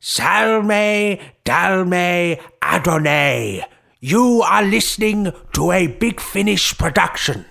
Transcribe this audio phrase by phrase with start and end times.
[0.00, 3.66] Salme Dalme Adonai.
[4.00, 7.44] You are listening to a Big Finish production.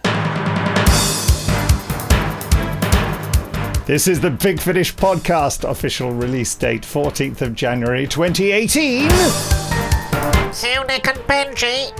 [3.85, 9.09] This is the Big Finish podcast, official release date 14th of January 2018.
[9.09, 11.95] Hugh, Nick, and Benji.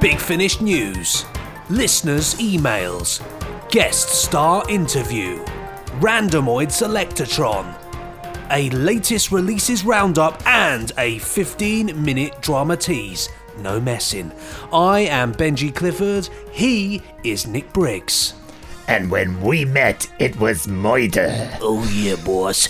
[0.00, 1.24] Big Finish News,
[1.68, 3.20] listeners' emails,
[3.70, 5.44] guest star interview,
[6.00, 7.72] Randomoid Selectortron,
[8.50, 13.28] a latest releases roundup, and a 15 minute drama tease.
[13.60, 14.32] No messing.
[14.72, 18.34] I am Benji Clifford, he is Nick Briggs.
[18.86, 21.56] And when we met, it was Moida.
[21.60, 22.68] Oh, yeah, boss.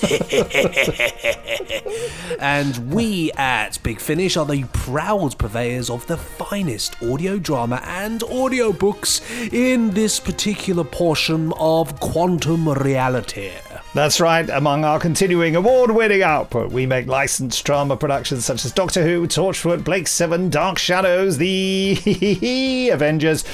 [2.38, 8.20] and we at Big Finish are the proud purveyors of the finest audio drama and
[8.20, 13.50] audiobooks in this particular portion of quantum reality.
[13.94, 18.72] That's right, among our continuing award winning output, we make licensed drama productions such as
[18.72, 23.44] Doctor Who, Torchwood, Blake Seven, Dark Shadows, The Avengers.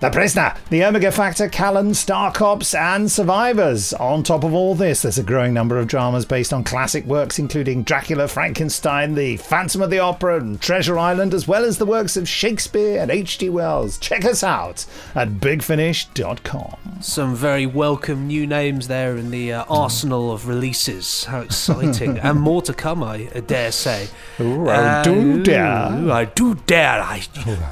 [0.00, 3.92] The Prisoner, The Omega Factor, Callan, Star Cops, and Survivors.
[3.94, 7.40] On top of all this, there's a growing number of dramas based on classic works,
[7.40, 11.84] including Dracula, Frankenstein, The Phantom of the Opera, and Treasure Island, as well as the
[11.84, 13.48] works of Shakespeare and H.G.
[13.48, 13.98] Wells.
[13.98, 16.76] Check us out at bigfinish.com.
[17.00, 21.24] Some very welcome new names there in the uh, arsenal of releases.
[21.24, 22.18] How exciting.
[22.22, 24.10] and more to come, I dare say.
[24.38, 25.90] Ooh, I do dare.
[25.92, 27.02] ooh, I do dare.
[27.02, 27.22] I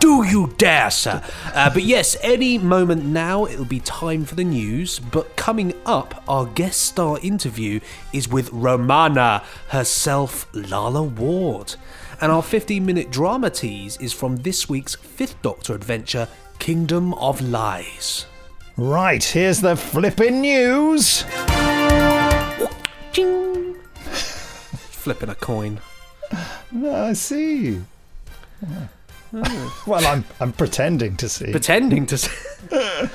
[0.00, 1.22] do you dare, sir.
[1.54, 4.98] Uh, but yes, any moment now it'll be time for the news.
[4.98, 7.80] But coming up, our guest star interview
[8.12, 11.74] is with Romana herself, Lalla Ward.
[12.20, 16.28] And our 15 minute drama tease is from this week's Fifth Doctor adventure,
[16.58, 18.26] Kingdom of Lies.
[18.76, 21.22] Right, here's the flippin' news.
[24.72, 25.80] Flipping a coin.
[26.72, 27.80] No, I see.
[29.86, 31.50] well, I'm I'm pretending to see.
[31.50, 32.16] Pretending to.
[32.18, 32.30] see.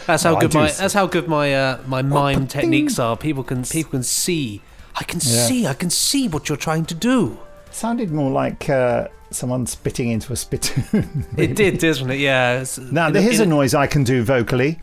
[0.08, 0.68] That's how Oh, I good do my.
[0.70, 0.82] see.
[0.82, 3.18] That's how good my uh, my mime but techniques are.
[3.18, 4.62] People can people can see.
[4.96, 5.46] I can Yeah.
[5.48, 5.68] see.
[5.68, 7.38] I can see what you're trying to do.
[7.72, 11.26] sounded more like uh, someone spitting into a spittoon.
[11.38, 12.20] It did, didn't it?
[12.20, 12.54] Yeah.
[12.62, 14.80] it's- now, in here's a in noise I can do vocally.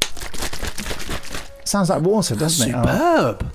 [1.65, 2.75] Sounds like water, doesn't it?
[2.75, 3.53] Oh, Superb.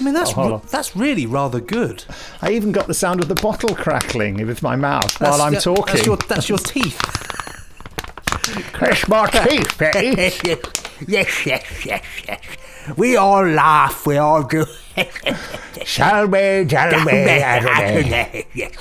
[0.00, 2.04] I mean, that's Oh, that's really rather good.
[2.42, 5.64] I even got the sound of the bottle crackling with my mouth while I'm That's-
[5.64, 5.94] talking.
[5.94, 6.98] That's your, that's your teeth.
[8.72, 10.08] Crash my teeth, Betty.
[10.18, 10.30] Eh?
[11.06, 12.40] yes, yes, yes, yes.
[12.96, 14.04] We all laugh.
[14.06, 14.64] We all do.
[15.84, 18.46] Salme, Dalme, Adonai.
[18.54, 18.72] yes.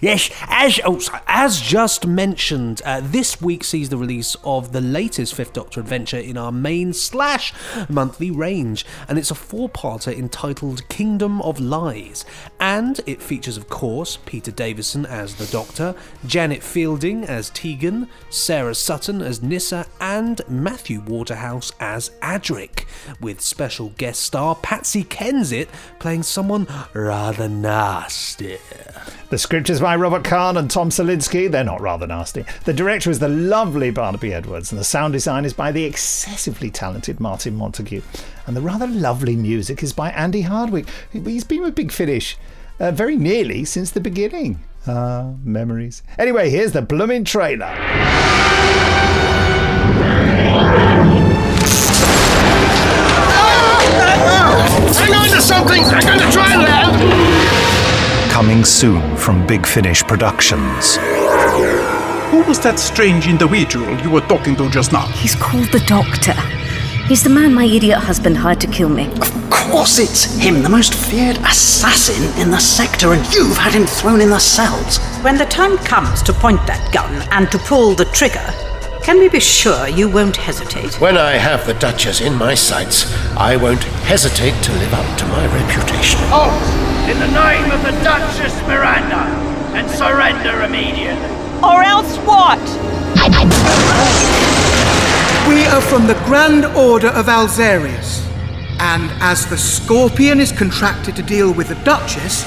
[0.00, 5.34] Yes, as oh, as just mentioned, uh, this week sees the release of the latest
[5.34, 7.52] Fifth Doctor adventure in our main slash
[7.88, 12.24] monthly range, and it's a four-parter entitled Kingdom of Lies,
[12.60, 15.94] and it features, of course, Peter Davison as the Doctor,
[16.26, 22.84] Janet Fielding as Tegan, Sarah Sutton as Nyssa, and Matthew Waterhouse as Adric,
[23.20, 28.58] with special guest star Patsy Kensit playing someone rather nasty.
[29.30, 31.50] The script is by Robert Khan and Tom Salinsky.
[31.50, 32.44] They're not rather nasty.
[32.64, 36.70] The director is the lovely Barnaby Edwards, and the sound design is by the excessively
[36.70, 38.02] talented Martin Montague.
[38.46, 40.84] And the rather lovely music is by Andy Hardwick.
[41.10, 42.36] He's been with Big Finish
[42.78, 44.62] uh, very nearly since the beginning.
[44.86, 46.02] Ah, memories.
[46.18, 47.64] Anyway, here's the blooming trailer.
[54.94, 55.82] Hang on to something!
[55.82, 57.41] I'm going to try and land!
[58.32, 60.96] Coming soon from Big Finish Productions.
[60.96, 65.06] Who was that strange individual you were talking to just now?
[65.08, 66.32] He's called the Doctor.
[67.06, 69.08] He's the man my idiot husband hired to kill me.
[69.20, 73.84] Of course it's him, the most feared assassin in the sector, and you've had him
[73.84, 74.96] thrown in the cells.
[75.22, 78.48] When the time comes to point that gun and to pull the trigger,
[79.04, 80.98] can we be sure you won't hesitate?
[81.02, 85.26] When I have the Duchess in my sights, I won't hesitate to live up to
[85.26, 86.18] my reputation.
[86.30, 86.91] Halt!
[87.10, 89.24] In the name of the Duchess Miranda!
[89.74, 91.28] And surrender immediately!
[91.62, 92.60] Or else what?
[95.48, 98.24] We are from the Grand Order of Alzarius.
[98.78, 102.44] And as the Scorpion is contracted to deal with the Duchess,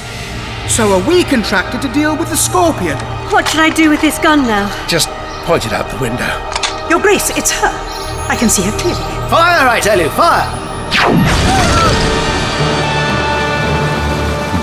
[0.74, 2.98] so are we contracted to deal with the Scorpion.
[3.32, 4.70] What should I do with this gun now?
[4.88, 5.10] Just
[5.46, 6.26] point it out the window.
[6.90, 7.72] Your Grace, it's her.
[8.30, 9.02] I can see her clearly.
[9.30, 11.95] Fire, I tell you, fire!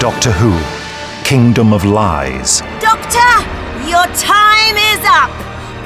[0.02, 0.58] Doctor Who
[1.24, 2.58] Kingdom of Lies.
[2.80, 5.30] Doctor, your time is up.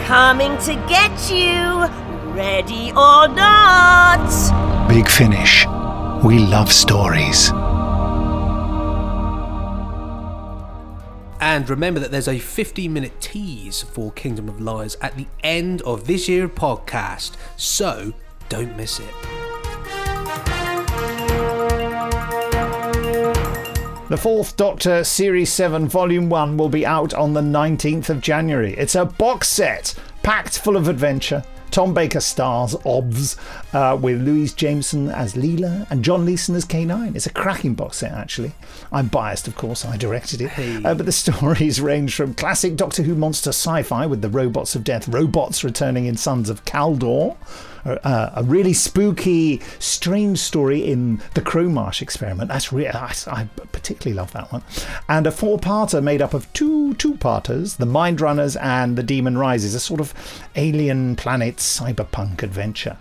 [0.07, 1.85] Coming to get you,
[2.33, 4.89] ready or not.
[4.89, 5.67] Big Finish.
[6.25, 7.51] We love stories.
[11.43, 15.83] And remember that there's a 15 minute tease for Kingdom of Lies at the end
[15.83, 18.15] of this year's podcast, so
[18.49, 19.46] don't miss it.
[24.09, 28.73] The Fourth Doctor Series 7 Volume 1 will be out on the 19th of January.
[28.75, 31.43] It's a box set packed full of adventure.
[31.73, 33.37] Tom Baker stars OBS
[33.73, 37.17] uh, with Louise Jameson as Leela and John Leeson as K9.
[37.17, 38.53] It's a cracking box set, actually.
[38.93, 40.87] I'm biased, of course, I directed it.
[40.87, 44.77] Uh, but the stories range from classic Doctor Who monster sci fi with the robots
[44.77, 47.37] of death, robots returning in Sons of Kaldor,
[48.05, 52.49] uh, a really spooky, strange story in the Crowmarsh experiment.
[52.49, 54.63] That's really, I, I particularly love that one.
[55.09, 59.75] And a four-parter made up of two two-parters: the Mind Runners and the Demon Rises,
[59.75, 60.15] a sort of
[60.57, 62.97] alien planet cyberpunk adventure.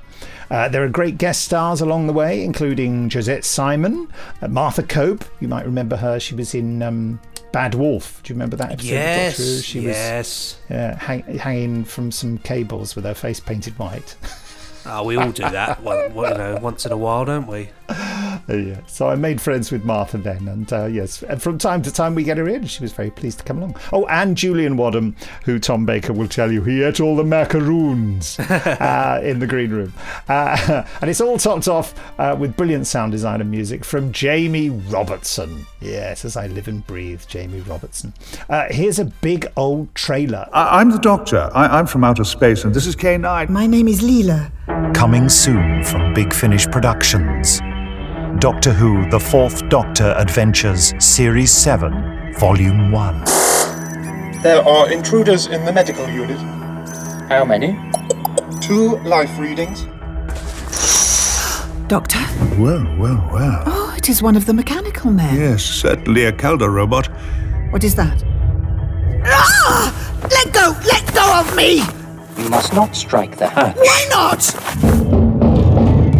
[0.49, 4.07] Uh, there are great guest stars along the way, including Josette Simon,
[4.41, 5.25] uh, Martha Cope.
[5.39, 6.81] You might remember her; she was in.
[6.81, 7.19] Um,
[7.51, 8.21] Bad Wolf.
[8.21, 8.89] Do you remember that episode?
[8.89, 10.57] Yes, She yes.
[10.57, 14.17] was yeah, hang, hanging from some cables with her face painted white.
[14.85, 17.69] Oh, we all do that, one, you know, once in a while, don't we?
[18.47, 18.81] Yeah.
[18.87, 22.15] So I made friends with Martha then, and uh, yes, and from time to time
[22.15, 22.65] we get her in.
[22.67, 23.77] She was very pleased to come along.
[23.91, 25.15] Oh, and Julian Wadham,
[25.45, 29.71] who Tom Baker will tell you he ate all the macaroons uh, in the green
[29.71, 29.93] room,
[30.29, 34.69] uh, and it's all topped off uh, with brilliant sound design and music from Jamie
[34.69, 35.65] Robertson.
[35.85, 38.13] Yes, as I live and breathe, Jamie Robertson.
[38.49, 40.47] Uh, here's a big old trailer.
[40.51, 41.49] I- I'm the Doctor.
[41.53, 43.49] I- I'm from outer space, and this is K9.
[43.49, 44.49] My name is Leela.
[44.95, 47.61] Coming soon from Big Finish Productions.
[48.39, 53.23] Doctor Who The Fourth Doctor Adventures Series 7, Volume 1.
[54.41, 56.39] There are intruders in the medical unit.
[57.29, 57.77] How many?
[58.59, 59.85] Two life readings.
[61.87, 62.17] Doctor?
[62.57, 63.63] Well, well, well.
[63.67, 65.35] Oh, it is one of the mechanical men.
[65.35, 67.07] Yes, certainly a Kaldor robot.
[67.71, 68.23] What is that?
[69.25, 70.19] Ah!
[70.21, 70.75] Let go!
[70.85, 71.81] Let go of me!
[72.37, 73.75] You must not strike the hatch.
[73.77, 74.41] Why not?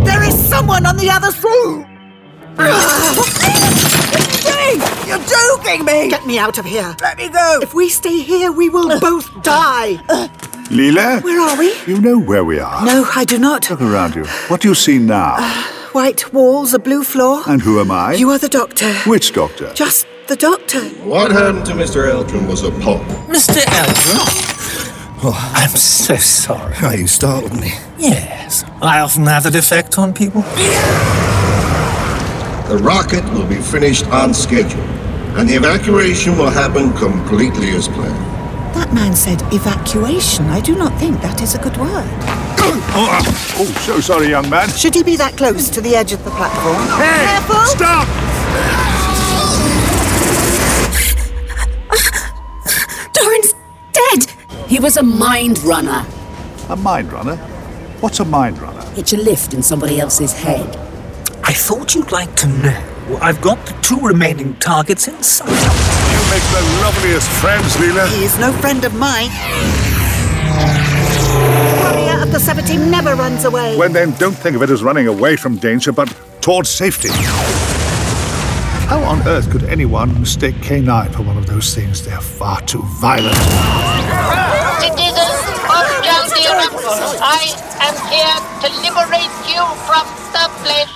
[0.04, 1.84] There is someone on the other room!
[2.56, 4.80] what are you doing?
[5.08, 6.10] You're joking me!
[6.10, 6.96] Get me out of here!
[7.04, 7.60] Let me go!
[7.62, 9.98] If we stay here, we will both die!
[10.72, 11.22] Leela?
[11.22, 11.72] Where are we?
[11.86, 12.84] You know where we are.
[12.84, 13.70] No, I do not.
[13.70, 14.26] Look around you.
[14.48, 15.36] What do you see now?
[15.96, 17.42] White walls, a blue floor.
[17.48, 18.16] and who am I?
[18.16, 18.92] You are the doctor.
[19.10, 19.72] Which doctor?
[19.74, 20.82] Just the doctor.
[21.06, 22.12] What happened to Mr.
[22.12, 23.02] Eldrin was a pop.
[23.30, 23.62] Mr.
[23.62, 24.20] Eldrin?
[25.24, 26.74] Oh, I'm so sorry.
[26.74, 27.72] How you startled me.
[27.98, 30.42] Yes, I often have that effect on people.
[32.68, 34.82] The rocket will be finished on schedule,
[35.38, 38.76] and the evacuation will happen completely as planned.
[38.76, 40.48] That man said evacuation.
[40.48, 42.45] I do not think that is a good word.
[42.68, 43.22] Oh, uh,
[43.60, 44.70] oh, so sorry, young man.
[44.70, 46.82] Should he be that close to the edge of the platform?
[46.98, 47.26] Hey!
[47.26, 47.66] Careful!
[47.66, 48.08] Stop!
[53.14, 53.54] Doran's
[53.92, 54.26] dead!
[54.68, 56.06] He was a mind runner.
[56.70, 57.36] A mind runner?
[58.02, 58.84] What's a mind runner?
[58.98, 60.76] It's a lift in somebody else's head.
[61.44, 63.18] I thought you'd like to know.
[63.22, 65.50] I've got the two remaining targets inside.
[65.50, 68.08] You make the loveliest friends, Leela.
[68.18, 69.30] He is no friend of mine.
[72.36, 73.78] Warrior of the Sevateem never runs away.
[73.78, 77.10] Well, then, don't think of it as running away from danger, but towards safety.
[78.90, 82.06] How on earth could anyone mistake K9 for one of those things?
[82.06, 83.36] They're far too violent.
[84.82, 85.18] Citizens
[85.64, 86.76] of Jaldirum,
[87.22, 87.56] I
[87.88, 90.92] am here to liberate you from the flesh.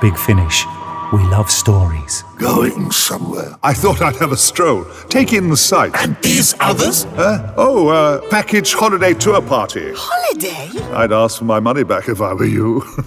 [0.00, 0.77] Big Finish.
[1.10, 2.22] We love stories.
[2.38, 3.56] Going somewhere.
[3.62, 4.84] I thought I'd have a stroll.
[5.08, 5.92] Take in the sight.
[5.94, 7.06] And these others?
[7.06, 9.94] Uh, oh, uh, package holiday tour party.
[9.96, 10.68] Holiday?
[10.94, 12.82] I'd ask for my money back if I were you.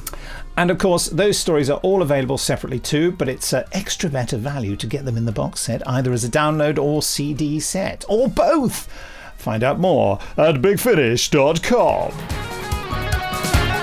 [0.58, 4.36] And of course, those stories are all available separately too, but it's uh, extra better
[4.36, 8.04] value to get them in the box set, either as a download or CD set,
[8.10, 8.90] or both.
[9.38, 12.51] Find out more at bigfinish.com.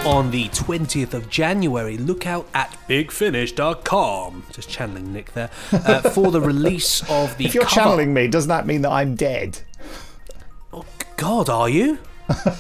[0.09, 4.43] On the 20th of January, look out at bigfinish.com.
[4.53, 5.51] Just channeling Nick there.
[5.71, 8.91] Uh, for the release of the If you're cover- channeling me, doesn't that mean that
[8.91, 9.61] I'm dead?
[10.73, 10.87] Oh,
[11.19, 11.99] God, are you?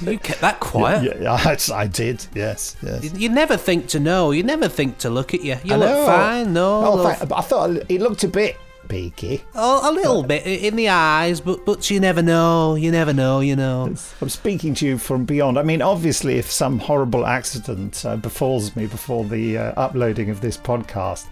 [0.02, 1.02] You kept that quiet.
[1.04, 2.26] Yeah, yeah, I, did.
[2.34, 3.02] Yes, yes.
[3.04, 4.30] You, you never think to know.
[4.30, 5.56] You never think to look at you.
[5.64, 6.04] You I look know.
[6.06, 6.52] fine.
[6.52, 9.44] No, Oh, I thought it looked a bit beaky.
[9.54, 12.74] Oh, a little bit in the eyes, but but you never know.
[12.74, 13.40] You never know.
[13.40, 13.94] You know.
[14.20, 15.58] I'm speaking to you from beyond.
[15.58, 20.40] I mean, obviously, if some horrible accident uh, befalls me before the uh, uploading of
[20.40, 21.26] this podcast,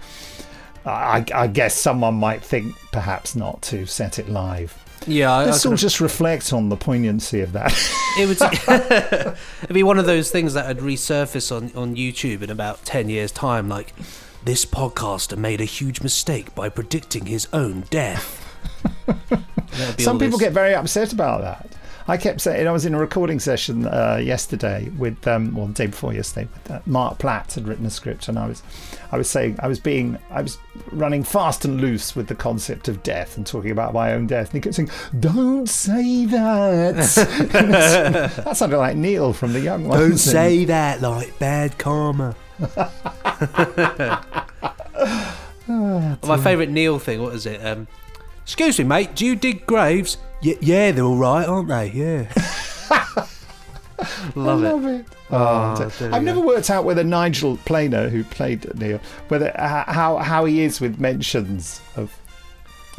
[0.85, 4.77] I, I guess someone might think perhaps not to set it live.
[5.09, 7.73] Yeah, I- I Let's all just reflect on the poignancy of that.
[8.19, 8.41] It would
[9.63, 13.09] it'd be one of those things that would resurface on, on YouTube in about ten
[13.09, 13.93] years' time, like
[14.47, 18.47] This podcaster made a huge mistake by predicting his own death.
[19.99, 21.73] Some people get very upset about that.
[22.07, 25.73] I kept saying I was in a recording session uh, yesterday with, um, well, the
[25.73, 28.63] day before yesterday, with uh, Marc Platt had written a script, and I was,
[29.11, 30.59] I was saying I was being, I was
[30.93, 34.51] running fast and loose with the concept of death and talking about my own death,
[34.51, 36.95] and he kept saying, "Don't say that."
[38.45, 40.01] that sounded like Neil from the Young Ones.
[40.01, 42.37] Don't say that like bad karma.
[45.69, 47.65] My favourite Neil thing, what is it?
[47.65, 47.87] Um,
[48.43, 50.19] Excuse me, mate, do you dig graves?
[50.41, 51.91] Yeah, yeah, they're all right, aren't they?
[51.91, 52.33] Yeah.
[54.37, 54.73] love I it.
[54.73, 55.07] love it.
[55.31, 56.21] Oh, Oh, I've go.
[56.21, 59.55] never worked out whether Nigel Planer, who played Neil, whether h-
[59.89, 62.17] how how he is with mentions of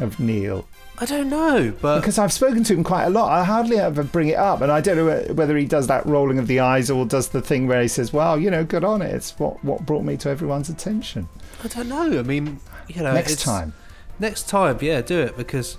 [0.00, 0.68] of Neil.
[1.00, 4.02] I don't know, but because I've spoken to him quite a lot, I hardly ever
[4.02, 6.90] bring it up, and I don't know whether he does that rolling of the eyes
[6.90, 9.14] or does the thing where he says, "Well, you know, good on it.
[9.14, 11.28] It's what what brought me to everyone's attention."
[11.62, 12.18] I don't know.
[12.18, 13.74] I mean, you know, Next time.
[14.18, 15.78] Next time, yeah, do it because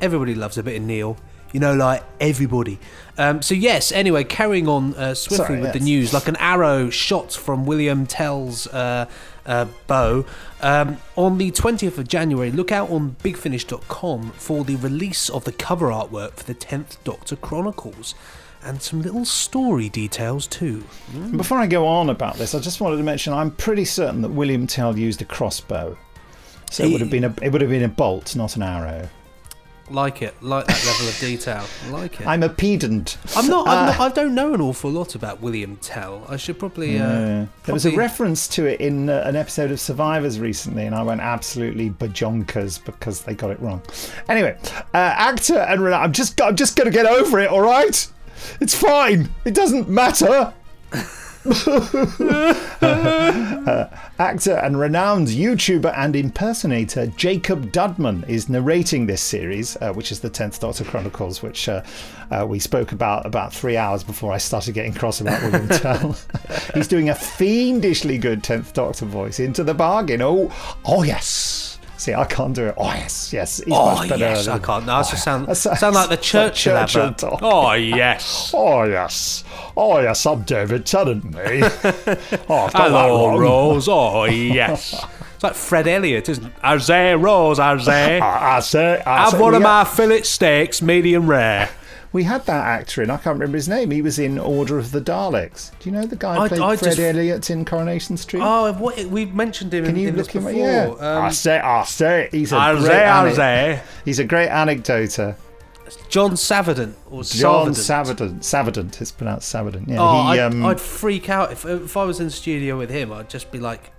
[0.00, 1.18] everybody loves a bit of Neil.
[1.52, 2.78] You know, like everybody.
[3.18, 3.92] Um, so yes.
[3.92, 8.06] Anyway, carrying on uh, swiftly Sorry, with the news, like an arrow shot from William
[8.06, 9.06] Tell's uh,
[9.46, 10.24] uh, bow.
[10.60, 15.52] Um, on the 20th of January, look out on BigFinish.com for the release of the
[15.52, 18.14] cover artwork for the 10th Doctor Chronicles,
[18.62, 20.84] and some little story details too.
[21.14, 24.22] And Before I go on about this, I just wanted to mention I'm pretty certain
[24.22, 25.96] that William Tell used a crossbow,
[26.70, 29.08] so it would have been a it would have been a bolt, not an arrow.
[29.88, 31.64] Like it, like that level of detail.
[31.90, 32.26] Like it.
[32.26, 33.18] I'm a pedant.
[33.36, 34.00] I'm not, I'm Uh, not.
[34.00, 36.26] I don't know an awful lot about William Tell.
[36.28, 36.98] I should probably.
[36.98, 37.46] Uh, Yeah.
[37.64, 41.02] There was a reference to it in uh, an episode of Survivors recently, and I
[41.04, 43.80] went absolutely bajonkers because they got it wrong.
[44.28, 44.58] Anyway,
[44.92, 47.48] uh, actor and rena- I'm just I'm just going to get over it.
[47.48, 48.08] All right,
[48.60, 49.28] it's fine.
[49.44, 50.52] It doesn't matter.
[52.80, 53.88] Uh,
[54.18, 60.20] actor and renowned YouTuber and impersonator Jacob Dudman is narrating this series, uh, which is
[60.20, 61.82] the 10th Doctor Chronicles, which uh,
[62.30, 66.16] uh, we spoke about about three hours before I started getting cross about William Tell.
[66.74, 70.22] He's doing a fiendishly good 10th Doctor voice into the bargain.
[70.22, 70.52] Oh,
[70.84, 71.75] oh yes.
[72.06, 72.74] See, I can't do it.
[72.76, 73.56] Oh yes, yes.
[73.56, 74.86] He's Oh much better yes, than- I can't.
[74.86, 77.40] No, I just sound That's- sound like the like Churchill talk.
[77.42, 78.52] Oh yes.
[78.54, 79.42] Oh yes.
[79.76, 81.32] Oh yes, I'm David Tennant, me.
[81.64, 83.40] oh, I've got that Hello, wrong.
[83.40, 83.88] Rose.
[83.88, 85.04] Oh yes.
[85.34, 86.86] It's like Fred Elliott, isn't it?
[86.86, 87.58] There, Rose?
[87.58, 88.22] There?
[88.22, 91.68] I, say, I Have say, one of my fillet steaks, medium rare.
[92.16, 93.10] We had that actor in.
[93.10, 93.90] I can't remember his name.
[93.90, 95.70] He was in Order of the Daleks.
[95.80, 98.40] Do you know the guy who I- played I Fred just- Elliott in Coronation Street?
[98.42, 100.58] Oh, what, we mentioned him Can in, you in look this him before.
[100.58, 100.86] Yeah.
[100.98, 103.82] Um, I say, I say, he's a I'll great say, I'll say.
[104.06, 105.36] He's a great anecdoter.
[106.08, 107.74] John Savardent or John.
[107.74, 108.44] Savardent.
[108.44, 108.98] Savardent.
[109.00, 109.86] It's pronounced Savardent.
[109.86, 109.98] Yeah.
[110.00, 112.88] Oh, he, I'd, um, I'd freak out if if I was in the studio with
[112.90, 113.12] him.
[113.12, 113.92] I'd just be like,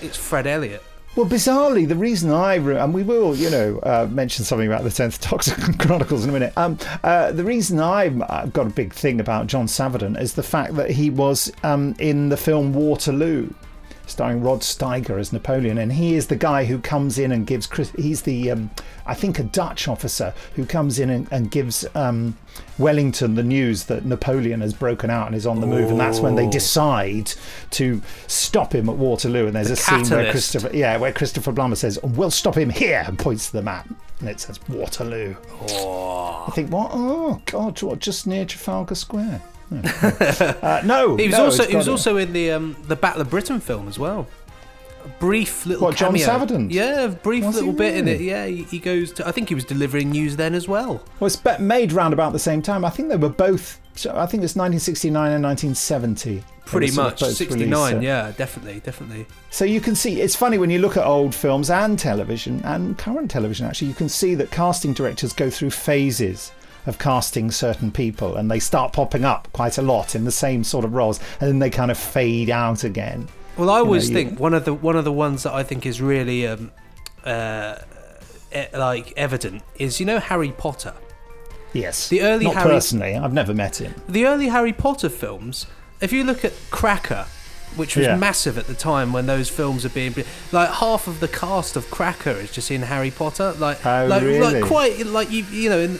[0.00, 0.82] "It's Fred Elliott."
[1.16, 4.84] Well, bizarrely, the reason I re- and we will, you know, uh, mention something about
[4.84, 6.52] the Tenth Doctor Chronicles in a minute.
[6.56, 10.44] Um, uh, the reason I've uh, got a big thing about John Savardon is the
[10.44, 13.50] fact that he was um, in the film Waterloo,
[14.08, 17.66] starring Rod Steiger as Napoleon, and he is the guy who comes in and gives.
[17.66, 18.70] Chris, he's the, um,
[19.06, 22.36] I think, a Dutch officer who comes in and, and gives um,
[22.78, 26.20] Wellington the news that Napoleon has broken out and is on the move, and that's
[26.20, 27.32] when they decide
[27.70, 29.46] to stop him at Waterloo.
[29.46, 30.30] And there's The a scene where.
[30.30, 33.88] Christopher, yeah, where Christopher Plummer says, "We'll stop him here," and points to the map,
[34.20, 35.36] and it says Waterloo.
[35.70, 36.44] Oh.
[36.48, 36.90] I think, what?
[36.92, 37.98] Oh God, what?
[37.98, 39.42] Just near Trafalgar Square.
[40.62, 43.30] Uh, no, He was no, also he was also in the um, the Battle of
[43.30, 44.26] Britain film as well.
[45.04, 46.24] A brief little What, John cameo.
[46.26, 46.70] Savardant?
[46.70, 48.20] Yeah, a brief Was little bit in it.
[48.20, 49.28] Yeah, he, he goes to.
[49.28, 51.02] I think he was delivering news then as well.
[51.20, 52.84] Well, it's made round about the same time.
[52.84, 53.80] I think they were both.
[53.96, 56.44] I think it's 1969 and 1970.
[56.66, 57.70] Pretty were sort of much 69.
[57.70, 59.26] released, uh, Yeah, definitely, definitely.
[59.50, 62.96] So you can see it's funny when you look at old films and television and
[62.98, 63.66] current television.
[63.66, 66.52] Actually, you can see that casting directors go through phases
[66.86, 70.64] of casting certain people, and they start popping up quite a lot in the same
[70.64, 73.28] sort of roles, and then they kind of fade out again.
[73.56, 75.52] Well, I You know, always you- think one of the one of the ones that
[75.52, 76.70] I think is really um,
[77.24, 77.76] uh,
[78.54, 80.94] e- like evident is you know Harry Potter.
[81.74, 83.14] Yes, The early not Harry personally.
[83.16, 83.94] I've never met him.
[84.08, 85.66] the early Harry Potter films.
[86.00, 87.26] If you look at Cracker,
[87.76, 88.16] which was Yeah.
[88.16, 90.14] massive at the time when those films are being
[90.52, 93.52] like half of the cast of Cracker is just in Harry Potter.
[93.58, 94.60] Like, Oh, like, really?
[94.60, 95.98] like quite like you you know in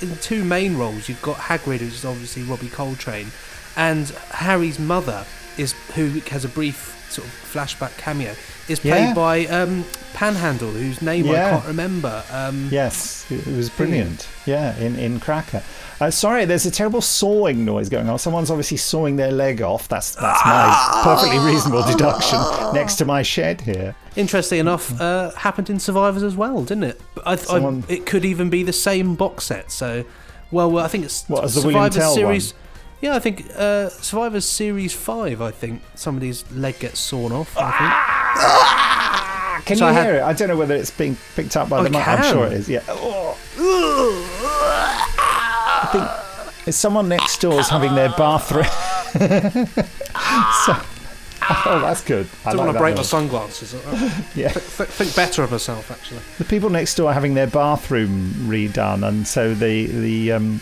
[0.00, 3.32] in two main roles you've got Hagrid, who's obviously Robbie Coltrane,
[3.76, 5.24] and Harry's mother
[5.58, 8.34] is who has a brief sort of flashback cameo,
[8.68, 9.14] is played Yeah.
[9.14, 12.22] by um, Panhandle, whose name I can't remember.
[12.30, 14.28] Um, Yes, it was brilliant.
[14.46, 15.62] Yeah, in, in Cracker.
[16.00, 18.18] Uh, sorry, there's a terrible sawing noise going on.
[18.18, 19.86] Someone's obviously sawing their leg off.
[19.88, 22.38] That's that's my perfectly reasonable deduction
[22.74, 23.94] next to my shed here.
[24.16, 27.00] Interesting enough, uh, happened in Survivors as well, didn't it?
[27.26, 29.70] I, Someone- I, it could even be the same box set.
[29.70, 30.04] So,
[30.50, 32.54] well, well I think it's What, as the Survivors Tell series.
[32.54, 32.59] one?
[33.00, 35.40] Yeah, I think uh, Survivors series five.
[35.40, 37.56] I think somebody's leg gets sawn off.
[37.56, 37.70] I
[39.56, 39.66] think.
[39.66, 40.22] Can So you I had- hear it?
[40.22, 42.06] I don't know whether it's being picked up by I the mic.
[42.06, 42.68] I'm sure it is.
[42.68, 42.82] Yeah.
[44.92, 46.04] I think
[46.68, 48.64] it's someone next door is having their bathroom.
[49.14, 50.76] so,
[51.66, 52.26] oh, that's good.
[52.44, 53.74] I don't like want to that break my sunglasses.
[54.34, 54.48] Yeah.
[54.48, 56.20] Th- th- think better of myself, actually.
[56.38, 60.60] The people next door are having their bathroom redone, and so the the um,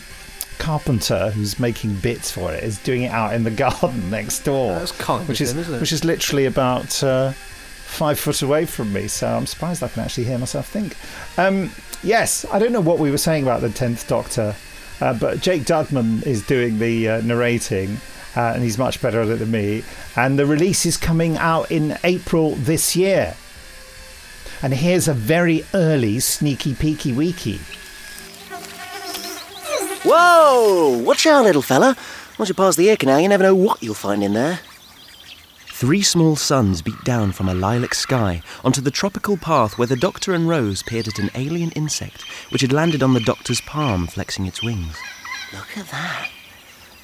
[0.59, 4.75] carpenter who's making bits for it is doing it out in the garden next door.
[4.75, 5.81] That's kind which is him, isn't it?
[5.81, 9.09] which is literally about uh, five foot away from me.
[9.09, 10.97] So I'm surprised I can actually hear myself think.
[11.39, 11.71] Um,
[12.03, 14.55] yes, I don't know what we were saying about the tenth Doctor,
[15.01, 17.99] uh, but Jake Dudman is doing the uh, narrating.
[18.37, 19.83] Uh, and he's much better at it than me.
[20.15, 23.35] And the release is coming out in April this year.
[24.63, 27.59] And here's a very early sneaky peeky weeky.
[30.05, 30.99] Whoa!
[31.05, 31.97] Watch out, little fella.
[32.39, 34.61] Once you pass the ear canal, you never know what you'll find in there.
[35.79, 39.97] Three small suns beat down from a lilac sky onto the tropical path where the
[39.97, 44.07] Doctor and Rose peered at an alien insect which had landed on the Doctor's palm,
[44.09, 44.97] flexing its wings.
[45.53, 46.31] Look at that.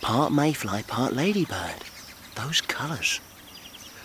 [0.00, 1.84] Part mayfly, part ladybird.
[2.34, 3.20] Those colours.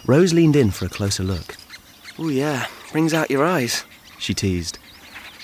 [0.06, 1.58] Rose leaned in for a closer look.
[2.18, 3.86] Oh, yeah, brings out your eyes,
[4.18, 4.78] she teased.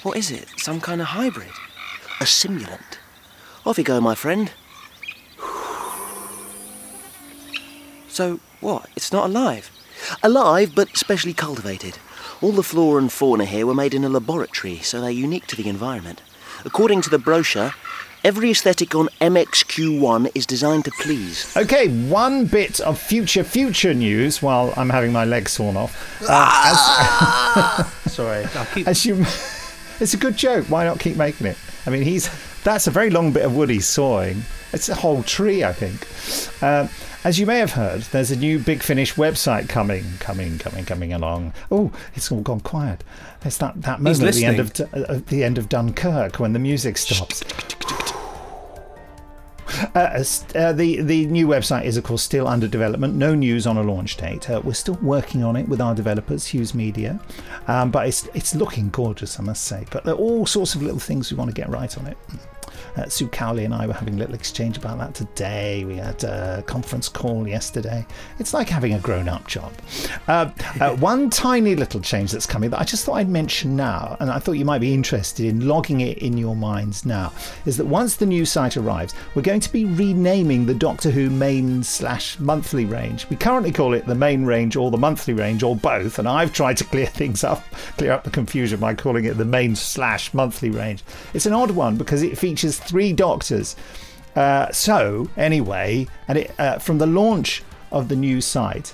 [0.03, 0.49] What is it?
[0.57, 1.51] Some kind of hybrid?
[2.19, 2.99] A simulant.
[3.65, 4.51] Off you go, my friend.
[8.07, 8.87] So, what?
[8.95, 9.71] It's not alive?
[10.23, 11.97] Alive, but specially cultivated.
[12.41, 15.55] All the flora and fauna here were made in a laboratory, so they're unique to
[15.55, 16.21] the environment.
[16.63, 17.73] According to the brochure,
[18.23, 21.55] every aesthetic on MXQ1 is designed to please.
[21.57, 26.21] Okay, one bit of future future news while I'm having my leg sawn off.
[26.29, 28.87] Uh, as, Sorry, I'll keep.
[28.87, 29.15] as you,
[29.99, 30.67] it's a good joke.
[30.67, 31.57] Why not keep making it?
[31.85, 32.29] I mean, he's
[32.65, 34.41] that's a very long bit of wood he's sawing.
[34.73, 36.61] It's a whole tree, I think.
[36.61, 36.89] Um,
[37.23, 41.13] as you may have heard, there's a new Big Finish website coming, coming, coming, coming
[41.13, 41.53] along.
[41.71, 43.03] Oh, it's all gone quiet.
[43.43, 46.59] It's that, that moment at the end of at the end of Dunkirk when the
[46.59, 47.43] music stops.
[49.93, 50.23] Uh,
[50.55, 53.13] uh, the the new website is of course still under development.
[53.15, 54.49] No news on a launch date.
[54.49, 57.19] Uh, we're still working on it with our developers, Hughes Media,
[57.67, 59.85] um, but it's it's looking gorgeous, I must say.
[59.91, 62.17] But there are all sorts of little things we want to get right on it.
[62.97, 65.83] Uh, Sue Cowley and I were having a little exchange about that today.
[65.85, 68.05] We had a conference call yesterday.
[68.39, 69.73] It's like having a grown up job.
[70.27, 74.17] Uh, uh, one tiny little change that's coming that I just thought I'd mention now,
[74.19, 77.33] and I thought you might be interested in logging it in your minds now,
[77.65, 81.29] is that once the new site arrives, we're going to be renaming the Doctor Who
[81.29, 83.29] main slash monthly range.
[83.29, 86.53] We currently call it the main range or the monthly range or both, and I've
[86.53, 87.63] tried to clear things up,
[87.97, 91.03] clear up the confusion by calling it the main slash monthly range.
[91.33, 93.75] It's an odd one because it features three Doctors.
[94.35, 98.93] Uh, so, anyway, and it, uh, from the launch of the new site,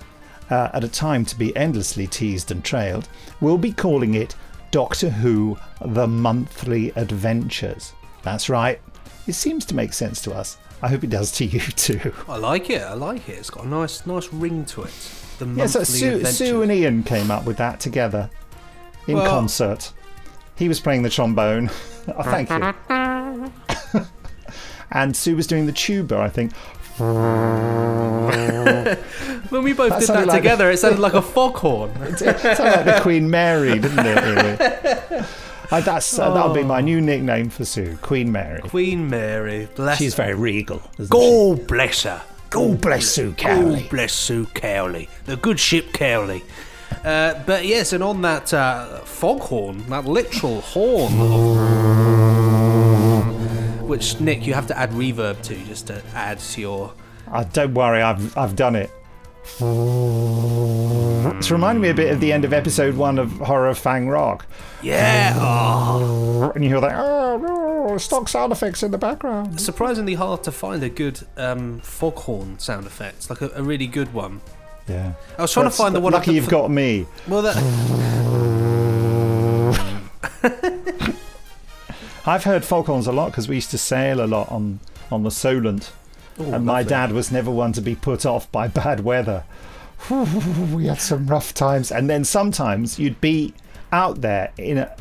[0.49, 3.07] uh, at a time to be endlessly teased and trailed,
[3.39, 4.35] we'll be calling it
[4.69, 7.93] Doctor Who The Monthly Adventures.
[8.23, 8.79] That's right.
[9.27, 10.57] It seems to make sense to us.
[10.83, 12.13] I hope it does to you too.
[12.27, 12.81] I like it.
[12.81, 13.33] I like it.
[13.37, 14.93] It's got a nice, nice ring to it.
[15.39, 16.31] The monthly Yeah, so Sue, adventure.
[16.31, 18.29] Sue and Ian came up with that together
[19.07, 19.91] in Well- concert.
[20.55, 21.69] He was playing the trombone.
[22.15, 22.73] oh, thank you.
[24.91, 26.53] and Sue was doing the tuba, I think.
[29.49, 31.91] when we both That did that like together, a- it sounded like a foghorn.
[32.01, 35.09] It sounded like the Queen Mary, didn't it?
[35.11, 35.25] Really?
[35.71, 38.59] Uh, that's uh, that'll be my new nickname for Sue, Queen Mary.
[38.59, 40.23] Queen Mary, bless She's her.
[40.23, 40.81] very regal.
[40.99, 42.21] isn't God bless her.
[42.49, 43.79] God bless Sue Cowley.
[43.83, 45.07] God bless Sue Cowley.
[45.27, 46.43] The good ship Cowley.
[47.05, 52.20] Uh, but yes, and on that uh, foghorn, that literal horn, of-
[53.91, 56.93] which Nick, you have to add reverb to just to add to your.
[57.29, 58.89] Uh, don't worry, I've I've done it.
[61.37, 64.45] It's reminding me a bit of the end of episode one of Horror Fang Rock.
[64.81, 65.33] Yeah.
[65.35, 66.51] Oh.
[66.55, 69.59] And you hear that, oh stock sound effects in the background.
[69.59, 74.13] Surprisingly hard to find a good um, foghorn sound effect, like a, a really good
[74.13, 74.39] one.
[74.87, 75.13] Yeah.
[75.37, 76.13] I was trying That's- to find the one.
[76.13, 77.05] Lucky I- you've got me.
[77.27, 78.61] Well, that.
[82.25, 84.79] I've heard foghorns a lot because we used to sail a lot on
[85.11, 85.91] on the Solent
[86.39, 86.89] Oh, and my lovely.
[86.89, 89.43] dad was never one to be put off by bad weather.
[90.09, 93.53] we had some rough times, and then sometimes you'd be
[93.91, 94.95] out there in a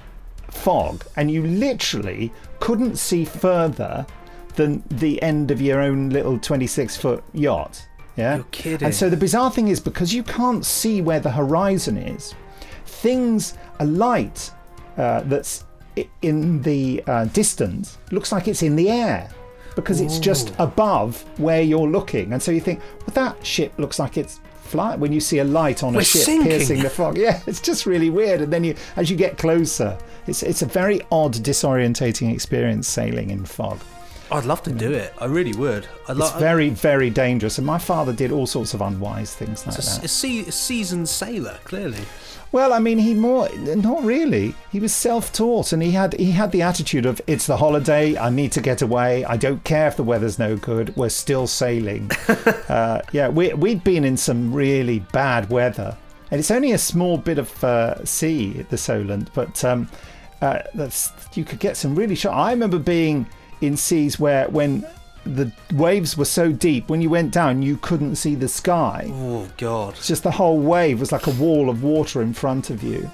[0.51, 4.05] fog, and you literally couldn't see further
[4.57, 7.87] than the end of your own little 26 foot yacht.
[8.17, 8.87] Yeah, You're kidding.
[8.87, 12.35] And so the bizarre thing is because you can't see where the horizon is,
[12.85, 14.51] things a light
[14.99, 15.65] uh, that's
[16.23, 19.31] in the uh, distance looks like it's in the air
[19.77, 23.99] because it's just above where you're looking, and so you think, well, that ship looks
[23.99, 25.01] like it's flying.
[25.01, 26.49] When you see a light on a We're ship sinking.
[26.49, 28.41] piercing the fog, yeah, it's just really weird.
[28.43, 33.31] And then you, as you get closer, it's it's a very odd, disorientating experience sailing
[33.31, 33.79] in fog.
[34.33, 35.13] I'd love to do it.
[35.19, 35.89] I really would.
[36.09, 37.59] I'd It's very, very dangerous.
[37.59, 40.05] And my father did all sorts of unwise things like It's a, that.
[40.05, 41.99] a, sea, a seasoned sailor, clearly.
[42.53, 44.55] Well, I mean, he more not really.
[44.73, 48.19] He was self-taught, and he had he had the attitude of it's the holiday.
[48.19, 49.25] I need to get away.
[49.25, 50.97] I don't care if the weather's no good.
[50.97, 52.11] We're still sailing.
[52.69, 55.97] uh, yeah, we we'd been in some really bad weather,
[56.33, 59.89] and it's only a small bit of uh, sea, the Solent, but um,
[60.43, 62.35] uh, that's you could get some really shot.
[62.35, 63.27] I remember being
[63.61, 64.85] in seas where when
[65.25, 69.11] the waves were so deep, when you went down, you couldn't see the sky.
[69.13, 69.95] Oh God!
[69.95, 73.11] It's just the whole wave was like a wall of water in front of you.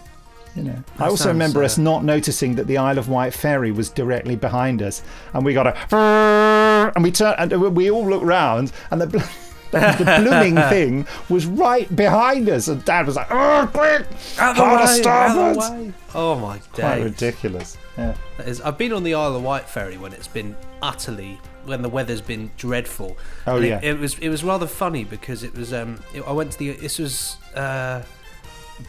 [0.55, 0.85] You know.
[0.99, 4.37] I also remember uh, us not noticing that the Isle of Wight ferry was directly
[4.37, 5.03] behind us,
[5.35, 5.77] and we got a
[6.97, 9.07] and we turned and we all looked round, and the.
[9.07, 9.19] bl-
[9.73, 14.07] the blooming thing was right behind us, and Dad was like, "Oh, quick!
[14.39, 15.93] Out way, starboard!" out the way.
[16.15, 17.77] Oh my Quite ridiculous.
[17.99, 18.15] Yeah.
[18.39, 21.83] That is, I've been on the Isle of Wight ferry when it's been utterly when
[21.83, 23.17] the weather's been dreadful.
[23.47, 23.81] Oh, And it- yeah.
[23.83, 26.73] it, was it was rather funny because it was um it- I went to the
[26.73, 28.03] this was uh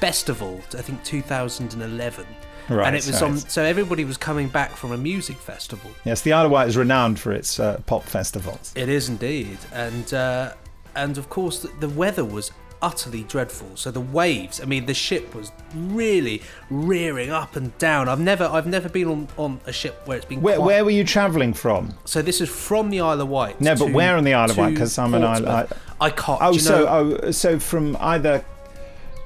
[0.01, 2.25] Bestival I think 2011.
[2.69, 5.89] Right, and it was on, so everybody was coming back from a music festival.
[6.03, 8.73] Yes, the Isle of Wight is renowned for its uh, pop festivals.
[8.75, 10.51] It is indeed, and uh,
[10.93, 13.69] and of course the, the weather was utterly dreadful.
[13.75, 18.09] So the waves, I mean, the ship was really rearing up and down.
[18.09, 20.41] I've never I've never been on, on a ship where it's been.
[20.41, 21.93] Where, where were you travelling from?
[22.05, 23.59] So this is from the Isle of Wight.
[23.61, 24.73] No, but where on the Isle of Wight?
[24.73, 25.47] Because I'm an Isle.
[25.47, 25.67] I,
[25.99, 26.41] I can't.
[26.41, 28.43] Oh, you so know- oh, so from either.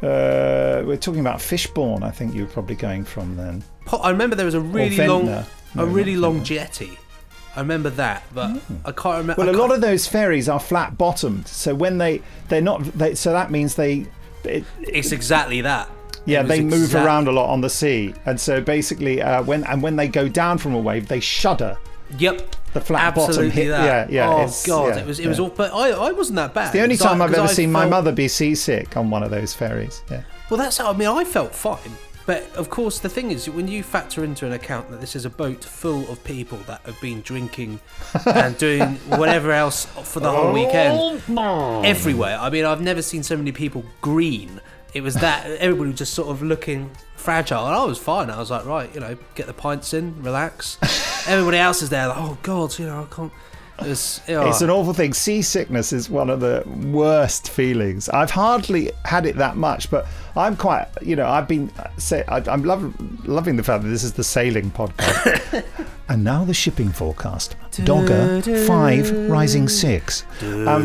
[0.02, 2.02] Uh, we're talking about Fishbourne.
[2.02, 3.64] I think you were probably going from then.
[4.02, 5.46] I remember there was a really long, No,
[5.78, 6.98] a really long jetty.
[7.56, 9.36] I remember that, but I can't remember.
[9.38, 11.48] Well, I a lot of those ferries are flat bottomed.
[11.48, 14.06] So when they they're not, they, so that means they.
[14.44, 15.90] It, it's exactly that.
[16.26, 19.64] yeah, was they move around a lot on the sea, and so basically, uh, when
[19.66, 21.78] and when they go down from a wave, they shudder.
[22.18, 22.56] Yep.
[22.74, 23.70] The flat bottom Absolutely hit.
[23.70, 24.10] that.
[24.10, 24.30] Yeah, yeah.
[24.30, 25.44] Oh it's- god, yeah, it was it was yeah.
[25.44, 25.50] all.
[25.50, 26.64] But I I wasn't that bad.
[26.66, 29.10] It's the only Because I- time I've ever I seen my mother be seasick on
[29.10, 30.02] one of those ferries.
[30.10, 30.22] Yeah.
[30.50, 31.08] Well, that's how I mean.
[31.10, 31.80] I felt fine,
[32.26, 35.26] but of course, the thing is, when you factor into an account that this is
[35.26, 37.80] a boat full of people that have been drinking
[38.26, 41.22] and doing whatever else for the whole weekend,
[41.86, 42.38] everywhere.
[42.40, 44.62] I mean, I've never seen so many people green.
[44.94, 48.30] It was that everybody was just sort of looking fragile, and I was fine.
[48.30, 50.78] I was like, right, you know, get the pints in, relax.
[51.28, 53.32] Everybody else is there, like, oh god, you know, I can't.
[53.80, 54.50] It was, oh.
[54.50, 55.14] It's an awful thing.
[55.14, 58.10] Seasickness is one of the worst feelings.
[58.10, 62.38] I've hardly had it that much, but I'm quite, you know, I've been, say, I,
[62.50, 65.64] I'm lov- loving the fact that this is the sailing podcast.
[66.10, 67.56] and now the shipping forecast.
[67.84, 70.24] Dogger, five, rising six.
[70.42, 70.78] Um, I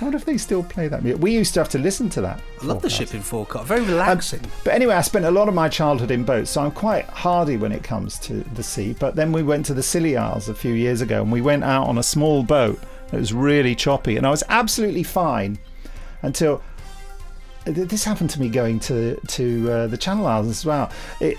[0.00, 1.22] wonder if they still play that music.
[1.22, 2.40] We used to have to listen to that.
[2.62, 3.66] I love the shipping forecast.
[3.66, 4.40] Very relaxing.
[4.64, 7.56] But anyway, I spent a lot of my childhood in boats, so I'm quite hardy
[7.56, 8.94] when it comes to the sea.
[8.98, 11.64] But then we went to the Scilly Isles a few years ago, and we went
[11.64, 12.78] out on a small boat.
[13.12, 15.58] It was really choppy, and I was absolutely fine
[16.22, 16.62] until
[17.64, 20.90] this happened to me going to to uh, the Channel Islands as well.
[21.20, 21.38] It,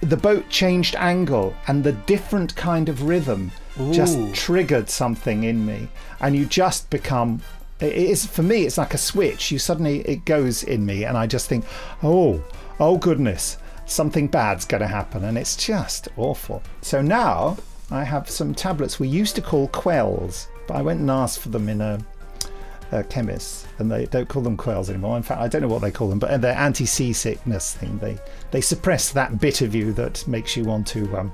[0.00, 3.50] the boat changed angle, and the different kind of rhythm
[3.92, 5.88] just triggered something in me,
[6.20, 7.42] and you just become.
[7.80, 8.62] It is for me.
[8.66, 9.52] It's like a switch.
[9.52, 11.64] You suddenly it goes in me, and I just think,
[12.02, 12.42] oh,
[12.80, 16.62] oh goodness, something bad's going to happen, and it's just awful.
[16.80, 17.56] So now
[17.90, 21.48] I have some tablets we used to call quells, but I went and asked for
[21.48, 21.98] them in a,
[22.92, 25.16] a chemist, and they don't call them quails anymore.
[25.16, 27.98] In fact, I don't know what they call them, but they're anti-seasickness thing.
[27.98, 28.18] They
[28.52, 31.32] they suppress that bit of you that makes you want to um,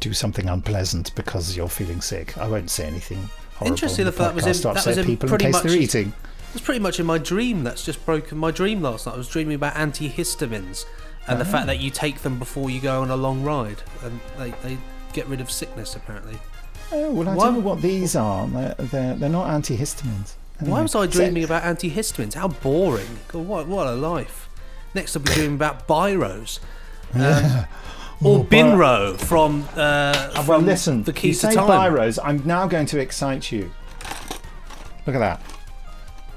[0.00, 2.36] do something unpleasant because you're feeling sick.
[2.36, 3.28] I won't say anything.
[3.64, 5.80] Interesting in that that was in, that was in people pretty in case much they're
[5.80, 6.08] eating.
[6.08, 7.64] It was pretty much in my dream.
[7.64, 9.14] That's just broken my dream last night.
[9.14, 10.84] I was dreaming about antihistamines
[11.28, 11.48] and the Ah.
[11.48, 14.76] fact that you take them before you go on a long ride, and they, they
[15.12, 16.38] get rid of sickness apparently.
[16.94, 18.46] Oh well, I Why- don't know what these are.
[18.48, 20.34] They're they're, they're not antihistamines.
[20.60, 22.34] Why was I so- dreaming about antihistamines?
[22.34, 23.18] How boring!
[23.28, 24.48] God, what what a life.
[24.94, 26.60] Next, I'll be dreaming about biros.
[27.14, 27.64] Um,
[28.24, 29.66] Or Binro from.
[29.74, 31.02] Uh, well, listen.
[31.02, 31.66] The you Keys to say Time.
[31.68, 32.20] Byros.
[32.22, 33.72] I'm now going to excite you.
[35.08, 35.42] Look at that.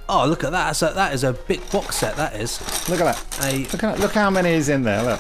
[0.10, 0.66] Oh, look at that!
[0.68, 2.16] That's a, that is a big box set.
[2.16, 2.60] That is.
[2.90, 3.46] Look at that.
[3.54, 5.04] A, Look at look how many is in there.
[5.04, 5.20] Look.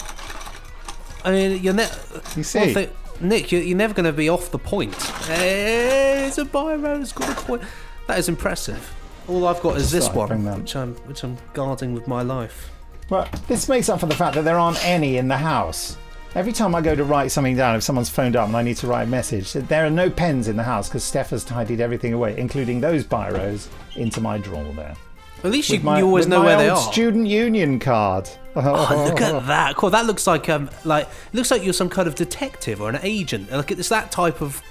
[1.23, 1.87] I mean, you're ne-
[2.35, 2.73] You see?
[2.73, 2.87] Well,
[3.21, 4.93] Nick, you're, you're never going to be off the point.
[5.23, 7.01] Hey, it's a Byro.
[7.01, 7.61] It's got a point.
[8.07, 8.93] That is impressive.
[9.27, 12.07] All I've got is this thought I'd bring one, which I'm which I'm guarding with
[12.07, 12.69] my life.
[13.09, 15.97] Well, this makes up for the fact that there aren't any in the house.
[16.35, 18.75] Every time I go to write something down, if someone's phoned up and I need
[18.77, 21.79] to write a message, there are no pens in the house because Steph has tidied
[21.79, 24.95] everything away, including those biros, into my drawer there.
[25.43, 26.77] At least you, my- you always know where they are.
[26.91, 28.29] Student union card.
[28.57, 29.75] Oh, look at that!
[29.75, 29.89] Cool.
[29.89, 32.99] That looks like um, like it looks like you're some kind of detective or an
[33.03, 33.51] agent.
[33.51, 34.61] Like it's that type of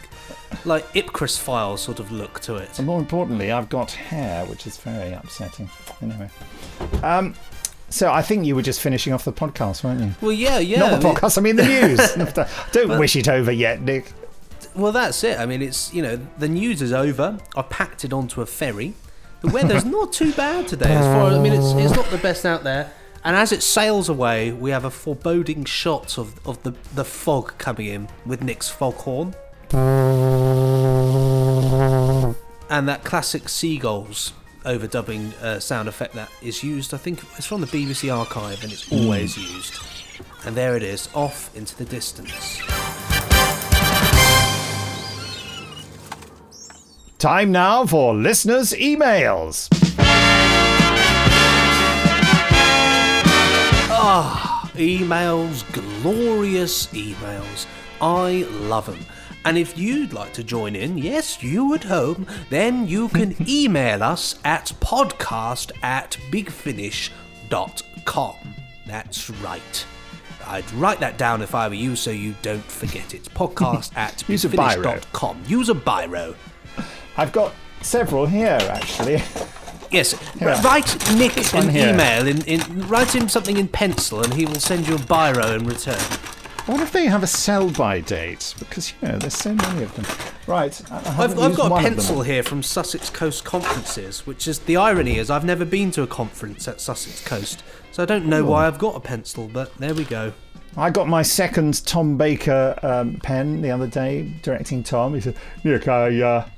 [0.65, 2.79] like Ipcress file sort of look to it.
[2.79, 5.69] And more importantly, I've got hair, which is very upsetting.
[6.01, 6.31] Anyway,
[7.03, 7.35] um,
[7.91, 10.15] so I think you were just finishing off the podcast, weren't you?
[10.23, 10.79] Well, yeah, yeah.
[10.79, 11.37] Not the podcast.
[11.37, 11.99] I mean the news.
[12.73, 14.11] Don't But- wish it over yet, Nick.
[14.75, 15.39] Well, that's it.
[15.39, 17.39] I mean, it's you know the news is over.
[17.55, 18.95] I packed it onto a ferry.
[19.45, 20.95] The weather's not too bad today.
[20.95, 22.91] As far I mean, it's it's not the best out there.
[23.25, 27.59] And as it sails away, we have a foreboding shot of, of the, the fog
[27.59, 29.35] coming in with Nick's foghorn.
[32.71, 34.33] And that classic seagulls
[34.65, 38.73] overdubbing uh, sound effect that is used, I think it's from the BBC archive and
[38.73, 39.79] it's always used.
[40.47, 42.63] And there it is, off into the distance.
[47.25, 49.69] Time now for listeners' emails.
[53.89, 55.65] Ah, emails,
[56.03, 57.65] glorious emails.
[58.03, 58.99] I love them.
[59.47, 64.03] And if you'd like to join in, yes, you at home, then you can email
[64.03, 68.37] us at podcast at bigfinish.com.
[68.87, 69.87] That's right.
[70.47, 73.25] I'd write that down if I were you so you don't forget it.
[73.35, 74.85] Podcast at Use a biro.
[74.85, 75.43] bigfinish.com.
[75.47, 76.35] Use a biro.
[77.17, 79.23] I've got several here, actually.
[79.91, 80.49] Yes, Here.
[80.65, 81.91] write Nick an here.
[81.95, 85.55] email, in, in, write him something in pencil and he will send you a biro
[85.57, 86.01] in return.
[86.67, 88.55] What if they have a sell-by date?
[88.59, 90.05] Because you know, there's so many of them.
[90.49, 91.95] Right, I- I I've, I've got a one of them.
[91.95, 96.03] pencil here from Sussex Coast Conferences, which is the irony is I've never been to
[96.03, 98.51] a conference at Sussex Coast, so I don't know Oh.
[98.51, 100.33] why I've got a pencil, but there we go.
[100.77, 105.15] I got my second Tom Baker um, pen the other day, directing Tom.
[105.15, 106.49] He said, Nick, I uh,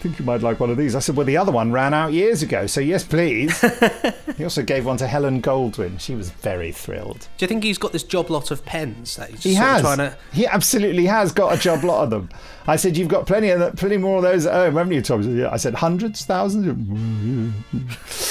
[0.00, 0.94] think you might like one of these.
[0.94, 3.60] I said, well, the other one ran out years ago, so yes, please.
[4.36, 6.00] he also gave one to Helen Goldwyn.
[6.00, 7.28] She was very thrilled.
[7.36, 9.82] Do you think he's got this job lot of pens that he's He has.
[9.82, 10.16] trying to?
[10.32, 12.30] He absolutely has got a job lot of them.
[12.66, 15.22] I said, "You've got plenty of plenty more of those at home, haven't you, Tom?"
[15.22, 17.52] He said, "Yeah." I said, hundreds, thousands.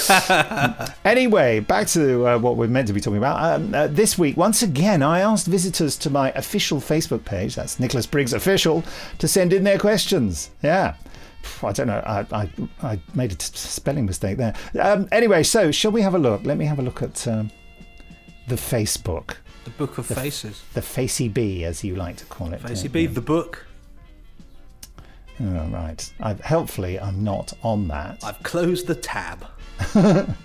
[1.04, 3.60] anyway, back to uh, what we're meant to be talking about.
[3.60, 7.78] Um, uh, this week, once again, I asked visitors to my official Facebook page, that's
[7.78, 8.82] Nicholas Briggs Official,
[9.18, 10.50] to send in their questions.
[10.62, 10.94] Yeah.
[11.62, 12.02] I don't know.
[12.06, 12.50] I, I,
[12.82, 14.54] I made a t- spelling mistake there.
[14.80, 16.44] Um, anyway, so shall we have a look?
[16.44, 17.50] Let me have a look at um,
[18.48, 19.36] the Facebook.
[19.64, 20.62] The Book of The Faces.
[20.74, 22.60] The Facey B, as you like to call it.
[22.62, 23.66] Facey uh, B, the book.
[25.42, 26.12] Oh, right.
[26.20, 28.22] I, helpfully, I'm not on that.
[28.24, 29.46] I've closed the tab.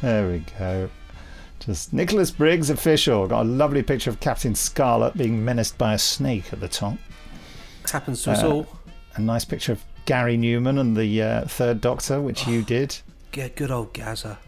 [0.00, 0.88] There we go.
[1.58, 3.26] Just Nicholas Briggs official.
[3.26, 6.96] Got a lovely picture of Captain Scarlet being menaced by a snake at the top.
[7.90, 8.77] Happens to us Uh, all.
[9.18, 12.96] A nice picture of Gary Numan and the uh, Third Doctor, which you did.
[13.34, 14.38] Yeah, good old Gaza.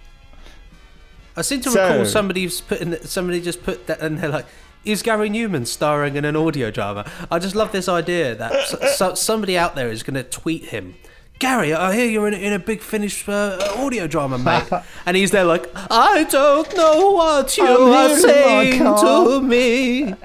[1.37, 4.47] I seem to So- recall somebody's put in, somebody just put that, and they're like,
[4.85, 9.15] "Is Gary Numan starring in an audio drama?" I just love this idea that so,
[9.15, 10.95] somebody out there is going to tweet him.
[11.41, 14.71] Gary, I hear you're in, in a big Finish uh, audio drama, mate.
[15.07, 18.79] and he's there like, I don't know what you I'm are here in my saying
[18.79, 20.15] to me.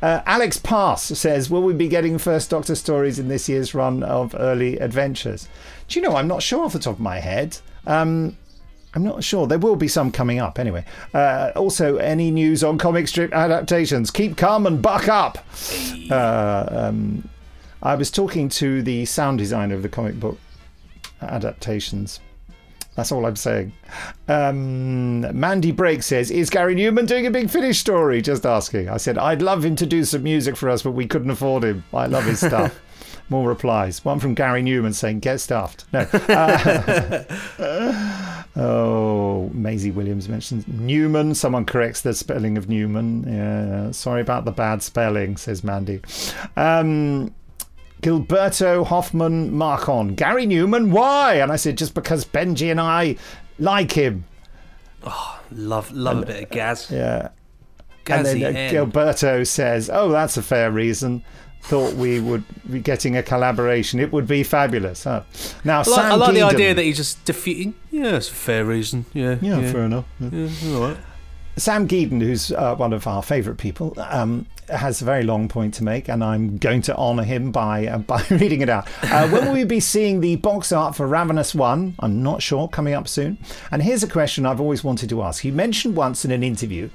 [0.00, 4.02] Uh, Alex Pass says, Will we be getting First Doctor stories in this year's run
[4.02, 5.48] of early adventures?
[5.88, 7.58] Do you know, I'm not sure off the top of my head.
[7.86, 8.36] Um,
[8.94, 9.46] I'm not sure.
[9.46, 10.84] There will be some coming up anyway.
[11.12, 14.10] Uh, also, any news on comic strip adaptations?
[14.10, 15.38] Keep calm and buck up.
[16.10, 17.28] Uh, um,
[17.82, 20.38] I was talking to the sound designer of the comic book
[21.20, 22.20] adaptations.
[22.98, 23.72] That's all I'm saying.
[24.26, 28.20] Um, Mandy Brake says, Is Gary Numan doing a big finish story?
[28.20, 28.88] Just asking.
[28.88, 31.62] I said, I'd love him to do some music for us, but we couldn't afford
[31.62, 31.84] him.
[31.94, 32.76] I love his stuff.
[33.28, 34.04] More replies.
[34.04, 35.84] One from Gary Numan saying, Get stuffed.
[35.92, 36.08] No.
[37.60, 41.36] Uh, oh, Maisie Williams mentions Numan.
[41.36, 43.26] Someone corrects the spelling of Numan.
[43.32, 46.00] Yeah, sorry about the bad spelling, says Mandy.
[46.56, 47.32] Um,
[48.02, 50.14] Gilberto Hoffman Marcon.
[50.16, 51.34] Gary Numan, why?
[51.34, 53.16] And I said, just because Benji and I
[53.58, 54.24] like him.
[55.04, 56.90] Oh, Love, love a bit of Gaz.
[56.90, 57.28] Yeah.
[58.08, 61.24] and then Gazzy uh, Gilberto says, "Oh, that's a fair reason."
[61.62, 63.98] Thought we would be getting a collaboration.
[63.98, 65.04] It would be fabulous.
[65.04, 65.22] Huh?
[65.64, 67.74] Now, I like, I like the idea that he's just defeating.
[67.90, 69.06] Yeah, it's a fair reason.
[69.12, 70.04] Yeah, Yeah, fair enough.
[70.20, 70.96] Yeah, all right.
[71.58, 75.74] Sam Geedon, who's uh, one of our favourite people, um, has a very long point
[75.74, 78.88] to make, and I'm going to honour him by uh, by reading it out.
[79.02, 81.94] Uh, when will we be seeing the box art for Ravenous One?
[81.98, 82.68] I'm not sure.
[82.68, 83.38] Coming up soon.
[83.70, 85.44] And here's a question I've always wanted to ask.
[85.44, 86.90] You mentioned once in an interview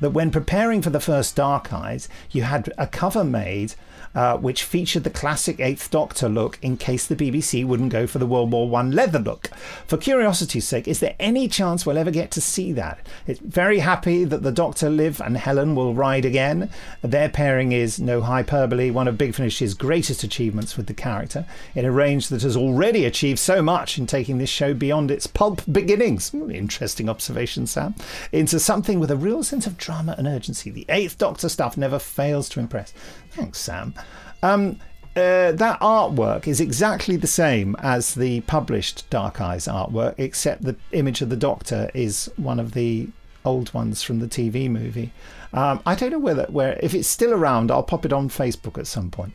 [0.00, 3.74] that when preparing for the first Dark Eyes, you had a cover made.
[4.18, 8.18] Uh, which featured the classic Eighth Doctor look in case the BBC wouldn't go for
[8.18, 9.46] the World War One leather look.
[9.86, 13.06] For curiosity's sake, is there any chance we'll ever get to see that?
[13.28, 16.68] It's very happy that the Doctor, Liv, and Helen will ride again.
[17.00, 21.84] Their pairing is, no hyperbole, one of Big Finish's greatest achievements with the character in
[21.84, 25.62] a range that has already achieved so much in taking this show beyond its pulp
[25.70, 26.30] beginnings.
[26.30, 27.94] Hmm, Interesting observation, Sam.
[28.32, 30.72] Into something with a real sense of drama and urgency.
[30.72, 32.92] The Eighth Doctor stuff never fails to impress.
[33.30, 33.94] Thanks, Sam.
[34.42, 34.78] Um,
[35.16, 40.76] uh, that artwork is exactly the same as the published Dark Eyes artwork, except the
[40.92, 43.08] image of the Doctor is one of the
[43.44, 45.12] old ones from the TV movie.
[45.52, 48.78] Um, I don't know whether where if it's still around, I'll pop it on Facebook
[48.78, 49.32] at some point.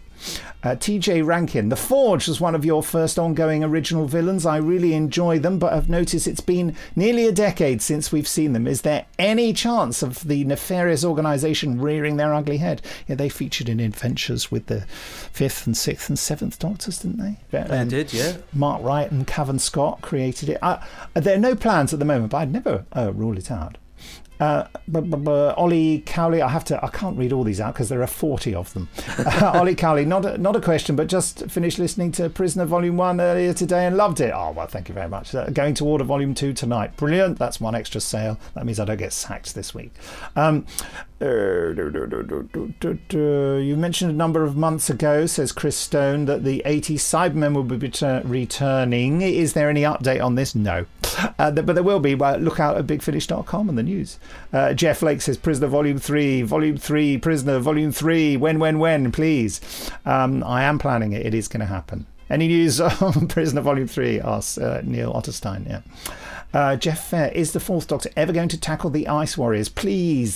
[0.64, 4.46] Uh, TJ Rankin, The Forge was one of your first ongoing original villains.
[4.46, 8.54] I really enjoy them, but I've noticed it's been nearly a decade since we've seen
[8.54, 8.66] them.
[8.66, 12.82] Is there any chance of the nefarious organisation rearing their ugly head?
[13.08, 17.58] Yeah, they featured in Adventures with the fifth and sixth and seventh Doctors, didn't they?
[17.60, 18.38] Um, They did, yeah.
[18.54, 20.60] Mark Wright and Cavan Scott created it.
[20.62, 20.80] Uh,
[21.14, 23.78] there are no plans at the moment, but I'd never uh, rule it out.
[24.44, 26.84] Uh, bu- bu- bu- Ollie Cowley, I have to.
[26.84, 28.90] I can't read all these out because there are forty of them.
[29.44, 32.98] Uh, Ollie Cowley, not a, not a question, but just finished listening to Prisoner Volume
[32.98, 34.32] One earlier today and loved it.
[34.36, 35.34] Oh well, thank you very much.
[35.34, 36.96] Uh, going to order Volume Two tonight.
[36.98, 37.40] Brilliant.
[37.40, 38.38] That's one extra sale.
[38.54, 39.92] That means I don't get sacked this week.
[40.36, 40.66] Um,
[43.60, 47.64] you mentioned a number of months ago, says Chris Stone, that the 80 Cybermen will
[47.64, 49.22] be retur- returning.
[49.22, 50.54] Is there any update on this?
[50.56, 50.86] No.
[51.40, 52.16] Uh, but there will be.
[52.16, 54.20] Well, look out at bigfinish.com and the news.
[54.52, 58.38] Uh, Jeff Lake says Prisoner Volume 3, Volume 3, Prisoner Volume 3.
[58.38, 59.62] When, when, when, please.
[60.06, 61.26] Um, I am planning it.
[61.26, 62.06] It is going to happen.
[62.30, 64.20] Any news on Prisoner Volume 3?
[64.22, 65.68] asks uh, Neil Otterstein.
[65.68, 65.82] Yeah.
[66.54, 69.70] Uh, Jeff Fair, is the Fourth Doctor ever going to tackle the Ice Warriors?
[69.70, 70.36] Please.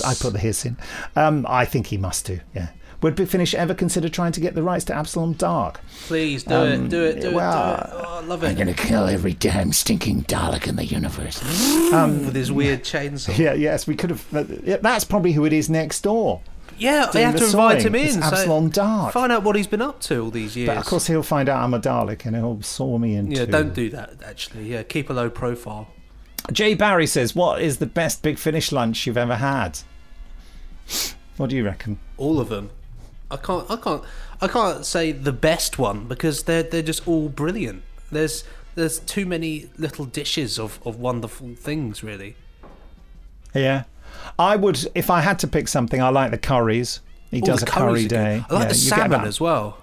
[0.00, 0.76] I put the hiss in.
[1.16, 2.68] Um, I think he must do, yeah.
[3.02, 5.78] Would Big Finish ever consider trying to get the rights to Abslom Daak?
[6.06, 8.04] Please do Um, it, do it, do well, it, do it.
[8.06, 8.48] Oh, I love it.
[8.48, 11.42] I'm gonna kill every damn stinking Dalek in the universe.
[11.92, 13.36] Um, With his weird chainsaw.
[13.36, 14.60] Yeah, yes, we could have.
[14.64, 16.40] yeah, That's probably who it is next door.
[16.78, 18.06] Yeah, they have the to invite him in.
[18.06, 19.12] It's so Abslom Daak.
[19.12, 20.68] Find out what he's been up to all these years.
[20.68, 23.44] But of course, he'll find out I'm a Dalek and he'll saw me in yeah,
[23.44, 24.22] don't do that.
[24.24, 25.88] Actually, yeah, keep a low profile.
[26.50, 29.78] Jay Barry says, "What is the best Big Finish lunch you've ever had?"
[31.36, 31.98] What do you reckon?
[32.16, 32.70] All of them.
[33.30, 33.70] I can't.
[33.70, 34.02] I can't.
[34.40, 37.82] I can't say the best one because they're they're just all brilliant.
[38.10, 42.36] There's there's too many little dishes of, of wonderful things, really.
[43.54, 43.84] Yeah,
[44.38, 46.02] I would if I had to pick something.
[46.02, 47.00] I like the curries.
[47.30, 48.44] He Ooh, does a curry day.
[48.50, 49.78] I like Yeah, the salmon as well.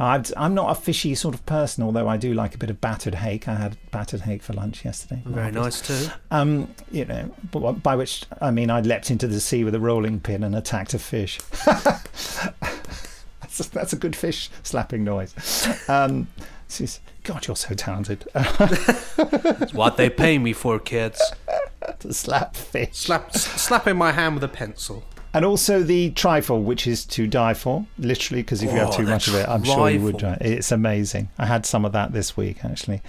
[0.00, 2.80] I'd, I'm not a fishy sort of person, although I do like a bit of
[2.80, 3.48] battered hake.
[3.48, 5.22] I had battered hake for lunch yesterday.
[5.24, 6.10] Very nice too.
[6.30, 7.34] Um, you know,
[7.82, 10.94] by which I mean I leapt into the sea with a rolling pin and attacked
[10.94, 11.40] a fish.
[11.64, 15.34] that's, a, that's a good fish slapping noise.
[15.88, 16.28] Um,
[16.78, 18.26] is- God, you're so talented.
[18.34, 21.20] It's what they pay me for, kids.
[21.98, 22.96] to slap fish.
[22.96, 25.04] Slap slapping my hand with a pencil.
[25.34, 28.96] And also the trifle, which is to die for, literally, because if you have Oh,
[28.96, 30.18] too much of it, I'm sure you would.
[30.18, 30.38] trifle.
[30.40, 30.52] die.
[30.56, 31.28] It's amazing.
[31.38, 33.02] I had some of that this week, actually.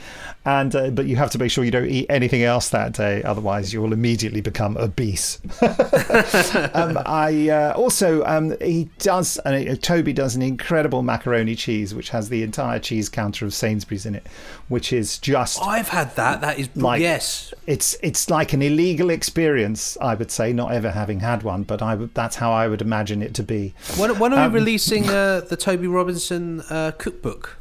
[0.45, 3.23] And uh, but you have to make sure you don't eat anything else that day,
[3.23, 5.39] otherwise you will immediately become obese.
[5.62, 12.10] um, I uh, also um, he does, uh, Toby does an incredible macaroni cheese, which
[12.10, 14.27] has the entire cheese counter of Sainsbury's in it,
[14.67, 16.41] which is just I've had that.
[16.41, 17.53] That is like yes.
[17.67, 21.82] it's it's like an illegal experience i would say not ever having had one but
[21.82, 23.74] i would that's how i would imagine it to be.
[23.98, 27.58] When, when are Um, we releasing uh, the Toby Robinson uh, cookbook?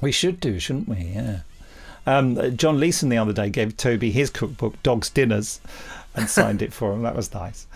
[0.00, 0.96] we should do shouldn't we?
[1.14, 1.40] Yeah.
[2.06, 5.60] Um, uh, john leeson the other day gave toby his cookbook dogs dinners
[6.14, 7.02] and signed it for him.
[7.02, 7.66] That was nice.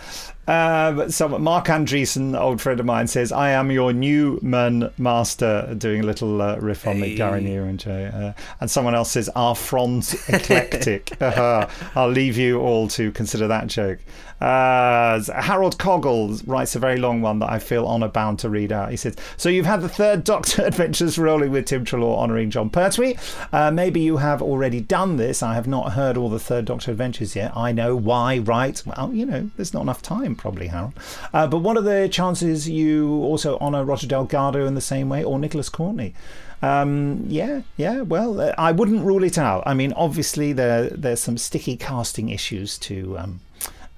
[0.48, 6.00] Um, so mark andreessen old friend of mine says i am your Numan master doing
[6.00, 9.28] a little uh, riff on the gary Neer and joe uh, and someone else says
[9.36, 11.12] our front eclectic?
[11.20, 11.68] Uh-huh.
[11.94, 14.00] i'll leave you all to consider that joke
[14.42, 18.72] uh, Harold Coggle writes a very long one that I feel honour bound to read
[18.72, 18.90] out.
[18.90, 22.68] He says, So you've had the third Doctor Adventures rolling with Tim Treloar honouring Jon
[22.68, 23.16] Pertwee.
[23.52, 25.44] Uh, maybe you have already done this.
[25.44, 27.56] I have not heard all the third Doctor Adventures yet.
[27.56, 28.82] I know why, right?
[28.84, 30.34] Well, you know, there's not enough time.
[30.34, 30.94] probably, Harold.
[31.32, 35.22] Uh, but what are the chances you also honour Roger Delgado in the same way
[35.22, 36.14] or Nicholas Courtney?
[36.62, 38.00] Um, yeah, yeah.
[38.00, 39.62] Well, uh, I wouldn't rule it out.
[39.66, 43.40] I mean, obviously there there's some sticky casting issues to um,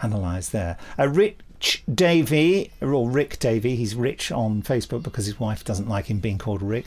[0.05, 0.77] analyse there.
[0.99, 6.07] Uh, Rich Davey, or Rick Davey, he's rich on Facebook because his wife doesn't like
[6.07, 6.87] him being called Rick.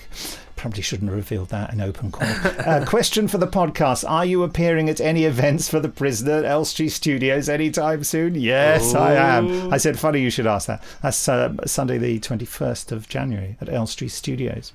[0.55, 2.27] Probably shouldn't have revealed that in open call.
[2.65, 6.45] uh, question for the podcast: Are you appearing at any events for the prisoner at
[6.45, 8.35] Elstree Studios anytime soon?
[8.35, 9.73] Yes, I am.
[9.73, 10.83] I said, funny you should ask that.
[11.01, 14.73] That's uh, Sunday, the twenty-first of January at Elstree Studios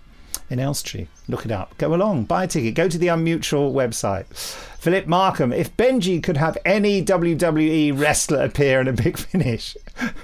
[0.52, 1.08] in Elstree.
[1.28, 1.76] Look it up.
[1.78, 4.26] Go along, buy a ticket, go to the Unmutual website.
[4.78, 9.76] Philip Markham, if Benji could have any WWE wrestler appear in a big finish,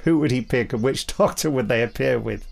[0.05, 2.47] who would he pick and which doctor would they appear with?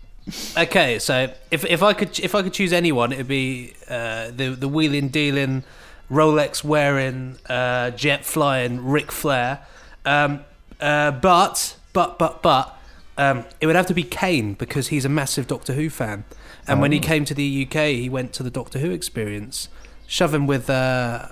[0.57, 4.49] Okay, so if if I could if I could choose anyone, it'd be uh, the
[4.49, 5.63] the wheeling dealing,
[6.11, 9.59] Rolex wearing, uh, jet flying Ric Flair.
[10.03, 10.41] Um,
[10.81, 12.77] uh, but but but but
[13.17, 16.25] um, it would have to be Kane because he's a massive Doctor Who fan,
[16.67, 17.01] and when he Oh.
[17.03, 19.69] came to the UK, he went to the Doctor Who experience.
[20.07, 21.27] Shove him with uh,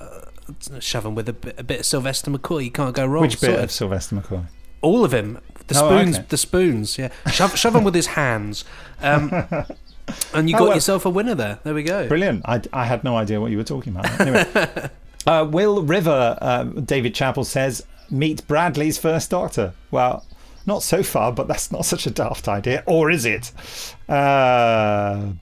[0.79, 2.65] shove him with a bit, a bit of Sylvester McCoy.
[2.65, 3.21] You can't go wrong.
[3.23, 3.63] which bit Sorted.
[3.63, 4.45] of Sylvester McCoy?
[4.81, 5.39] All of him.
[5.67, 6.17] The Oh, spoons.
[6.17, 6.25] okay.
[6.29, 6.97] The spoons.
[6.97, 7.09] Yeah.
[7.31, 8.65] Shove, shove him with his hands.
[9.01, 9.29] Um,
[10.33, 10.73] and you Oh, got well.
[10.75, 11.59] yourself a winner there.
[11.63, 12.07] There we go.
[12.07, 12.43] Brilliant.
[12.45, 14.19] I, I had no idea what you were talking about.
[14.21, 14.45] Anyway,
[15.25, 19.73] uh, Will River, um, David Chappell says, meet Bradley's first doctor.
[19.89, 20.23] Well,
[20.67, 22.83] not so far, but that's not such a daft idea.
[22.85, 23.51] Or is it?
[24.07, 25.33] Uh,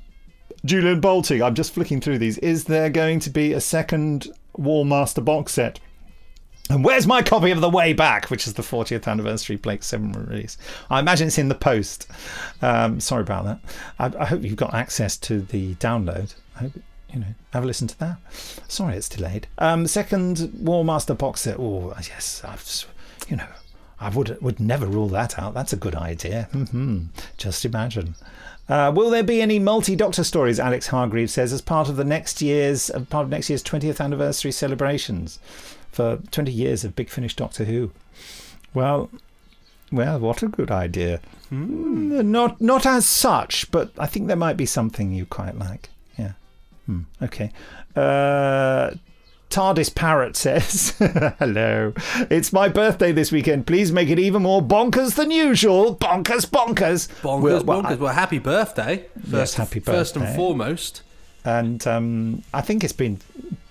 [0.66, 2.38] Julian Bolting, I'm just flicking through these.
[2.40, 5.80] Is there going to be a second Warmaster box set?
[6.70, 10.14] And where's my copy of The Way Back, which is the 40th anniversary Blake 7
[10.14, 10.58] release?
[10.90, 12.08] I imagine it's in the post.
[12.62, 13.60] Um, sorry about that.
[14.00, 16.34] I, I hope you've got access to the download.
[16.56, 16.74] I hope,
[17.12, 18.18] you know, have a listen to that.
[18.70, 19.48] Sorry it's delayed.
[19.58, 21.60] Um, second Warmaster box set.
[21.60, 22.42] Oh, yes.
[22.46, 22.86] I've,
[23.30, 23.48] you know,
[24.00, 25.54] I would would never rule that out.
[25.54, 26.44] That's a good idea.
[26.54, 27.06] hmm
[27.38, 28.16] Just imagine.
[28.70, 30.60] Uh, will there be any multi-doctor stories?
[30.60, 34.00] Alex Hargreaves says as part of the next year's uh, part of next year's 20th
[34.00, 35.38] anniversary celebrations
[35.92, 37.92] for 20 years of Big Finish Doctor Who.
[38.74, 39.10] Well,
[39.92, 41.20] well, what a good idea.
[41.52, 45.90] Mm, Not not as such, but I think there might be something you quite like.
[46.18, 46.32] Yeah.
[46.88, 47.52] Hmm, okay.
[47.96, 48.92] Uh,
[49.54, 50.96] TARDIS Parrot says,
[51.38, 51.94] Hello.
[52.32, 53.68] It's my birthday this weekend.
[53.68, 55.96] Please make it even more bonkers than usual.
[55.96, 57.08] Bonkers, bonkers.
[57.22, 58.00] Bonkers, Well, well, bonkers.
[58.00, 59.06] Well, happy birthday.
[59.22, 61.04] First, Yes, happy First and foremost.
[61.46, 63.20] And um, I think it's been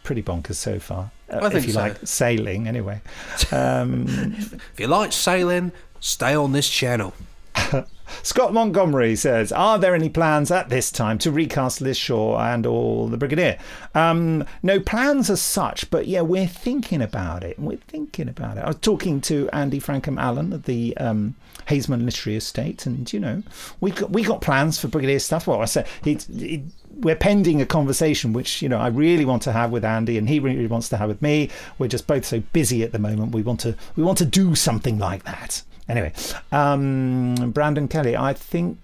[0.05, 1.11] pretty bonkers so far.
[1.29, 1.81] Uh, I if you so.
[1.81, 3.01] like sailing, anyway.
[3.51, 4.07] Um,
[4.39, 7.13] If you like sailing, stay on this channel.
[8.23, 12.67] Scott Montgomery says, "Are there any plans at this time to recast Liz Shaw and
[12.67, 13.59] all the Brigadier?"
[13.95, 17.59] Um, no plans as such, but yeah, we're thinking about it.
[17.59, 18.65] We're thinking about it.
[18.65, 21.35] I was talking to Andy Frankham Allen at the um,
[21.69, 23.43] Haisman Literary Estate, and you know,
[23.81, 25.47] we got we got plans for Brigadier stuff.
[25.47, 26.63] Well, I said it,
[26.95, 30.29] we're pending a conversation, which you know I really want to have with Andy, and
[30.29, 31.51] he really wants to have with me.
[31.79, 33.35] We're just both so busy at the moment.
[33.35, 35.63] We want to we want to do something like that.
[35.89, 36.13] Anyway,
[36.51, 38.79] um, Brandon Kelly, I think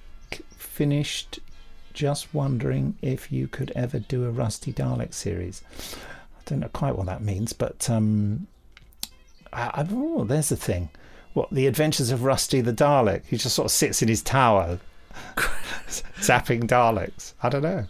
[0.51, 1.39] finished
[1.93, 5.63] just wondering if you could ever do a Rusty Dalek series.
[6.39, 8.47] I don't know quite what that means, but um,
[9.53, 10.91] I, I, oh, there's the thing.
[11.33, 13.27] What the Adventures of Rusty the Dalek?
[13.27, 14.79] He just sort of sits in his tower,
[16.21, 17.35] zapping Daleks.
[17.43, 17.87] I don't know.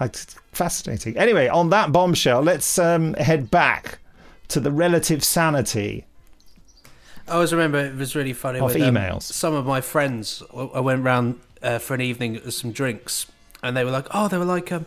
[0.00, 1.16] It's fascinating.
[1.16, 3.98] Anyway, on that bombshell, let's um, head back
[4.48, 6.04] to the relative sanity
[7.28, 8.58] I always remember it was really funny.
[8.58, 9.22] Of with, um, emails.
[9.22, 13.26] some of my friends, I went round uh, for an evening with some drinks,
[13.62, 14.86] and they were like, "Oh, they were like, um,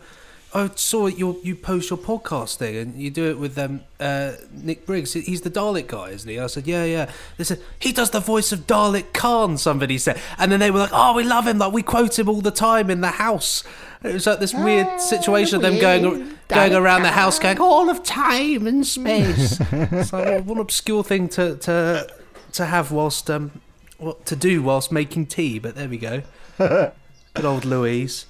[0.54, 4.32] I saw your you post your podcast thing, and you do it with um, uh,
[4.52, 5.12] Nick Briggs.
[5.12, 8.20] He's the Dalek guy, isn't he?" I said, "Yeah, yeah." They said he does the
[8.20, 9.58] voice of Dalek Caan.
[9.58, 11.58] Somebody said, and then they were like, "Oh, we love him.
[11.58, 13.62] Like we quote him all the time in the house."
[14.02, 17.90] It was like this weird situation of them going going around the house, going all
[17.90, 19.60] of time and space.
[19.72, 22.08] it's like what, what an obscure thing to to
[22.54, 23.60] to have whilst um
[23.98, 25.58] what to do whilst making tea.
[25.58, 26.22] But there we go.
[26.58, 28.26] Good old Louise.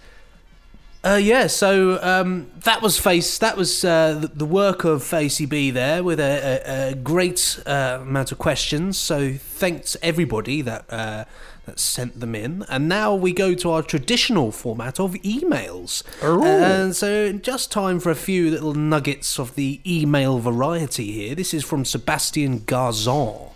[1.03, 3.39] Uh, yeah, so um, that was face.
[3.39, 8.33] That was uh, the, work of ACB there with a, a, a great uh, amount
[8.33, 8.99] of questions.
[8.99, 11.25] So thanks everybody that uh,
[11.65, 12.67] that sent them in.
[12.69, 16.03] And now we go to our traditional format of emails.
[16.23, 21.35] And so just time for a few little nuggets of the email variety here.
[21.35, 23.50] This is from Sebastian Garzon.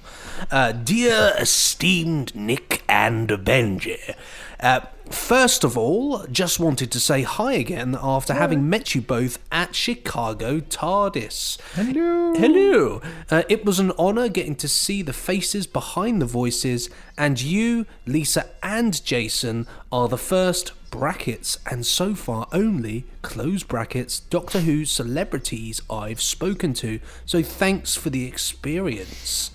[0.50, 4.14] Uh, dear esteemed Nick and Benji,
[4.60, 4.80] uh,
[5.10, 9.74] First of all, just wanted to say hi again after having met you both at
[9.74, 11.58] Chicago TARDIS.
[11.74, 12.32] Hello.
[12.34, 13.02] Hello.
[13.30, 17.84] Uh, it was an honour getting to see the faces behind the voices, and you,
[18.06, 24.86] Lisa, and Jason are the first brackets and so far only close brackets Doctor Who
[24.86, 26.98] celebrities I've spoken to.
[27.26, 29.50] So thanks for the experience.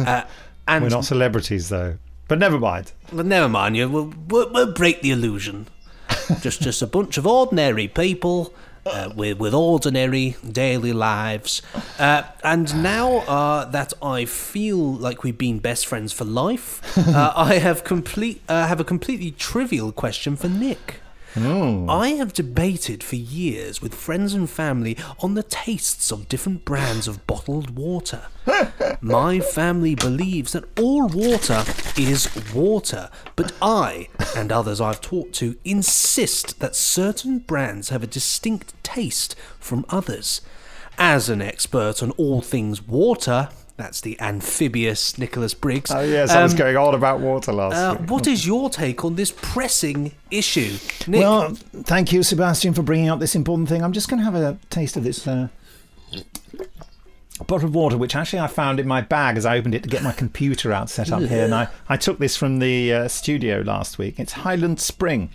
[0.06, 0.24] Uh,
[0.68, 1.98] and We're not celebrities, though.
[2.28, 2.92] But never mind.
[3.12, 3.88] but never mind you.
[3.88, 5.66] We'll, we'll, we'll break the illusion.
[6.40, 8.54] just just a bunch of ordinary people
[8.86, 11.62] uh, with with ordinary daily lives.
[11.98, 17.32] Uh, and now uh, that I feel like we've been best friends for life, uh,
[17.34, 20.99] I have complete uh, have a completely trivial question for Nick.
[21.34, 21.88] Mm.
[21.88, 27.06] I have debated for years with friends and family on the tastes of different brands
[27.06, 28.22] of bottled water.
[29.00, 31.64] My family believes that all water
[31.96, 38.08] is water, but I, and others I've talked to, insist that certain brands have a
[38.08, 40.40] distinct taste from others.
[40.98, 43.48] As an expert on all things water,
[43.80, 45.90] that's the amphibious Nicholas Briggs.
[45.90, 48.10] Oh, yes, I was um, going on about water last uh, week.
[48.10, 50.76] what is your take on this pressing issue?
[51.06, 51.54] Nick, Well,
[51.84, 53.82] thank you, Sebastian, for bringing up this important thing.
[53.82, 55.48] I'm just going to have a taste of this uh,
[57.46, 59.88] bottle of water, which actually I found in my bag as I opened it to
[59.88, 61.44] get my computer out set up here.
[61.44, 64.20] And I, I took this from the uh, studio last week.
[64.20, 65.30] It's Highland Spring.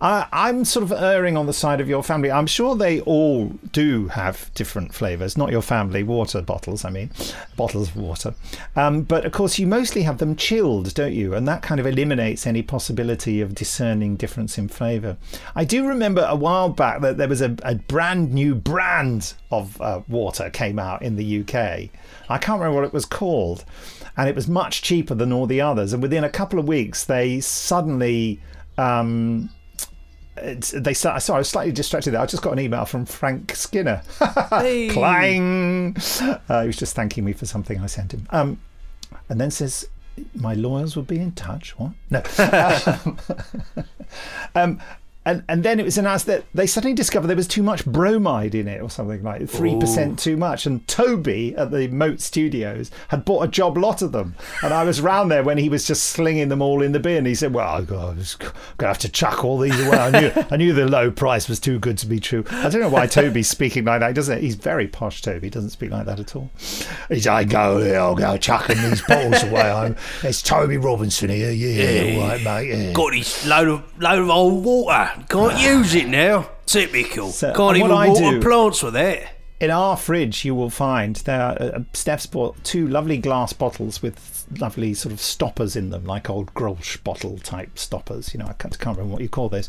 [0.00, 2.30] I, I'm sort of erring on the side of your family.
[2.30, 5.36] I'm sure they all do have different flavours.
[5.36, 7.10] Not your family, water bottles, I mean,
[7.56, 8.34] bottles of water.
[8.76, 11.34] Um, but of course, you mostly have them chilled, don't you?
[11.34, 15.18] And that kind of eliminates any possibility of discerning difference in flavour.
[15.54, 19.78] I do remember a while back that there was a, a brand new brand of
[19.82, 21.90] uh, water came out in the UK.
[22.30, 23.66] I can't remember what it was called.
[24.16, 25.92] And it was much cheaper than all the others.
[25.92, 28.40] And within a couple of weeks, they suddenly.
[28.78, 29.50] Um,
[30.36, 32.20] they start, sorry, I was slightly distracted there.
[32.20, 34.02] I just got an email from Frank Skinner.
[34.18, 35.96] Clang!
[36.48, 38.26] Uh, he was just thanking me for something I sent him.
[38.30, 38.60] Um,
[39.28, 39.88] and then says,
[40.34, 41.78] My lawyers will be in touch.
[41.78, 41.92] What?
[42.10, 42.22] No.
[44.54, 44.80] um,
[45.30, 48.52] and, and then it was announced that they suddenly discovered there was too much bromide
[48.52, 50.66] in it or something like 3% too much.
[50.66, 54.34] And Toby at the Moat Studios had bought a job lot of them.
[54.64, 57.26] And I was round there when he was just slinging them all in the bin.
[57.26, 59.98] He said, Well, I was going to have to chuck all these away.
[59.98, 62.44] I knew, I knew the low price was too good to be true.
[62.50, 64.14] I don't know why Toby's speaking like that.
[64.16, 65.46] Doesn't He's very posh, Toby.
[65.46, 66.50] He doesn't speak like that at all.
[67.08, 69.70] He's I go here, I'll go chucking these bottles away.
[69.70, 71.52] I'm, it's Toby Robinson here.
[71.52, 72.68] Yeah, all right, mate.
[72.68, 72.92] Yeah.
[72.92, 75.19] got his load of load of old water.
[75.28, 76.48] Can't use it now.
[76.66, 77.30] Typical.
[77.30, 79.26] So, Can't even I water do- plants with it.
[79.60, 84.00] In our fridge, you will find there are uh, Steph's bought two lovely glass bottles
[84.00, 88.32] with lovely sort of stoppers in them, like old Grolsch bottle type stoppers.
[88.32, 89.68] You know, I can't, can't remember what you call those.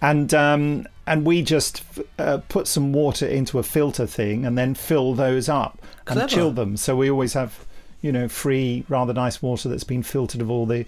[0.00, 1.82] And um, and we just
[2.18, 6.50] uh, put some water into a filter thing and then fill those up and chill
[6.52, 6.78] them.
[6.78, 7.66] So we always have,
[8.00, 10.86] you know, free, rather nice water that's been filtered of all the.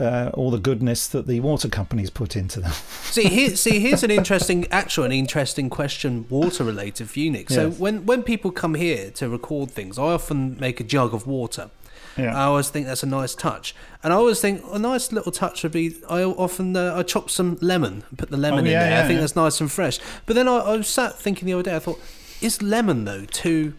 [0.00, 2.72] Uh, all the goodness that the water companies put into them.
[3.02, 7.50] See, here, see, here's an interesting, actual, an interesting question, water related for you, Nick.
[7.50, 7.78] So Yes.
[7.78, 11.68] when when people come here to record things, I often make a jug of water.
[12.16, 12.34] Yeah.
[12.34, 15.62] I always think that's a nice touch, and I always think a nice little touch
[15.62, 15.96] would be.
[16.08, 18.92] I often uh, I chop some lemon, put the lemon Oh, in yeah, there.
[18.92, 19.20] I yeah, think yeah.
[19.20, 19.98] that's nice and fresh.
[20.24, 21.76] But then I, I sat thinking the other day.
[21.76, 22.00] I thought,
[22.40, 23.74] is lemon though too?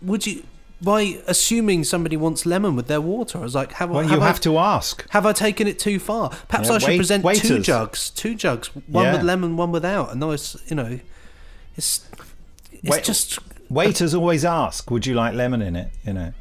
[0.00, 0.44] Would you?
[0.82, 4.10] By assuming somebody wants lemon with their water, I was like, have, I- Well, have
[4.18, 5.08] you I, have to ask.
[5.10, 6.30] have I taken it too far?
[6.48, 9.12] Perhaps Yeah, I should wait- present two jugs, two jugs, one Yeah.
[9.14, 10.12] with lemon, one without.
[10.12, 10.98] A nice, you know,
[11.76, 12.04] it's
[12.72, 13.38] it's Wait- just.
[13.70, 16.32] Waiters always ask, "Would you like lemon in it?" You know.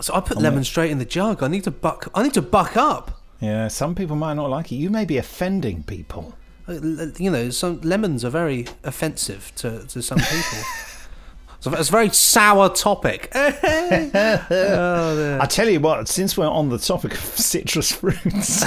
[0.00, 1.42] So I put lemon straight in the jug.
[1.42, 2.08] I need to buck.
[2.14, 3.20] I need to buck up.
[3.40, 4.76] Yeah, some people might not like it.
[4.76, 6.34] You may be offending people.
[6.66, 6.74] Uh,
[7.18, 10.58] You know, some lemons are very offensive to, to some people.
[11.60, 13.32] so it's a very sour topic.
[14.50, 15.38] Oh.
[15.40, 18.64] I tell you what, since we're on the topic of citrus fruits,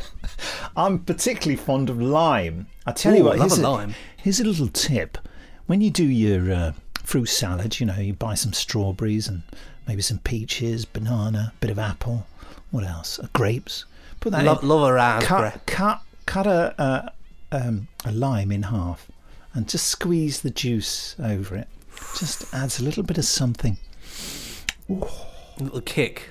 [0.76, 2.66] I'm particularly fond of lime.
[2.86, 3.94] I tell you what, I love here's a a, lime.
[4.16, 5.18] here's a little tip.
[5.66, 9.42] When you do your uh, fruit salad, you know, you buy some strawberries and
[9.86, 12.26] maybe some peaches, banana, bit of apple.
[12.70, 13.18] What else?
[13.18, 13.84] Uh, grapes.
[14.20, 14.68] Put that Love- in.
[14.68, 15.50] love a raspberry.
[15.50, 17.08] Cut, cut, cut a, uh,
[17.52, 19.08] um, a lime in half
[19.54, 21.68] and just squeeze the juice over it.
[22.16, 23.78] Just adds a little bit of something.
[24.88, 26.30] A little kick.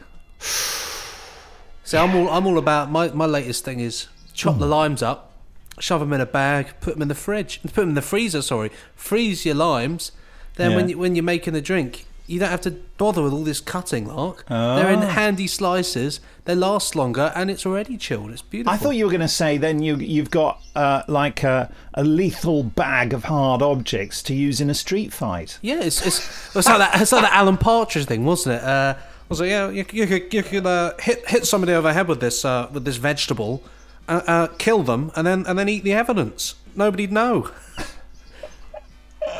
[1.84, 5.32] So I'm all I'm all about my, my latest thing is chop the limes up,
[5.80, 8.42] shove them in a bag, put them in the fridge, put them in the freezer.
[8.42, 10.12] Sorry, freeze your limes.
[10.56, 13.44] Then when you when you're making the drink, you don't have to bother with all
[13.44, 14.46] this cutting, Lark.
[14.48, 15.08] They're in Ah.
[15.08, 16.20] handy slices.
[16.46, 18.32] They last longer, and it's already chilled.
[18.32, 18.74] It's beautiful.
[18.74, 22.04] I thought you were going to say then you you've got uh, like a, a
[22.04, 25.58] lethal bag of hard objects to use in a street fight.
[25.62, 26.20] Yeah, it's it's,
[26.56, 27.02] it's like that.
[27.02, 28.64] It's like that Alan Partridge thing, wasn't it?
[28.64, 28.96] Uh,
[29.30, 29.48] was it?
[29.48, 32.46] Yeah, you, you could you could uh, hit hit somebody over the head with this
[32.46, 33.62] uh, with this vegetable,
[34.08, 36.56] uh, uh, kill them, and then and then eat the evidence.
[36.76, 37.50] Nobody'd know.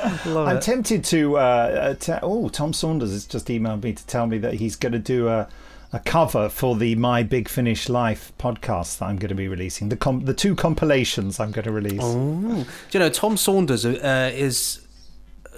[0.04, 0.62] I'm it.
[0.62, 1.38] tempted to.
[1.38, 4.94] Uh, uh, oh, Tom Saunders has just emailed me to tell me that he's going
[4.94, 5.48] to do a,
[5.94, 9.90] a cover for the My Big Finish Life podcast that I'm going to be releasing.
[9.90, 12.02] The com- the two compilations I'm going to release.
[12.02, 12.66] Oh.
[12.92, 14.82] Do you know Tom Saunders uh, is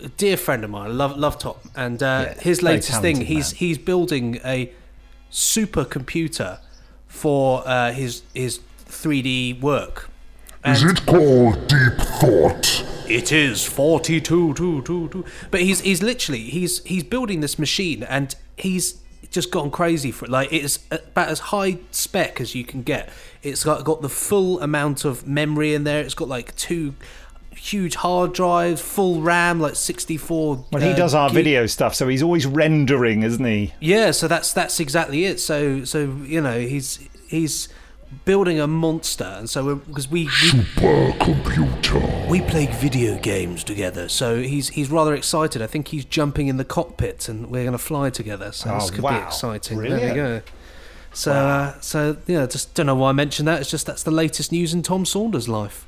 [0.01, 0.91] a dear friend of mine.
[0.91, 3.57] I love love Tom, and uh, Yeah, his latest thing he's man.
[3.59, 4.71] he's building a
[5.31, 6.59] supercomputer
[7.07, 10.09] for uh, his his 3D work.
[10.65, 12.85] Is it called Deep Thought?
[13.07, 15.25] It is forty two two two two.
[15.51, 18.99] But he's he's literally he's he's building this machine and he's
[19.31, 20.31] just gone crazy for it.
[20.31, 23.09] Like it's about as high spec as you can get.
[23.41, 26.01] It's got got the full amount of memory in there.
[26.01, 26.93] It's got like two
[27.55, 30.65] huge hard drives, full RAM, like sixty four.
[30.73, 33.73] Well, he uh, does our video stuff, so he's always rendering, isn't he?
[33.79, 35.39] Yeah, so that's that's exactly it.
[35.39, 36.99] So so you know he's
[37.29, 37.69] he's
[38.25, 42.27] building a monster, and so because we, we Supercomputer.
[42.29, 45.61] we play video games together, so he's he's rather excited.
[45.61, 48.51] I think he's jumping in the cockpit, and we're going to fly together.
[48.51, 49.19] So this Oh, could wow.
[49.19, 49.77] be exciting.
[49.79, 50.13] There Brilliant.
[50.13, 50.41] we go.
[51.13, 53.61] So uh, so yeah, just don't know why I mentioned that.
[53.61, 55.85] It's just that's the latest news in Tom Saunders' life.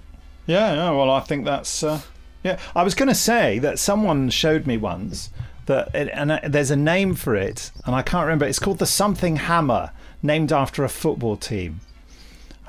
[0.47, 0.91] Yeah, yeah.
[0.91, 1.83] Well, I think that's.
[1.83, 2.01] Uh,
[2.43, 5.29] yeah, I was going to say that someone showed me once
[5.67, 8.45] that, it, and uh, there's a name for it, and I can't remember.
[8.45, 9.91] It's called the Something Hammer,
[10.23, 11.81] named after a football team.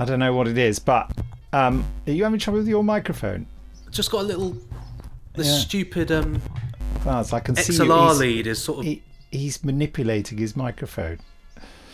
[0.03, 1.12] I don't know what it is, but
[1.53, 3.46] um, are you having trouble with your microphone?
[3.92, 4.57] Just got a little
[5.34, 5.59] the Yeah.
[5.59, 6.42] stupid um
[7.05, 7.78] Buzz, I can see you.
[7.80, 11.18] XLR lead is sort of he- he's manipulating his microphone.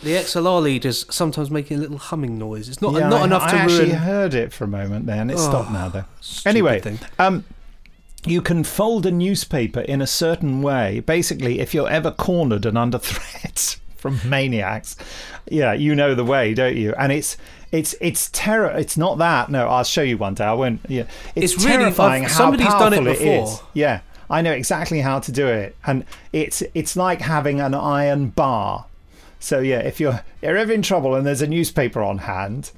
[0.01, 2.67] the XLR lead is sometimes making a little humming noise.
[2.69, 3.97] It's not Yeah, not I, enough I to actually ruin.
[3.97, 6.05] heard it for a moment there, and it's Oh, stopped now though.
[6.45, 6.97] Anyway, thing.
[7.19, 7.43] um,
[8.25, 11.01] you can fold a newspaper in a certain way.
[11.01, 14.95] Basically, if you're ever cornered and under threat from maniacs,
[15.51, 16.93] yeah, you know the way, don't you?
[16.97, 17.35] And it's
[17.71, 18.71] it's it's terror.
[18.71, 19.49] It's not that.
[19.49, 20.45] No, I'll show you one day.
[20.45, 20.81] I won't.
[20.87, 21.03] Yeah,
[21.35, 23.43] it's, It's terrifying I've- how somebody's done it powerful before.
[23.43, 23.61] is.
[23.73, 28.29] Yeah, I know exactly how to do it, and it's it's like having an iron
[28.29, 28.85] bar.
[29.41, 32.71] So yeah, if you're you're ever in trouble and there's a newspaper on hand,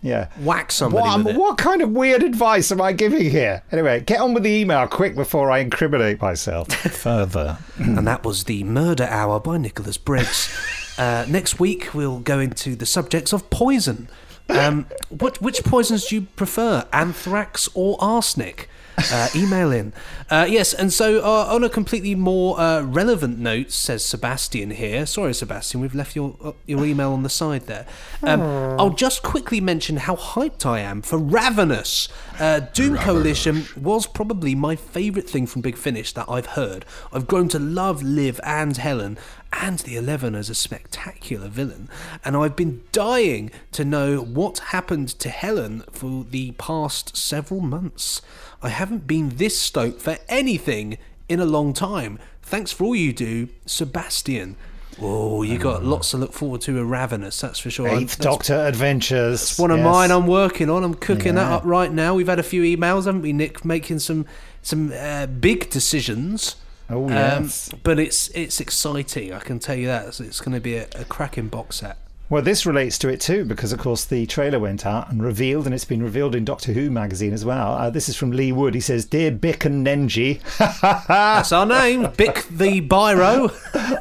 [0.00, 1.38] yeah, whack somebody What, with it.
[1.40, 3.64] what kind of weird advice am I giving here?
[3.72, 7.58] Anyway, get on with the email quick before I incriminate myself further.
[7.78, 10.54] and that was the Murder Hour by Nicholas Briggs.
[10.98, 14.06] uh, next week we'll go into the subjects of poison.
[14.48, 18.68] Um, what, which poisons do you prefer, anthrax or arsenic?
[18.96, 19.92] Uh, email in.
[20.30, 25.04] Uh, yes, and so uh, on a completely more uh, relevant note, says Sebastian here.
[25.04, 27.86] Sorry, Sebastian, we've left your uh, your email on the side there.
[28.22, 28.40] Um,
[28.78, 32.08] I'll just quickly mention how hyped I am for Ravenous.
[32.38, 36.84] Uh, Doom Coalition was probably my favourite thing from Big Finish that I've heard.
[37.12, 39.18] I've grown to love Liv and Helen
[39.52, 41.88] and the Eleven as a spectacular villain,
[42.24, 48.20] and I've been dying to know what happened to Helen for the past several months.
[48.64, 50.96] I haven't been this stoked for anything
[51.28, 52.18] in a long time.
[52.42, 54.56] Thanks for all you do, Sebastian.
[55.02, 57.88] Oh, you got lots to look forward to with Ravenous, that's for sure.
[57.88, 59.40] Eighth Doctor Adventures.
[59.40, 59.84] That's one of yes.
[59.84, 60.82] mine I'm working on.
[60.82, 62.14] I'm cooking that up right now.
[62.14, 64.24] We've had a few emails, haven't we, Nick, making some
[64.62, 66.56] some uh, big decisions.
[66.88, 67.70] Oh, Um, yes.
[67.82, 69.32] but it's it's exciting.
[69.32, 70.06] I can tell you that.
[70.06, 71.98] It's, it's going to be a, a cracking box set.
[72.30, 75.66] Well, this relates to it too, because of course the trailer went out and revealed,
[75.66, 77.74] and it's been revealed in Doctor Who magazine as well.
[77.74, 78.74] Uh, this is from Lee Wood.
[78.74, 80.40] He says, "Dear Bick and Nenji."
[81.06, 83.52] That's our name, Bick the Biro.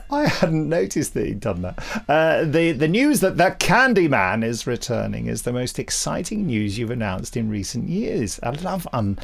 [0.09, 2.03] I hadn't noticed that he'd done that.
[2.07, 6.91] Uh, the the news that the Kandyman is returning is the most exciting news you've
[6.91, 8.39] announced in recent years.
[8.41, 9.19] I love un,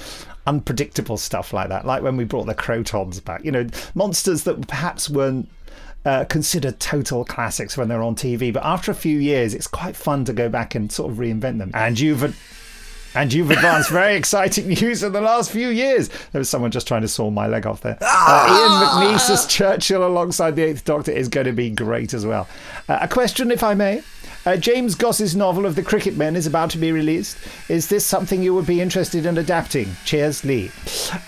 [0.45, 3.45] unpredictable stuff like that, like when we brought the Krotons back.
[3.45, 5.47] You know, monsters that perhaps weren't.
[6.05, 9.97] Uh, considered total classics when they're on TV, but after a few years, it's quite
[9.97, 11.71] fun to go back and sort of reinvent them.
[11.73, 12.23] And you've
[13.15, 16.09] and you've advanced very exciting news in the last few years.
[16.31, 17.97] There was someone just trying to saw my leg off there.
[18.01, 22.25] Uh, Ian McNeice as Churchill alongside the Eighth Doctor is going to be great as
[22.25, 22.47] well.
[22.87, 24.01] Uh, a question, if I may.
[24.45, 27.37] Uh, James Goss's novel of the Krikkitmen is about to be released.
[27.67, 29.87] Is this something you would be interested in adapting?
[30.05, 30.71] Cheers, Lee.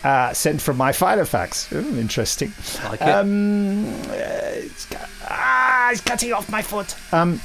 [0.04, 1.72] Uh, sent from my Filofax.
[1.74, 2.54] Ooh, interesting.
[2.86, 3.10] Like it.
[3.10, 4.88] Um, uh, it's,
[5.30, 6.96] ah, it's cutting off my foot.
[7.14, 7.42] Um,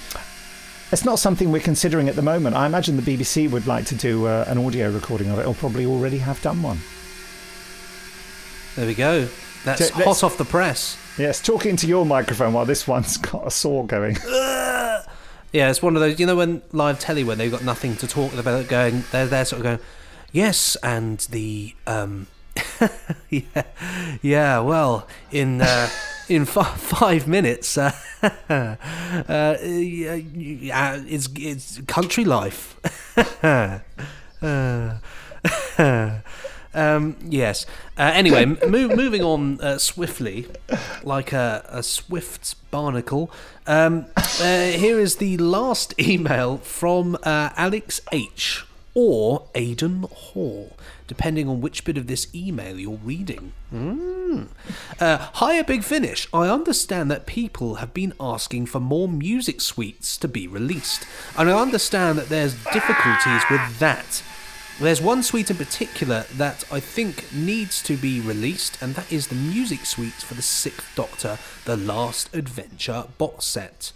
[0.93, 2.57] it's not something we're considering at the moment.
[2.57, 5.55] I imagine the BBC would like to do uh, an audio recording of it, or
[5.55, 6.79] probably already have done one.
[8.77, 9.29] There we go.
[9.65, 10.97] That's So hot off the press.
[11.19, 14.17] Yes, talking to your microphone while this one's got a saw going.
[15.53, 16.21] Yeah, it's one of those.
[16.21, 19.45] You know, when live telly, when they've got nothing to talk about, going, they're they're
[19.47, 19.79] sort of going,
[20.31, 22.27] yes, and the um,
[23.31, 23.63] yeah,
[24.21, 24.59] yeah.
[24.59, 25.89] Well, in uh,
[26.29, 27.93] in fi- five minutes, uh,
[28.49, 28.77] uh,
[29.59, 32.77] it's it's country life.
[36.75, 37.65] Um, yes.
[37.97, 40.47] Uh, anyway, moving on uh, swiftly,
[41.03, 43.31] like a, a swift barnacle.
[43.67, 48.67] Um, uh, here is the last email from Alex H.
[48.93, 50.77] or Aidan Hall,
[51.07, 53.53] depending on which bit of this email you're reading.
[53.73, 54.49] Mm.
[55.01, 56.29] Uh, Hiya, Big Finish.
[56.33, 61.51] I understand that people have been asking for more music suites to be released, and
[61.51, 64.23] I understand that there's difficulties with that.
[64.79, 69.29] There's one suite in particular that I think needs to be released, and that is
[69.29, 73.93] the music suite for the Sixth Doctor, The Last Adventure box set.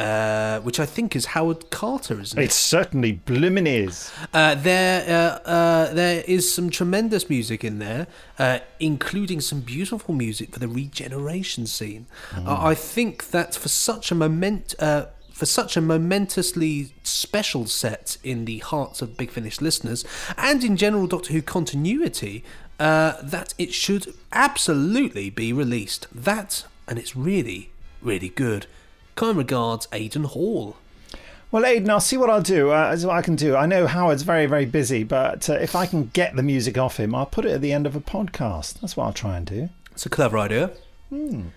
[0.00, 2.44] Uh, which I think is Howard Carter, isn't it?
[2.44, 4.10] It certainly bloomin' is.
[4.32, 8.06] Uh, there, uh, uh, there is some tremendous music in there,
[8.38, 12.06] uh, including some beautiful music for the regeneration scene.
[12.34, 18.16] Uh, I think that for such a moment, uh, for such a momentously special set
[18.24, 20.02] in the hearts of Big Finish listeners,
[20.38, 22.42] and in general Doctor Who continuity,
[22.78, 26.06] uh, that it should absolutely be released.
[26.10, 27.70] That, and it's really,
[28.00, 28.66] really good.
[29.20, 30.78] Kind regards, Aidan Hall.
[31.50, 32.70] Well, Aidan, I'll see what I'll do.
[32.70, 33.54] Uh, as what I can do.
[33.54, 36.98] I know Howard's very, very busy, but uh, if I can get the music off
[36.98, 38.80] him, I'll put it at the end of a podcast.
[38.80, 39.68] That's what I'll try and do.
[39.92, 40.70] It's a clever idea.
[41.10, 41.48] Hmm.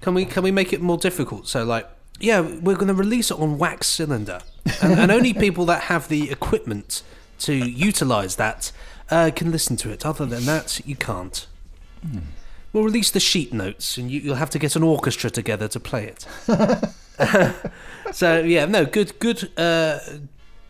[0.00, 1.48] Can we can we make it more difficult?
[1.48, 1.86] So like,
[2.18, 4.40] yeah, we're going to release it on wax cylinder,
[4.80, 7.02] and, and only people that have the equipment
[7.40, 8.72] to utilize that
[9.10, 10.06] uh, can listen to it.
[10.06, 11.46] Other than that, you can't.
[12.00, 12.20] Hmm.
[12.72, 15.80] We'll release the sheet notes, and you, you'll have to get an orchestra together to
[15.80, 16.26] play it.
[18.12, 19.98] so yeah, no, good, good, uh,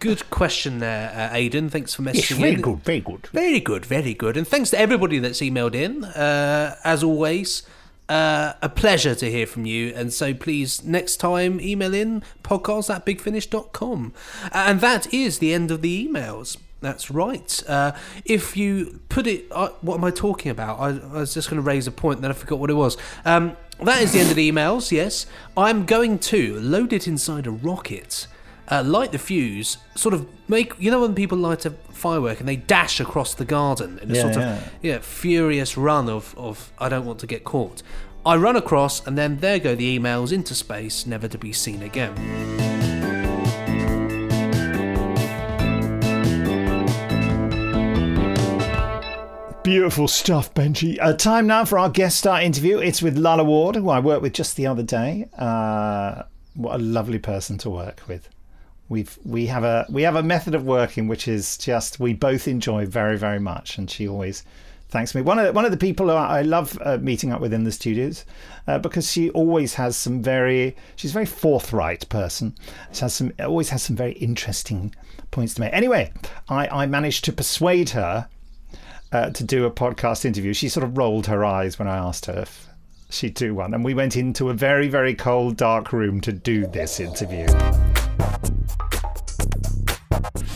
[0.00, 1.70] good question there, uh, Aidan.
[1.70, 2.60] Thanks for messaging Yes, very in.
[2.60, 3.26] good, very good.
[3.28, 4.36] Very good, very good.
[4.36, 6.04] And thanks to everybody that's emailed in.
[6.04, 7.62] Uh, as always,
[8.08, 9.92] uh, a pleasure to hear from you.
[9.94, 14.12] And so please, next time, email in podcast at bigfinish.com.
[14.52, 16.56] And that is the end of the emails.
[16.82, 17.62] That's right.
[17.66, 17.92] Uh,
[18.24, 20.78] if you put it, uh, what am I talking about?
[20.78, 22.96] I, I was just going to raise a point, then I forgot what it was.
[23.24, 24.92] Um, that is the end of the emails.
[24.92, 25.26] Yes,
[25.56, 28.26] I'm going to load it inside a rocket
[28.72, 32.48] uh, light the fuse, sort of make you know when people light a firework and
[32.48, 34.62] they dash across the garden in a Yeah, sort of yeah.
[34.82, 37.82] yeah furious run of of I don't want to get caught.
[38.24, 41.82] I run across and then there go the emails into space, never to be seen
[41.82, 42.61] again.
[49.62, 50.98] Beautiful stuff, Benji.
[51.00, 52.78] Uh, time now for our guest star interview.
[52.78, 55.28] It's with Lalla Ward, who I worked with just the other day.
[55.38, 58.28] Uh, what a lovely person to work with.
[58.88, 62.48] We've we have a we have a method of working which is just we both
[62.48, 64.42] enjoy very very much, and she always
[64.88, 65.22] thanks me.
[65.22, 67.70] One of the, one of the people I love uh, meeting up with in the
[67.70, 68.24] studios
[68.66, 72.56] uh, because she always has some very she's a very forthright person.
[72.92, 74.92] She has some always has some very interesting
[75.30, 75.72] points to make.
[75.72, 76.12] Anyway,
[76.48, 78.26] I I managed to persuade her
[79.12, 80.52] uh, to do a podcast interview.
[80.52, 82.68] She sort of rolled her eyes when I asked her if
[83.10, 86.66] she'd do one, and we went into a very, very cold, dark room to do
[86.66, 87.46] this interview.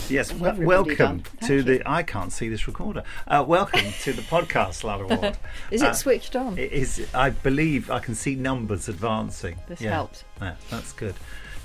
[0.09, 1.23] Yes, w- welcome done.
[1.47, 1.81] to the.
[1.85, 3.03] I can't see this recorder.
[3.27, 5.37] Uh, welcome to the podcast, Lalla Ward.
[5.71, 6.57] Is it Uh, switched on?
[6.57, 7.05] It is.
[7.13, 9.57] I believe I can see numbers advancing.
[9.67, 9.91] This Yeah.
[9.91, 10.23] helps.
[10.41, 11.15] Yeah, that's good.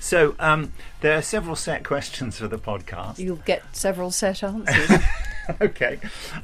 [0.02, 3.18] So um, there are several set questions for the podcast.
[3.20, 5.00] You'll get several set answers.
[5.60, 6.00] okay.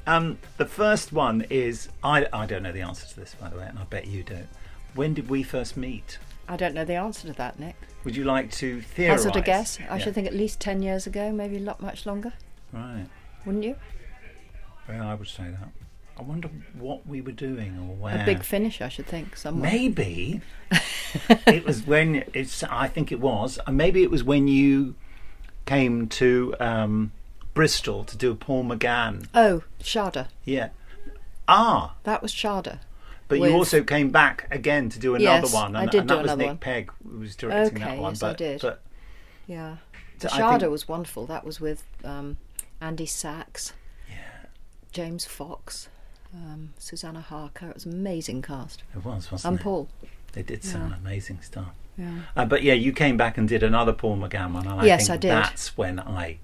[0.07, 3.57] Um, the first one is I, I don't know the answer to this, by the
[3.57, 4.47] way, and I bet you don't.
[4.95, 6.19] When did we first meet?
[6.49, 7.75] I don't know the answer to that, Nick.
[8.05, 9.25] Would you like to theorise?
[9.25, 9.79] Hazard a guess.
[9.91, 9.99] I Yeah.
[9.99, 12.35] should think at least 10 years ago, maybe a lot much longer.
[12.73, 13.07] Right.
[13.45, 13.75] Wouldn't you?
[14.89, 15.71] Well, I would say that.
[16.19, 18.23] I wonder what we were doing or where.
[18.23, 19.71] A big finish, I should think, somewhere.
[19.71, 20.41] Maybe
[21.47, 22.63] it was when it's.
[22.65, 23.59] I think it was.
[23.67, 24.95] uh, Maybe it was when you
[25.67, 27.13] came to um,
[27.55, 29.29] Bristol to do a Paul McGann.
[29.35, 30.29] Oh, Shada.
[30.45, 30.71] Yeah.
[31.47, 32.81] Ah, That was Shada.
[33.29, 36.01] but With- you also came back again to do another Yes, one, I and, did
[36.01, 36.59] and do that was Nick one.
[36.59, 38.13] Pegg who was directing Okay, that one.
[38.13, 38.61] yes, but, I did.
[38.61, 38.83] but
[39.47, 39.77] Yeah.
[40.19, 41.27] So Shada think- was wonderful.
[41.27, 42.37] That was with um,
[42.81, 43.73] Andy Sachs,
[44.93, 45.89] James Fox,
[46.35, 47.69] um, Susannah Harker.
[47.71, 48.83] It was an amazing cast.
[48.95, 49.63] it was, wasn't And it?
[49.63, 49.89] Paul.
[50.33, 50.71] They did Yeah.
[50.73, 51.69] sound amazing stuff.
[51.97, 52.21] Yeah.
[52.37, 55.07] Uh, but yeah, you came back and did another Paul McGann one, and I Yes,
[55.09, 55.31] think I did.
[55.31, 56.39] that's when I,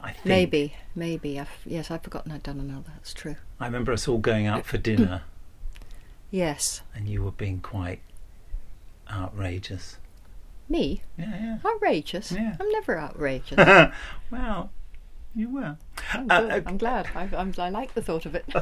[0.00, 1.40] I think Maybe, maybe.
[1.40, 2.92] I've, yes, I've forgotten I'd done another.
[2.94, 3.36] That's true.
[3.58, 5.22] I remember us all going out for dinner.
[6.30, 6.82] Yes.
[6.94, 8.00] and you were being quite
[9.10, 9.96] outrageous.
[10.68, 11.00] Me?
[11.16, 11.58] Yeah, yeah.
[11.64, 12.32] Outrageous?
[12.32, 12.56] Yeah.
[12.60, 13.56] I'm never outrageous.
[14.30, 14.70] well,
[15.34, 15.76] you were.
[16.12, 17.08] I'm, Uh, uh, I'm glad.
[17.14, 18.46] I, I'm, I like the thought of it.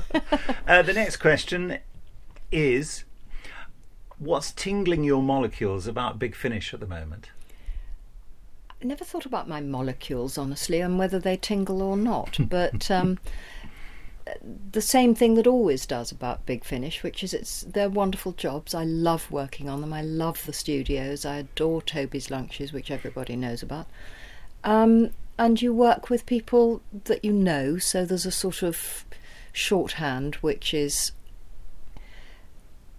[0.68, 1.78] Uh, the next question
[2.50, 3.04] is
[4.18, 7.30] What's tingling your molecules about Big Finish at the moment?
[8.82, 12.38] I never thought about my molecules, honestly, and whether they tingle or not.
[12.48, 13.18] But um,
[14.72, 18.74] the same thing that always does about Big Finish, which is it's they're wonderful jobs.
[18.74, 19.92] I love working on them.
[19.92, 21.24] I love the studios.
[21.24, 23.86] I adore Toby's lunches, which everybody knows about.
[24.64, 29.04] Um, and you work with people that you know, so there's a sort of
[29.52, 31.12] shorthand which is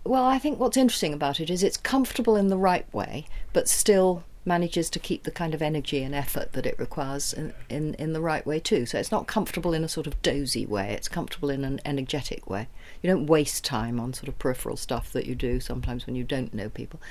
[0.04, 3.68] well, I think what's interesting about it is it's comfortable in the right way, but
[3.68, 7.94] still manages to keep the kind of energy and effort that it requires in, in,
[7.96, 8.86] in the right way too.
[8.86, 12.50] So it's not comfortable in a sort of dozy way, it's comfortable in an energetic
[12.50, 12.70] way.
[13.04, 16.24] You don't waste time on sort of peripheral stuff that you do sometimes when you
[16.24, 17.02] don't know people.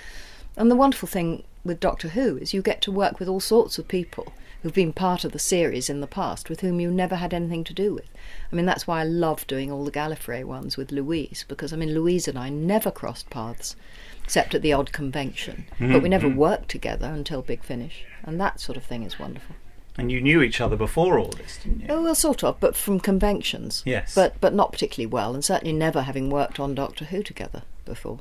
[0.57, 3.79] And the wonderful thing with Doctor Who is you get to work with all sorts
[3.79, 7.17] of people who've been part of the series in the past with whom you never
[7.17, 8.09] had anything to do with.
[8.51, 11.77] I mean, that's why I love doing all the Gallifrey ones with Louise, because I
[11.77, 13.77] mean, Louise and I never crossed paths
[14.25, 16.35] except at the odd convention, but we never Mhm.
[16.37, 19.55] worked together until Big Finish, and that sort of thing is wonderful.
[19.99, 21.87] And you knew each other before all this, didn't you?
[21.89, 23.83] Oh, well, sort of, but from conventions.
[23.87, 24.15] Yes.
[24.15, 28.19] But but not particularly well, and certainly never having worked on Doctor Who together before.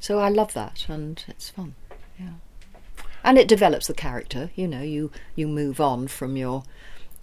[0.00, 1.74] So I love that, and it's fun.
[2.18, 2.30] Yeah.
[3.24, 4.50] And it develops the character.
[4.54, 6.62] You know, you you move on from your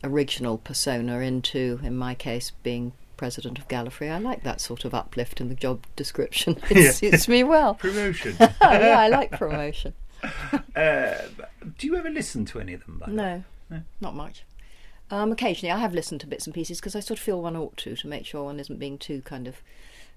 [0.04, 4.10] original persona into, in my case, being president of Gallifrey.
[4.12, 6.58] I like that sort of uplift in the job description.
[6.72, 6.91] It Yeah.
[6.91, 7.76] suits me well.
[7.76, 8.36] Promotion.
[8.39, 9.93] yeah, I like promotion.
[10.76, 11.14] Uh,
[11.78, 12.97] do you ever listen to any of them?
[12.99, 13.12] By?
[13.12, 13.82] No, No.
[13.99, 14.43] not much.
[15.12, 17.56] Um, occasionally, I have listened to bits and pieces because I sort of feel one
[17.56, 19.58] ought to to make sure one isn't being too kind of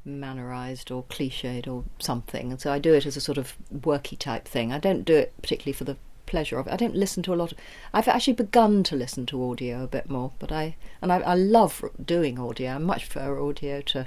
[0.05, 2.51] mannerised or cliched or something.
[2.51, 4.73] And so I do it as a sort of worky type thing.
[4.73, 5.97] I don't do it particularly for the
[6.27, 6.73] pleasure of it.
[6.73, 7.53] I don't listen to a lot.
[7.53, 7.59] Of,
[7.93, 11.35] I've actually begun to listen to audio a bit more, but I and I, I
[11.35, 12.73] love doing audio.
[12.73, 14.07] I much prefer audio to,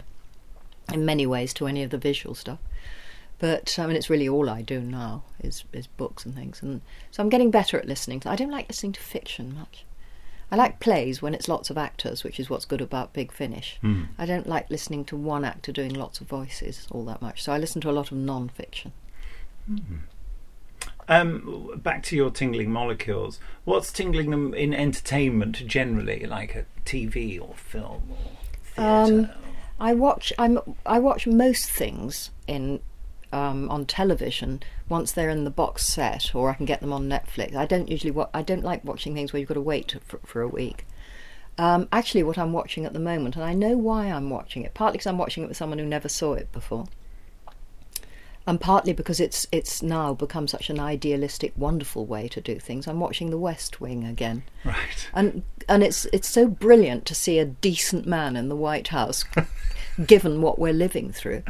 [0.94, 2.60] in many ways, to any of the visual stuff.
[3.40, 6.82] But I mean, it's really all I do now is is books and things, and
[7.12, 8.22] so I'm getting better at listening.
[8.26, 9.86] I don't like listening to fiction much.
[10.50, 13.78] I like plays when it's lots of actors, which is what's good about Big Finish.
[13.82, 14.04] Hmm.
[14.18, 17.44] I don't like listening to one actor doing lots of voices all that much.
[17.44, 18.94] So I listen to a lot of non-fiction.
[21.10, 23.40] Um, back to your tingling molecules.
[23.66, 28.04] What's tingling them in entertainment generally, like a TV or film
[28.78, 29.30] or Um,
[29.80, 30.34] I watch.
[30.40, 30.60] I'm.
[30.86, 32.80] I watch most things in
[33.32, 37.10] um, on television once they're in the box set, or I can get them on
[37.10, 37.56] Netflix.
[37.56, 38.12] I don't usually.
[38.12, 40.86] Wa- I don't like watching things where you've got to wait for, for a week.
[41.58, 44.74] Um, actually, what I'm watching at the moment, and I know why I'm watching it,
[44.74, 46.86] partly because I'm watching it with someone who never saw it before,
[48.46, 52.88] and partly because it's it's now become such an idealistic, wonderful way to do things.
[52.88, 55.10] I'm watching The West Wing again, right?
[55.14, 59.26] and and it's it's so brilliant to see a decent man in the White House,
[60.06, 61.42] given what we're living through,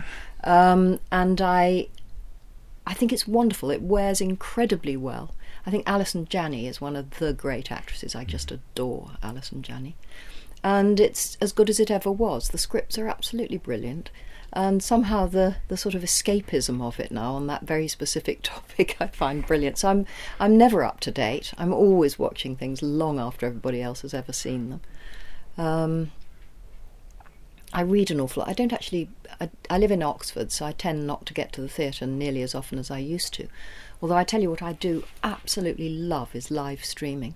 [0.43, 1.87] um, and I
[2.85, 3.69] I think it's wonderful.
[3.69, 5.33] It wears incredibly well.
[5.65, 8.15] I think Allison Janney is one of the great actresses.
[8.15, 9.97] I just adore Allison Janney.
[10.63, 12.47] And it's as good as it ever was.
[12.47, 14.09] The scripts are absolutely brilliant.
[14.53, 18.95] And somehow the, the sort of escapism of it now on that very specific topic
[19.01, 19.77] I find brilliant.
[19.79, 20.05] So I'm
[20.39, 21.53] I'm never up to date.
[21.57, 24.81] I'm always watching things long after everybody else has ever seen them.
[25.57, 26.11] Um,
[27.73, 28.49] I read an awful lot.
[28.49, 29.09] I don't actually.
[29.41, 32.41] I, I live in Oxford, so I tend not to get to the theatre nearly
[32.41, 33.47] as often as I used to.
[34.01, 37.35] Although I tell you what I do absolutely love is live streaming.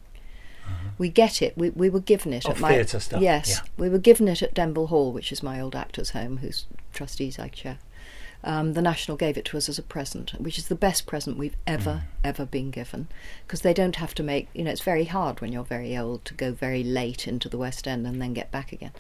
[0.98, 1.58] We get it.
[1.58, 3.70] We we were given it Of at my theatre stuff, Yes, yeah.
[3.78, 7.38] we were given it at Denville Hall, which is my old actors' home, whose trustees
[7.38, 7.80] I chair.
[8.44, 11.38] Um, the National gave it to us as a present, which is the best present
[11.38, 13.08] we've ever, ever been given.
[13.46, 16.26] Because they don't have to make, you know, it's very hard when you're very old
[16.26, 18.94] to go very late into the West End and then get back again.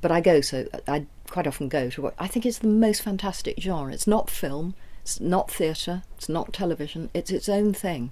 [0.00, 3.02] But I go, so I quite often go to what I think is the most
[3.02, 3.92] fantastic genre.
[3.92, 8.10] It's not film, it's not theatre, it's not television, it's its own thing.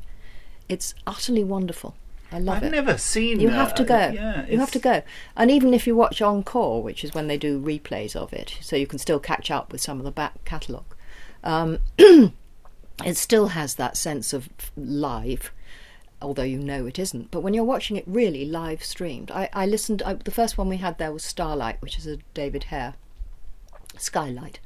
[0.68, 1.95] It's utterly wonderful.
[2.32, 2.66] I love it.
[2.66, 2.76] I've it.
[2.76, 3.95] never seen, You have uh, to go.
[4.14, 5.03] yeah, you have to go.
[5.37, 8.74] And even if you watch Encore, which is when they do replays of it, so
[8.76, 10.97] you can still catch up with some of the back catalogue,
[11.45, 15.53] um, it still has that sense of live,
[16.25, 17.31] although you know it isn't.
[17.31, 20.03] But when you're watching it really live streamed, I, I listened.
[20.03, 22.95] I, the first one we had there was Starlight, which is a David Hare,
[23.97, 24.59] Skylight,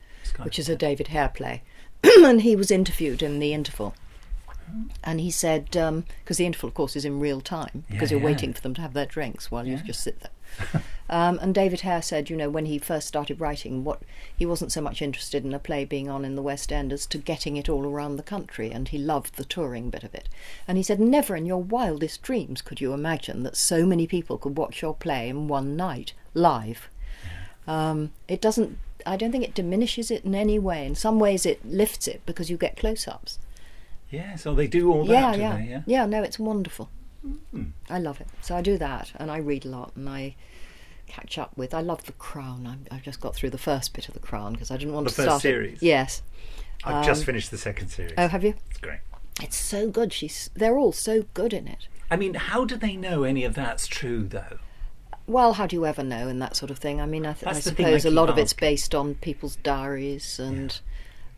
[0.43, 1.63] which is a David Hare play,
[2.05, 3.95] and he was interviewed in the interval.
[5.03, 8.17] And he said, um, because the interval, of course, is in real time, because Yeah,
[8.19, 8.35] you're yeah.
[8.35, 10.83] waiting for them to have their drinks while you just sit there.
[11.11, 14.03] Um, and David Hare said, you know, when he first started writing, what
[14.37, 17.07] he wasn't so much interested in a play being on in the West End as
[17.07, 20.29] to getting it all around the country, and he loved the touring bit of it.
[20.67, 24.37] And he said, never in your wildest dreams could you imagine that so many people
[24.37, 26.89] could watch your play in one night live.
[27.67, 28.79] Um, it doesn't.
[29.07, 30.85] I don't think it diminishes it in any way.
[30.85, 33.39] In some ways, it lifts it because you get close-ups.
[34.11, 35.71] Yeah, so they do all that, yeah, yeah, they?
[35.71, 35.83] Yeah.
[35.87, 36.07] yeah.
[36.07, 36.91] No, it's wonderful.
[37.23, 37.65] Hmm.
[37.89, 38.27] I love it.
[38.41, 40.35] So I do that, and I read a lot, and I
[41.09, 41.75] catch up with.
[41.75, 42.87] I love The Crown.
[42.91, 45.05] I, I've just got through the first bit of The Crown because I didn't want
[45.05, 45.39] The to first start.
[45.41, 45.83] it- series?
[45.83, 46.23] Yes.
[46.85, 48.13] I've just Um, finished the second series.
[48.17, 48.55] Oh, have you?
[48.71, 49.01] It's great.
[49.43, 50.13] It's so good.
[50.13, 50.51] She's.
[50.55, 51.89] They're all so good in it.
[52.11, 54.59] I mean, how do they know any of that's true, though?
[55.27, 57.01] Well, how do you ever know and that sort of thing?
[57.01, 58.95] I mean, I, th- I That's the thing I suppose a lot of it's based
[58.95, 60.81] on people's diaries, and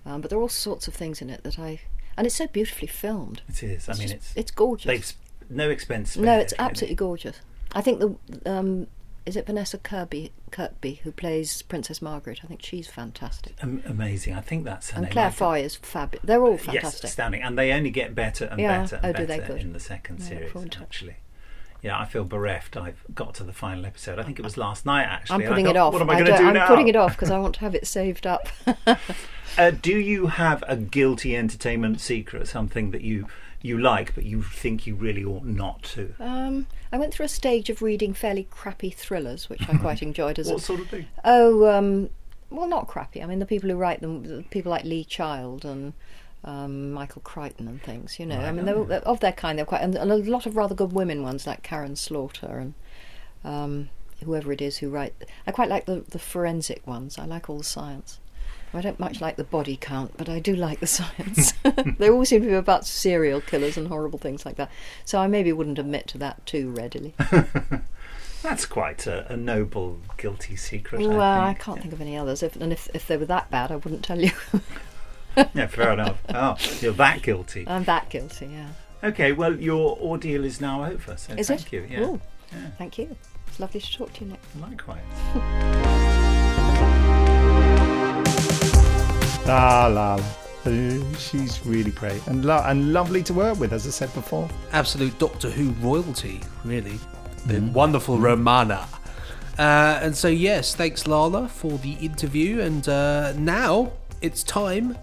[0.06, 1.80] um, but there are all sorts of things in it that I.
[2.16, 3.42] And it's so beautifully filmed.
[3.48, 3.88] It is.
[3.88, 4.86] I It's mean, just- it's it's gorgeous.
[4.86, 5.12] They've
[5.48, 6.16] no expense.
[6.16, 7.40] No, it's absolutely gorgeous.
[7.72, 8.86] I think the um,
[9.26, 12.40] is it Vanessa Kirby Kirkby who plays Princess Margaret?
[12.42, 13.54] I think she's fantastic.
[13.62, 14.34] Am- amazing.
[14.34, 15.12] I think that's her and name.
[15.12, 16.24] Claire Foy is fabulous.
[16.26, 17.02] They're all fantastic.
[17.02, 18.80] Yes, astounding, and they only get better and Yeah.
[18.82, 20.52] better and Oh, better in the second Yeah, series.
[20.52, 20.82] forward to it.
[20.82, 21.16] Actually,
[21.82, 22.76] yeah, I feel bereft.
[22.76, 24.18] I've got to the final episode.
[24.18, 25.04] I think it was last night.
[25.04, 25.92] Actually, I'm putting it off.
[25.92, 27.60] What am I, I going to do I'm putting it off because I want to
[27.60, 28.48] have it saved up.
[29.58, 32.46] Uh, do you have a guilty entertainment secret?
[32.48, 33.26] Something that you
[33.62, 36.14] you like, but you think you really ought not to?
[36.18, 40.38] Um, I went through a stage of reading fairly crappy thrillers, which I quite enjoyed.
[40.38, 41.06] As What a, sort of thing?
[41.24, 42.10] Oh, um,
[42.50, 43.22] well, not crappy.
[43.22, 45.92] I mean, the people who write them, people like Lee Child and
[46.44, 48.18] um, Michael Crichton and things.
[48.18, 49.58] You know, I Right, mean, oh, they were of their kind.
[49.58, 52.74] They're quite, and, and a lot of rather good women ones like Karin Slaughter and
[53.44, 53.90] um,
[54.24, 55.14] whoever it is who write.
[55.46, 57.18] I quite like the the forensic ones.
[57.18, 58.18] I like all the science.
[58.72, 61.52] I don't much like the body count, but I do like the science.
[61.98, 64.70] they all seem to be about serial killers and horrible things like that.
[65.04, 67.14] So I maybe wouldn't admit to that too readily.
[68.42, 71.00] That's quite a, a noble guilty secret.
[71.02, 72.42] well, I I can't think of any others.
[72.42, 74.30] If, and if, if they were that bad, I wouldn't tell you.
[75.36, 76.18] yeah, fair enough.
[76.32, 77.64] Oh, you're that guilty.
[77.68, 78.68] I'm that guilty, yeah.
[79.02, 81.72] Okay, well, your ordeal is now over, so Is thank it?
[81.72, 81.86] you.
[81.90, 82.16] Yeah.
[82.52, 82.70] Yeah.
[82.78, 83.16] Thank you.
[83.46, 84.40] It's lovely to talk to you, Nick.
[84.60, 86.18] Likewise.
[89.50, 90.22] La la la.
[90.64, 94.48] Uh, She's really great and lo- and lovely to work with, as I said before.
[94.72, 97.00] Absolute Doctor Who royalty, really.
[97.46, 97.72] The Mm.
[97.72, 98.86] wonderful Romana.
[99.58, 102.60] Uh, and so, yes, thanks, Lalla, for the interview.
[102.60, 103.90] And uh, now
[104.22, 104.96] it's time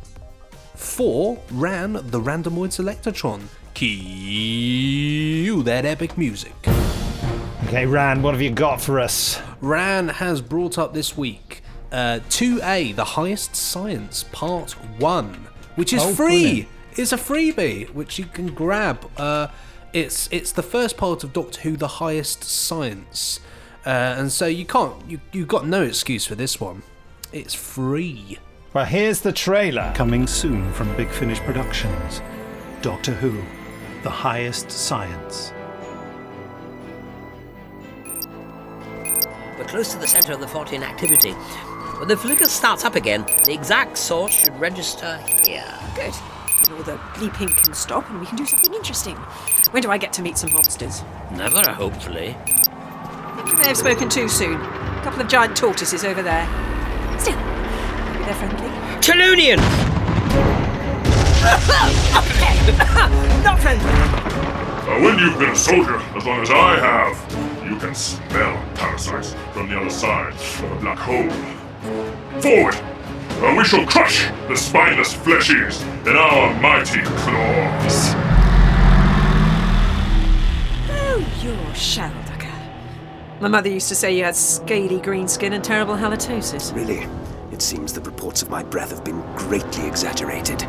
[0.76, 3.42] for Ran the Randomoid Selectortron.
[3.74, 6.54] Cue that epic music.
[7.66, 9.42] Okay, Ran, what have you got for us?
[9.60, 11.62] Ran has brought up this week
[11.92, 16.28] uh, 2A, The Highest Science, Part 1, which is Oh, free.
[16.28, 16.68] brilliant.
[16.98, 19.10] It's a freebie, which you can grab.
[19.18, 19.48] Uh,
[19.94, 23.40] it's it's the first part of Doctor Who, The Highest Science.
[23.86, 26.82] Uh, and so you can't, you, you've got no excuse for this one.
[27.32, 28.38] It's free.
[28.74, 29.94] Well, here's the trailer.
[29.96, 32.22] Coming soon from Big Finish Productions
[32.82, 33.42] Doctor Who,
[34.04, 35.52] The Highest Science.
[39.58, 41.34] We're close to the centre of the fault in activity.
[41.98, 45.66] When the flicker starts up again, the exact source should register here.
[45.96, 46.14] Good.
[46.60, 49.16] And all the bleeping can stop and we can do something interesting.
[49.72, 51.02] When do I get to meet some monsters?
[51.32, 52.36] Never, hopefully.
[52.38, 54.62] I think you may have spoken too soon.
[54.62, 56.46] A couple of giant tortoises over there.
[57.18, 58.70] Still, maybe they're friendly.
[59.02, 59.58] Chelonian!
[63.44, 63.90] Not friendly.
[63.90, 67.18] Uh, when you've been a soldier as long as I have,
[67.68, 71.57] you can smell parasites from the other side of a black hole.
[72.42, 72.76] Forward!
[72.76, 78.14] Uh, we shall crush the spineless fleshies in our mighty claws.
[80.90, 82.54] Oh, you're Shellducker.
[83.42, 86.76] My mother used to say you had scaly green skin and terrible halitosis.
[86.76, 87.08] Really?
[87.52, 90.62] It seems the reports of my breath have been greatly exaggerated.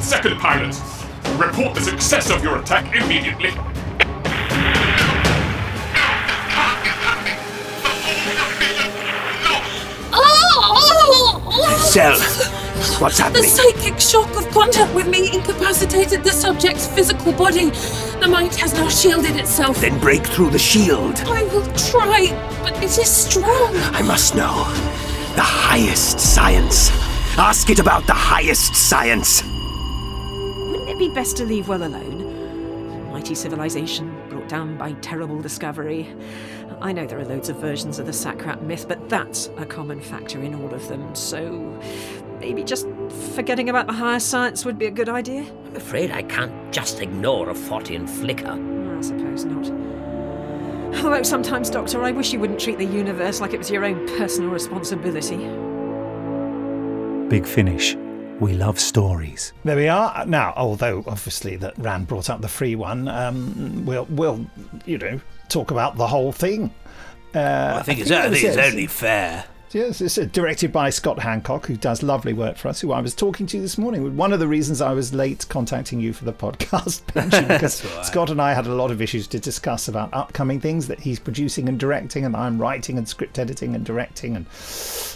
[0.00, 0.74] Second pilot,
[1.36, 3.50] report the success of your attack immediately.
[11.92, 12.18] Cell,
[13.02, 13.42] what's happening?
[13.42, 17.68] The psychic shock of contact with me incapacitated the subject's physical body.
[18.18, 19.78] The mind has now shielded itself.
[19.78, 21.20] Then break through the shield.
[21.26, 22.28] I will try,
[22.62, 23.76] but it is strong.
[23.92, 24.64] I must know.
[25.34, 26.88] The highest science.
[27.36, 29.42] Ask it about the highest science.
[29.42, 33.12] Wouldn't it be best to leave well alone?
[33.12, 36.14] Mighty civilization brought down by terrible discovery.
[36.80, 40.00] I know there are loads of versions of the Sakkrat myth, but that's a common
[40.00, 41.80] factor in all of them, so
[42.40, 42.88] maybe just
[43.34, 45.44] forgetting about the higher science would be a good idea?
[45.66, 48.50] I'm afraid I can't just ignore a Fortean flicker.
[48.50, 49.70] I suppose not.
[51.04, 54.06] Although sometimes, Doctor, I wish you wouldn't treat the universe like it was your own
[54.18, 55.38] personal responsibility.
[57.28, 57.96] Big Finish.
[58.42, 59.52] We love stories.
[59.62, 60.26] There we are.
[60.26, 64.44] Now, although obviously that Rand brought up the free one, um, we'll, we'll,
[64.84, 66.74] you know, talk about the whole thing.
[67.36, 69.44] Uh, I think it's, I think it's it's- only fair.
[69.70, 73.00] Yes, it's uh, directed by Scott Handcock, who does lovely work for us, who I
[73.00, 74.16] was talking to this morning.
[74.16, 78.04] One of the reasons I was late contacting you for the podcast, Benji, because right.
[78.04, 81.18] Scott and I had a lot of issues to discuss about upcoming things that he's
[81.18, 84.46] producing and directing, and I'm writing and script editing and directing, and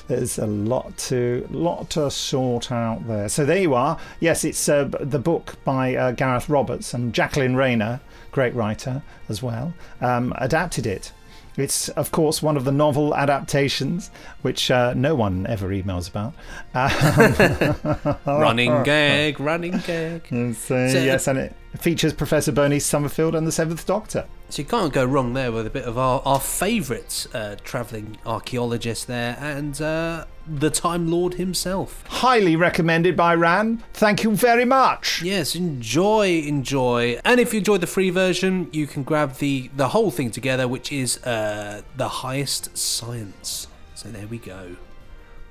[0.08, 3.28] there's a lot to lot to sort out there.
[3.28, 3.98] So there you are.
[4.20, 8.00] Yes, it's uh, the book by uh, Gareth Roberts and Jacqueline Rayner,
[8.30, 11.12] great writer as well, um, adapted it.
[11.56, 14.10] It's, of course, one of the novel adaptations,
[14.42, 16.34] which uh, no one ever emails about.
[17.96, 20.26] Um, running gag, running gag.
[20.54, 24.26] So, yes, and it features Professor Bernie Summerfield and the Seventh Doctor.
[24.48, 28.16] So you can't go wrong there with a bit of our, our favourite uh, travelling
[28.24, 32.04] archaeologist there and uh, the Time Lord himself.
[32.06, 33.82] Highly recommended by Ran.
[33.92, 35.20] Thank you very much.
[35.22, 37.20] Yes, enjoy, enjoy.
[37.24, 40.68] And if you enjoy the free version, you can grab the, the whole thing together,
[40.68, 43.66] which is uh, the highest science.
[43.94, 44.76] So there we go.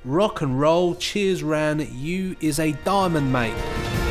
[0.06, 0.96] Rock and roll.
[0.96, 1.86] Cheers, Ran.
[1.92, 4.05] You is a diamond, mate.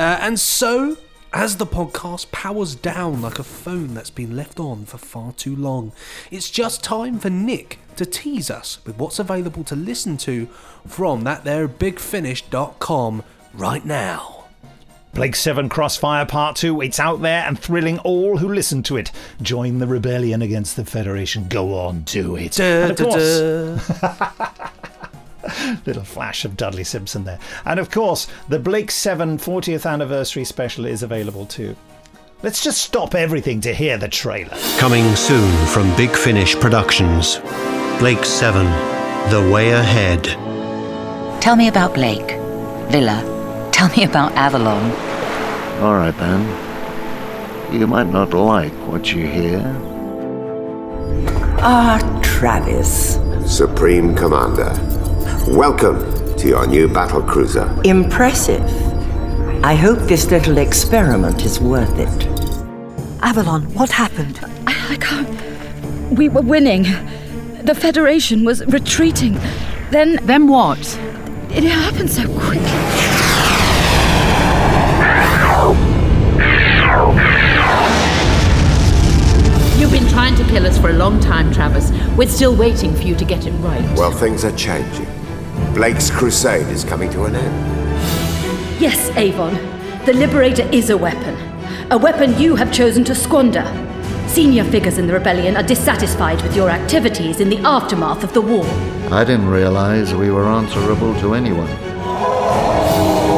[0.00, 0.96] Uh, and so,
[1.34, 5.54] as the podcast powers down like a phone that's been left on for far too
[5.54, 5.92] long,
[6.30, 10.46] it's just time for Nick to tease us with what's available to listen to
[10.88, 13.22] from that there bigfinish.com
[13.52, 14.44] right now.
[15.12, 19.12] Blake's 7 Crossfire Part 2, it's out there and thrilling all who listen to it.
[19.42, 21.46] Join the rebellion against the Federation.
[21.48, 22.58] Go on, do it.
[22.58, 24.70] And of course-
[25.86, 27.38] Little flash of Dudley Simpson there.
[27.64, 31.76] And of course, the Blake's 7 40th anniversary special is available too.
[32.42, 34.56] Let's just stop everything to hear the trailer.
[34.78, 37.38] Coming soon from Big Finish Productions.
[37.98, 38.64] Blake's 7,
[39.30, 40.24] The Way Ahead.
[41.42, 42.38] Tell me about Blake.
[42.90, 43.68] Vila.
[43.72, 44.90] Tell me about Avalon.
[45.82, 47.78] All right, then.
[47.78, 49.60] You might not like what you hear.
[51.62, 53.18] Ah, Travis.
[53.46, 54.72] Supreme Commander,
[55.48, 55.98] welcome
[56.36, 57.68] to your new battle cruiser.
[57.84, 58.62] Impressive.
[59.64, 62.26] I hope this little experiment is worth it.
[63.22, 64.40] Avalon, what happened?
[64.66, 66.16] I can't.
[66.16, 66.84] We were winning.
[67.62, 69.34] The Federation was retreating.
[69.90, 70.18] Then.
[70.24, 70.78] Then what?
[71.50, 73.10] It happened so quickly.
[79.90, 81.90] You've been trying to kill us for a long time, Travis.
[82.16, 83.82] We're still waiting for you to get it right.
[83.98, 85.08] Well, things are changing.
[85.74, 88.80] Blake's crusade is coming to an end.
[88.80, 89.54] Yes, Avon.
[90.06, 91.36] The Liberator is a weapon.
[91.90, 93.64] A weapon you have chosen to squander.
[94.28, 98.40] Senior figures in the rebellion are dissatisfied with your activities in the aftermath of the
[98.40, 98.64] war.
[99.10, 101.66] I didn't realize we were answerable to anyone.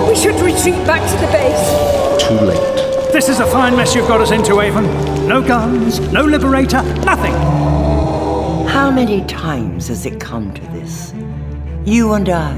[0.07, 2.29] We should retreat back to the base.
[2.29, 2.92] Too late.
[3.13, 4.87] This is a fine mess you've got us into, Avon.
[5.29, 7.35] No guns, no liberator, nothing.
[8.67, 11.13] How many times has it come to this?
[11.85, 12.55] You and I,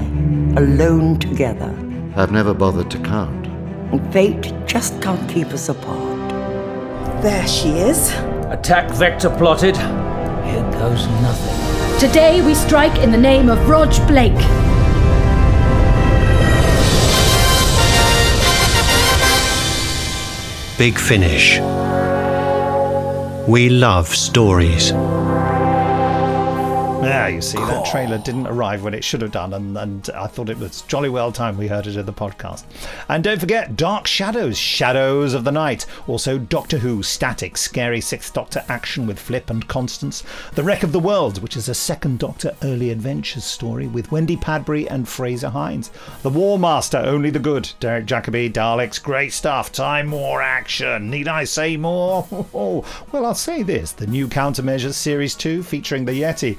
[0.57, 1.75] alone together.
[2.15, 3.49] I've never bothered to count.
[3.93, 6.31] And fate just can't keep us apart.
[7.21, 8.11] There she is.
[8.51, 9.77] Attack vector plotted.
[9.77, 11.99] Here goes nothing.
[11.99, 14.64] Today we strike in the name of Roj Blake.
[20.85, 21.61] Big Finish.
[23.49, 24.93] We love stories.
[27.05, 30.27] Yeah, you see, that trailer didn't arrive when it should have done, and, and I
[30.27, 32.65] thought it was jolly well time we heard it in the podcast.
[33.09, 35.87] And don't forget Dark Shadows, Shadows of the Night.
[36.07, 40.23] Also, Doctor Who, static, scary Sixth Doctor action with Flip and Constance.
[40.55, 44.37] The Wreck of the World, which is a Second Doctor early adventures story with Wendy
[44.37, 45.91] Padbury and Frazer Hines.
[46.23, 49.73] The War Master, Only the Good, Derek Jacobi, Daleks, great stuff.
[49.73, 51.11] Time War action.
[51.11, 52.27] Need I say more?
[52.53, 56.59] well, I'll say this the new Countermeasures Series 2 featuring the Yeti.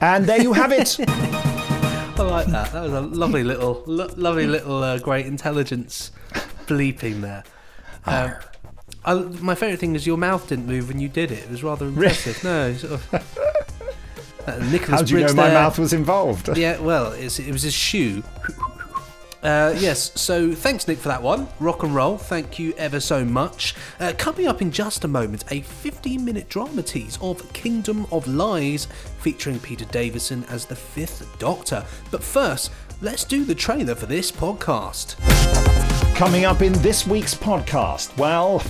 [0.00, 0.96] And there you have it.
[1.08, 2.72] I like that.
[2.72, 6.10] That was a lovely little, lo- lovely little, uh, great intelligence
[6.66, 7.42] bleeping there.
[8.06, 8.34] Um,
[9.04, 11.40] I, my favourite thing is your mouth didn't move when you did it.
[11.44, 12.42] It was rather impressive.
[12.44, 13.38] no, sort of.
[14.46, 16.54] Uh, Nicholas How do you know my there- mouth was involved?
[16.54, 18.22] Yeah, well, it's, it was his shoe.
[19.44, 21.46] Uh, yes, so thanks, Nick, for that one.
[21.60, 23.74] Rock and roll, thank you ever so much.
[24.00, 28.26] Uh, coming up in just a moment, a 15 minute drama tease of Kingdom of
[28.26, 28.88] Lies
[29.18, 31.84] featuring Peter Davison as the Fifth Doctor.
[32.10, 32.72] But first,
[33.02, 35.16] let's do the trailer for this podcast.
[36.14, 38.60] Coming up in this week's podcast, well,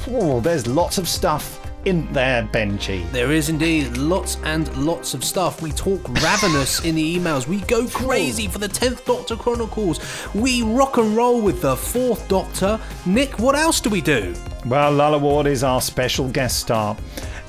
[0.40, 3.11] there's lots of stuff in there, Benji.
[3.11, 5.62] There is indeed lots and lots of stuff.
[5.62, 7.47] We talk ravenous in the emails.
[7.47, 10.01] We go crazy for the 10th Doctor Chronicles.
[10.35, 12.81] We rock and roll with the 4th Doctor.
[13.06, 14.35] Nick, what else do we do?
[14.66, 16.97] Well, Lalla Ward is our special guest star.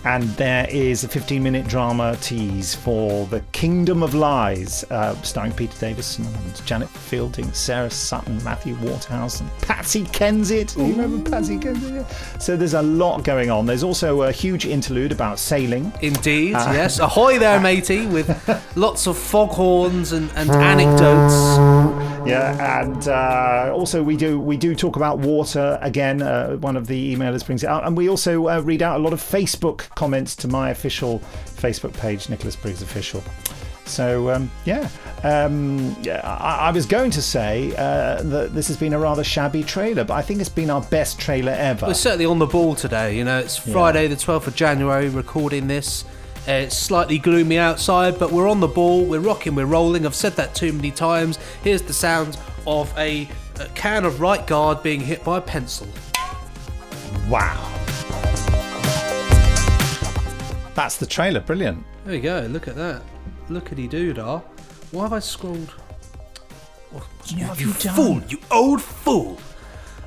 [0.05, 5.51] And there is a 15 minute drama tease for The Kingdom of Lies, uh, starring
[5.51, 10.75] Peter Davison and Janet Fielding, Sarah Sutton, Matthew Waterhouse, and Patsy Kensit.
[10.75, 12.05] Do you remember Patsy Kensit?
[12.39, 13.65] So there's a lot going on.
[13.65, 15.91] There's also a huge interlude about sailing.
[16.03, 16.99] Indeed, Uh, yes.
[16.99, 18.29] Ahoy there, matey, with
[18.75, 21.33] lots of foghorns and, and anecdotes.
[22.27, 26.21] Yeah, and uh, also we do we do talk about water again.
[26.23, 29.03] Uh, one of the emailers brings it out, and we also uh, read out a
[29.03, 33.23] lot of Facebook comments to my official Facebook page, Nicholas Briggs Official.
[33.85, 34.89] So um, yeah,
[35.23, 39.23] um, yeah I, I was going to say uh, that this has been a rather
[39.23, 41.87] shabby trailer, but I think it's been our best trailer ever.
[41.87, 43.15] We're certainly on the ball today.
[43.15, 46.03] You know, it's Friday, the 12th of January, recording this.
[46.47, 49.05] Uh, it's slightly gloomy outside, but we're on the ball.
[49.05, 50.05] We're rocking, we're rolling.
[50.05, 51.37] I've said that too many times.
[51.63, 53.27] Here's the sound of a,
[53.59, 55.87] a can of right guard being hit by a pencil.
[57.29, 57.84] Wow.
[60.75, 61.39] That's the trailer.
[61.39, 61.83] Brilliant.
[62.05, 62.47] There you go.
[62.51, 63.01] Look at that.
[63.49, 64.41] Look at he doodah.
[64.91, 65.71] Why have I scrolled?
[66.91, 67.03] What
[67.39, 68.21] have you, fool!
[68.29, 69.37] You old fool!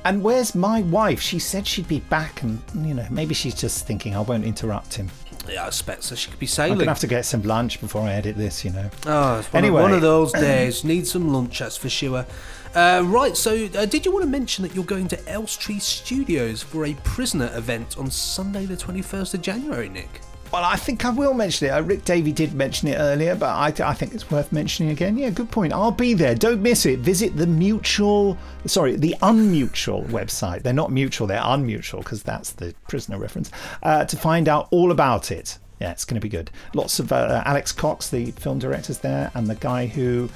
[0.05, 1.19] And where's my wife?
[1.21, 4.93] She said she'd be back, and you know maybe she's just thinking I won't interrupt
[4.95, 5.09] him.
[5.47, 6.15] Yeah, I expect so.
[6.15, 8.63] She could be I'm gonna have to get some lunch before I edit this.
[8.63, 8.89] You know.
[9.05, 9.81] Oh, it's one, Anyway.
[9.81, 10.83] of, one of those days.
[10.83, 12.25] Need some lunch, that's for sure.
[12.73, 16.61] Uh, right, so uh, did you want to mention that you're going to Elstree Studios
[16.61, 20.21] for a prisoner event on Sunday, the 21st of January, Nick?
[20.51, 21.69] Well, I think I will mention it.
[21.69, 25.15] Uh, Rick Davey did mention it earlier, but I, I think it's worth mentioning again.
[25.15, 25.73] Yeah, good point.
[25.73, 26.33] I'll be there.
[26.33, 26.99] Don't miss it.
[26.99, 28.35] Visit the mutual,
[28.65, 30.63] sorry, the unmutual website.
[30.63, 33.51] They're not mutual, they're unmutual because that's the prisoner reference,
[33.83, 35.59] uh, to find out all about it.
[35.79, 36.51] Yeah, it's going to be good.
[36.73, 40.29] Lots of uh, Alex Cox, the film director's there, and the guy who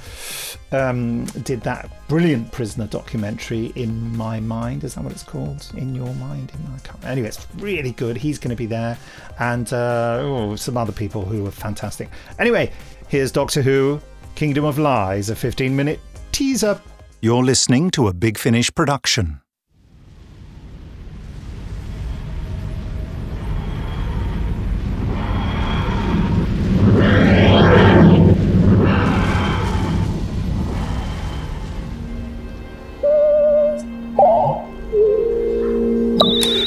[0.72, 4.84] um, did that brilliant prisoner documentary, In My Mind.
[4.84, 5.70] Is that what it's called?
[5.76, 6.50] In Your Mind?
[6.54, 8.16] In my, anyway, it's really good.
[8.16, 8.96] He's going to be there,
[9.38, 12.08] and uh, oh, some other people who are fantastic.
[12.38, 12.72] Anyway,
[13.08, 14.00] here's Doctor Who
[14.34, 16.00] Kingdom of Lies, a 15 minute
[16.32, 16.80] teaser.
[17.20, 19.40] You're listening to a Big Finish production.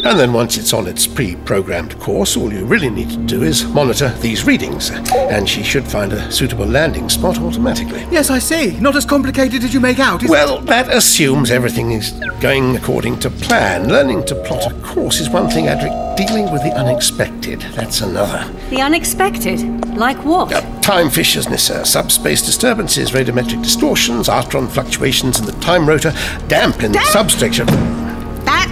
[0.07, 3.65] And then once it's on its pre-programmed course, all you really need to do is
[3.65, 8.07] monitor these readings, and she should find a suitable landing spot automatically.
[8.09, 8.79] Yes, I see.
[8.79, 13.19] Not as complicated as you make out, is Well, that assumes everything is going according
[13.19, 13.89] to plan.
[13.89, 16.15] Learning to plot a course is one thing, Adric.
[16.15, 18.49] Dealing with the unexpected, that's another.
[18.69, 19.59] The unexpected?
[19.97, 20.51] Like what?
[20.81, 26.13] Time fissuresness, uh, subspace disturbances, radiometric distortions, artron fluctuations in the time rotor,
[26.47, 27.65] damp in the substructure.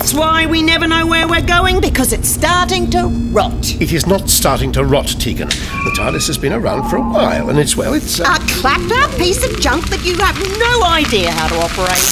[0.06, 3.82] That's why we never know where we're going because it's starting to rot.
[3.82, 5.48] It is not starting to rot, Tegan.
[5.50, 8.20] The TARDIS has been around for a while, and it's, well, it's...
[8.20, 12.06] Uh, A clapped out piece of junk that you have no idea how to operate.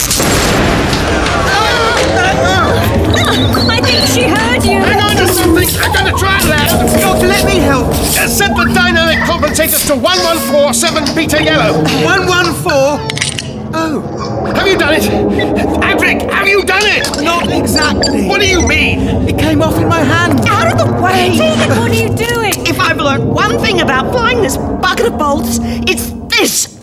[3.70, 4.82] I think she heard you.
[4.82, 5.70] Hang on to something!
[5.78, 6.98] I'm going to try that!
[6.99, 7.90] Doctor, let me help.
[7.90, 11.84] Uh, set the dynamic compensators to 1147 beta yellow.
[12.02, 13.32] 114?
[13.76, 14.54] Oh.
[14.56, 15.04] Have you done it?
[15.04, 17.24] Adric, have you done it?
[17.24, 18.28] Not exactly.
[18.28, 19.28] What do you mean?
[19.28, 20.40] It came off in my hand.
[20.48, 21.36] Out of the way!
[21.36, 22.68] Tegan, what are you doing?
[22.68, 25.60] If I've learned one thing about flying this bucket of bolts,
[25.90, 26.80] it's this.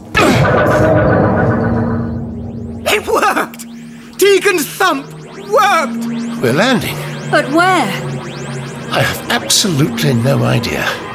[2.93, 3.67] It worked!
[4.19, 5.07] Tegan's thump
[5.49, 6.43] worked!
[6.43, 6.97] We're landing.
[7.31, 7.87] But where?
[8.91, 11.10] I have absolutely no idea.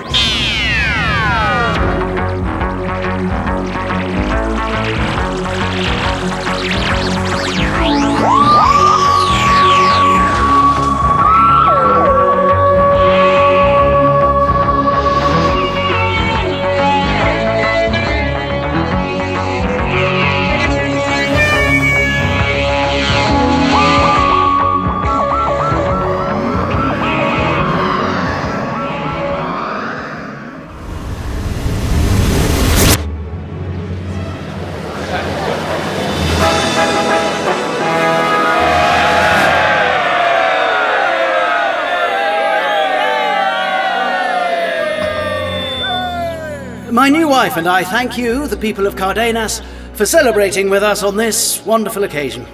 [47.06, 49.61] My new wife and I thank you, the people of Cardenas,
[49.94, 52.48] for celebrating with us on this wonderful occasion.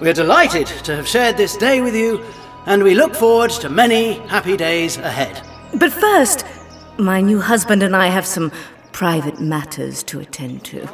[0.00, 2.24] We are delighted to have shared this day with you,
[2.64, 5.46] and we look forward to many happy days ahead.
[5.74, 6.46] But first,
[6.96, 8.52] my new husband and I have some
[8.92, 10.86] private matters to attend to.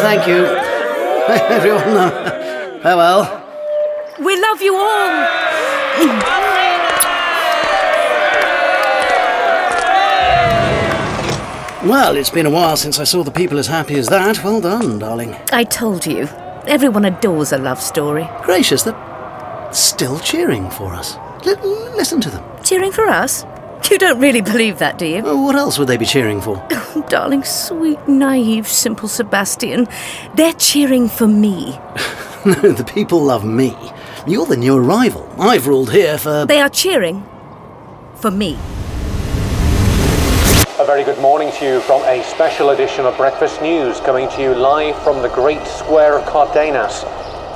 [0.00, 0.46] Thank you.
[1.54, 3.44] Everyone, uh, farewell.
[4.24, 6.47] We love you all!
[11.84, 14.42] Well, it's been a while since I saw the people as happy as that.
[14.42, 15.36] Well done, darling.
[15.52, 16.28] I told you.
[16.66, 18.28] Everyone adores a love story.
[18.42, 21.14] Gracious, they're still cheering for us.
[21.46, 22.44] L- listen to them.
[22.64, 23.44] Cheering for us?
[23.90, 25.22] You don't really believe that, do you?
[25.22, 26.66] Well, what else would they be cheering for?
[26.72, 29.86] Oh, darling, sweet, naive, simple Sebastian.
[30.34, 31.70] They're cheering for me.
[32.44, 33.76] no, the people love me.
[34.26, 35.32] You're the new arrival.
[35.38, 36.44] I've ruled here for.
[36.44, 37.24] They are cheering
[38.16, 38.58] for me.
[40.78, 44.40] A very good morning to you from a special edition of Breakfast News coming to
[44.40, 47.04] you live from the Great Square of Cardenas.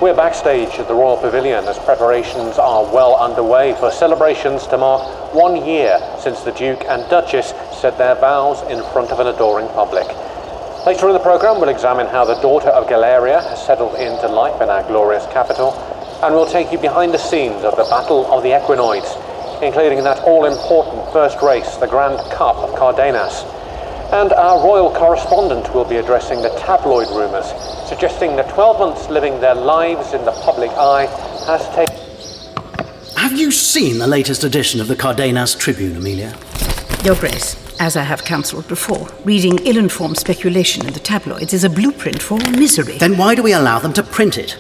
[0.03, 5.33] We're backstage at the Royal Pavilion as preparations are well underway for celebrations to mark
[5.33, 9.69] one year since the Duke and Duchess said their vows in front of an adoring
[9.69, 10.09] public.
[10.85, 14.61] Later in the programme, we'll examine how the daughter of Galeria has settled into life
[14.61, 15.75] in our glorious capital,
[16.25, 19.15] and we'll take you behind the scenes of the Battle of the Equinoids,
[19.63, 23.45] including that all-important first race, the Grand Cup of Cardenas.
[24.13, 27.47] And our royal correspondent will be addressing the tabloid rumours,
[27.89, 31.07] suggesting that 12 months living their lives in the public eye
[31.47, 31.97] has taken...
[33.17, 36.37] Have you seen the latest edition of the Cardenas Tribune, Amelia?
[37.05, 41.65] Your Grace, as I have counselled before, reading ill informed speculation in the tabloids is
[41.65, 42.99] a blueprint for misery.
[42.99, 44.59] Then why do we allow them to print it?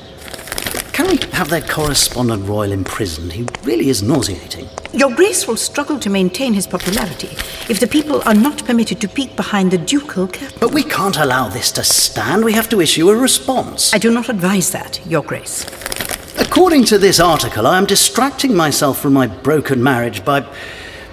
[0.93, 3.33] Can we have their correspondent royal imprisoned?
[3.33, 4.69] He really is nauseating.
[4.93, 7.29] Your Grace will struggle to maintain his popularity
[7.71, 10.59] if the people are not permitted to peek behind the ducal curtain.
[10.61, 12.45] But we can't allow this to stand.
[12.45, 13.95] We have to issue a response.
[13.95, 15.65] I do not advise that, Your Grace.
[16.39, 20.47] According to this article, I am distracting myself from my broken marriage by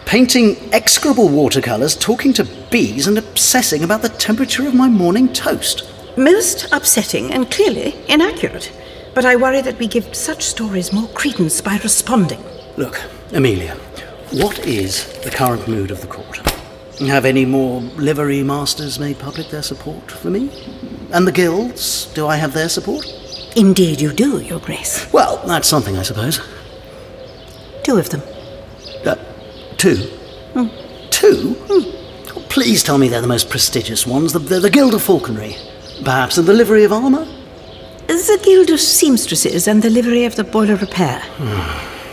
[0.06, 5.90] painting execrable watercolours, talking to bees, and obsessing about the temperature of my morning toast.
[6.18, 8.74] Most upsetting and clearly inaccurate.
[9.14, 12.44] But I worry that we give such stories more credence by responding.
[12.78, 13.02] Look,
[13.34, 13.76] Amelia,
[14.32, 16.38] what is the current mood of the court?
[17.00, 20.50] Have any more livery masters made public their support for me?
[21.12, 23.06] And the guilds, do I have their support?
[23.56, 25.12] Indeed, you do, Your Grace.
[25.12, 26.40] Well, that's something, I suppose.
[27.84, 28.22] Two of them.
[29.06, 29.16] Uh,
[29.78, 29.96] two?
[30.54, 30.68] Hmm.
[31.10, 31.54] Two?
[31.68, 32.38] Hmm.
[32.38, 34.34] Oh, please tell me they're the most prestigious ones.
[34.34, 35.56] The, the, the Guild of Falconry.
[36.04, 37.26] Perhaps and the livery of armour?
[38.10, 41.22] The Guild of Seamstresses and the livery of the Boiler Repair.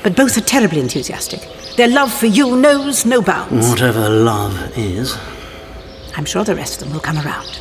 [0.02, 1.48] but both are terribly enthusiastic.
[1.76, 3.70] Their love for you knows no bounds.
[3.70, 5.16] Whatever love is.
[6.14, 7.60] I'm sure the rest of them will come around.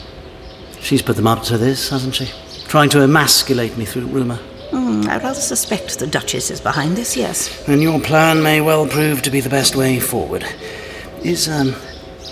[0.82, 2.30] She's put them up to this, hasn't she?
[2.68, 4.40] Trying to emasculate me through rumour.
[4.70, 7.66] Hmm, I rather suspect the Duchess is behind this, yes.
[7.70, 10.46] And your plan may well prove to be the best way forward.
[11.24, 11.74] Is, um,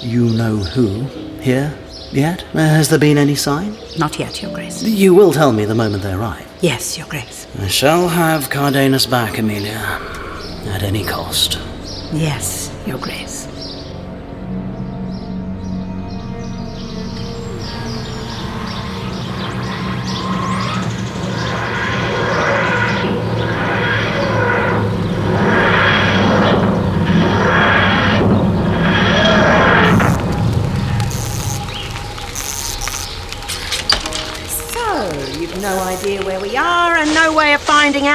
[0.01, 1.03] you know who
[1.41, 1.77] here
[2.13, 2.43] yet?
[2.53, 3.75] Uh, has there been any sign?
[3.97, 4.83] Not yet, Your Grace.
[4.83, 6.47] You will tell me the moment they arrive.
[6.61, 7.47] Yes, Your Grace.
[7.59, 9.77] I shall have Cardenas back, Amelia.
[10.67, 11.59] At any cost.
[12.13, 13.47] Yes, Your Grace.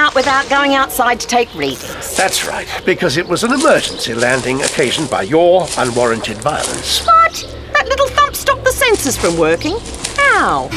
[0.09, 2.17] Out without going outside to take readings.
[2.17, 7.05] That's right, because it was an emergency landing occasioned by your unwarranted violence.
[7.05, 7.33] What?
[7.73, 9.77] That little thump stopped the sensors from working?
[10.17, 10.67] How?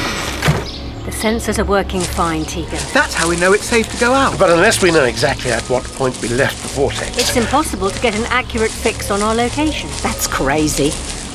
[1.05, 2.79] The sensors are working fine, Tegan.
[2.93, 4.39] That's how we know it's safe to go out.
[4.39, 7.17] But unless we know exactly at what point we left the vortex.
[7.19, 9.91] It's impossible to get an accurate fix on our location.
[10.03, 10.91] That's crazy.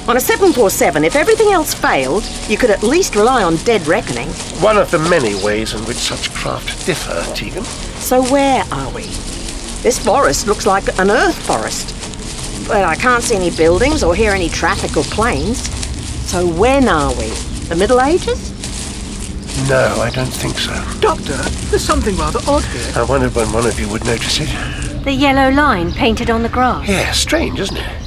[0.07, 4.29] On a 747, if everything else failed, you could at least rely on dead reckoning.
[4.61, 7.65] One of the many ways in which such craft differ, Tegan.
[7.65, 9.01] So where are we?
[9.83, 11.93] This forest looks like an earth forest.
[12.69, 15.69] But I can't see any buildings or hear any traffic or planes.
[16.29, 17.27] So when are we?
[17.67, 18.55] The Middle Ages?
[19.67, 20.71] No, I don't think so.
[21.01, 21.35] Doctor,
[21.69, 22.93] there's something rather odd here.
[22.95, 25.03] I wondered when one of you would notice it.
[25.03, 26.87] The yellow line painted on the grass.
[26.87, 28.06] Yeah, strange, isn't it?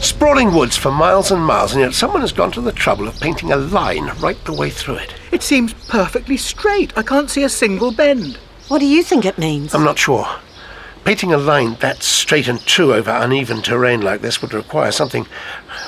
[0.00, 3.20] Sprawling woods for miles and miles, and yet someone has gone to the trouble of
[3.20, 5.14] painting a line right the way through it.
[5.30, 6.96] It seems perfectly straight.
[6.96, 8.36] I can't see a single bend.
[8.68, 9.74] What do you think it means?
[9.74, 10.26] I'm not sure.
[11.04, 15.26] Painting a line that straight and true over uneven terrain like this would require something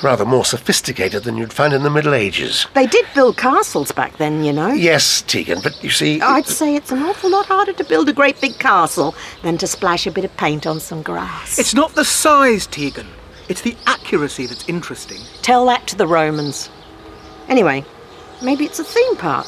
[0.03, 2.67] rather more sophisticated than you'd find in the Middle Ages.
[2.75, 4.73] They did build castles back then, you know.
[4.73, 6.21] Yes, Tegan, but you see.
[6.21, 9.67] I'd say it's an awful lot harder to build a great big castle than to
[9.67, 11.59] splash a bit of paint on some grass.
[11.59, 13.09] It's not the size, Tegan.
[13.49, 15.19] It's the accuracy that's interesting.
[15.43, 16.71] Tell that to the Romans.
[17.49, 17.85] Anyway,
[18.41, 19.47] maybe it's a theme park.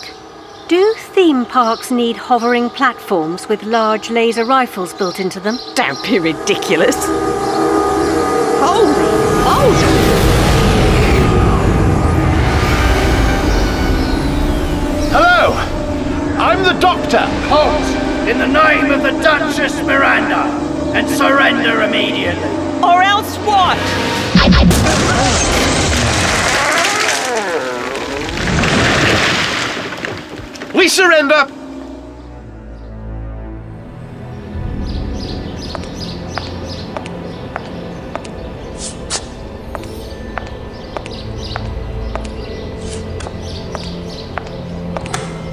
[0.66, 5.58] Do theme parks need hovering platforms with large laser rifles built into them?
[5.74, 6.96] Don't be ridiculous.
[8.58, 9.14] Holy
[9.44, 10.24] moly!
[15.12, 15.52] Hello!
[16.42, 17.26] I'm the Doctor!
[17.48, 18.28] Halt!
[18.28, 20.46] In the name of the Duchess Miranda!
[20.94, 22.73] And surrender immediately!
[22.84, 23.78] Or else what?
[30.74, 31.48] We surrender!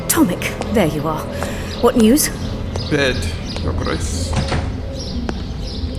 [0.09, 1.21] Tomic, there you are.
[1.81, 2.27] What news?
[2.89, 3.15] Bed,
[3.63, 4.30] Your Grace.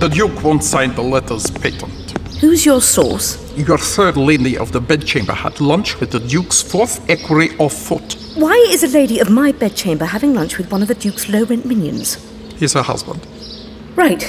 [0.03, 2.19] The Duke won't sign the letters patent.
[2.41, 3.39] Who's your source?
[3.57, 8.17] Your third lady of the bedchamber had lunch with the Duke's fourth equerry of foot.
[8.35, 11.45] Why is a lady of my bedchamber having lunch with one of the Duke's low
[11.45, 12.17] rent minions?
[12.57, 13.25] He's her husband.
[13.95, 14.27] Right.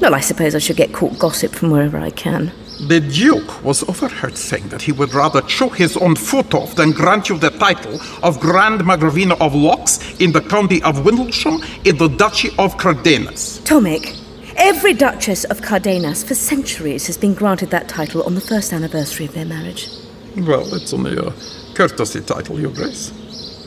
[0.00, 2.50] Well, I suppose I should get caught gossip from wherever I can.
[2.88, 6.92] The Duke was overheard saying that he would rather chew his own foot off than
[6.92, 11.98] grant you the title of Grand Magravina of Locks in the county of Windlesham in
[11.98, 13.60] the Duchy of Cardenas.
[13.64, 14.16] Tomic,
[14.56, 19.26] every Duchess of Cardenas for centuries has been granted that title on the first anniversary
[19.26, 19.88] of their marriage.
[20.36, 21.32] Well, it's only a
[21.74, 23.10] courtesy title, Your Grace.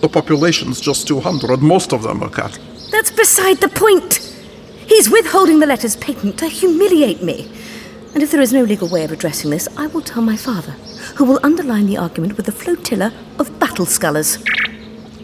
[0.02, 2.64] The population's just 200, most of them are cattle.
[2.92, 4.16] That's beside the point.
[4.88, 7.50] He's withholding the letters patent to humiliate me.
[8.14, 10.72] And if there is no legal way of addressing this, I will tell my father,
[11.16, 14.38] who will underline the argument with a flotilla of battle scullers.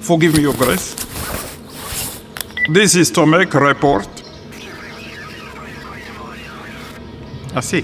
[0.02, 0.96] Forgive me, Your Grace.
[2.72, 4.08] This is to make a report.
[7.56, 7.82] I see.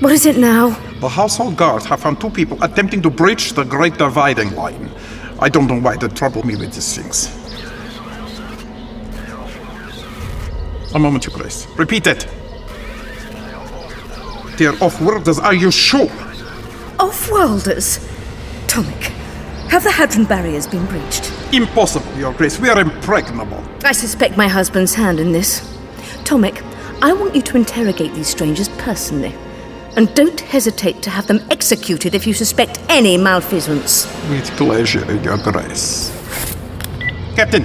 [0.00, 0.70] What is it now?
[1.00, 4.90] The household guards have found two people attempting to breach the Great Dividing Line.
[5.38, 7.36] I don't know why they trouble me with these things.
[10.94, 11.66] A moment, Your Grace.
[11.76, 12.26] Repeat it.
[14.58, 16.10] They're off-worlders, are you sure?
[16.98, 18.06] Off-worlders?
[18.66, 19.04] Tomic,
[19.70, 21.32] have the Hadron barriers been breached?
[21.52, 22.58] Impossible, Your Grace.
[22.58, 23.64] We are impregnable.
[23.84, 25.60] I suspect my husband's hand in this.
[26.24, 26.62] Tomic,
[27.02, 29.34] I want you to interrogate these strangers personally.
[29.96, 34.06] And don't hesitate to have them executed if you suspect any malfeasance.
[34.28, 36.16] With pleasure, Your Grace.
[37.34, 37.64] Captain,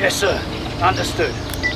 [0.00, 0.40] Yes, sir.
[0.80, 1.30] Understood.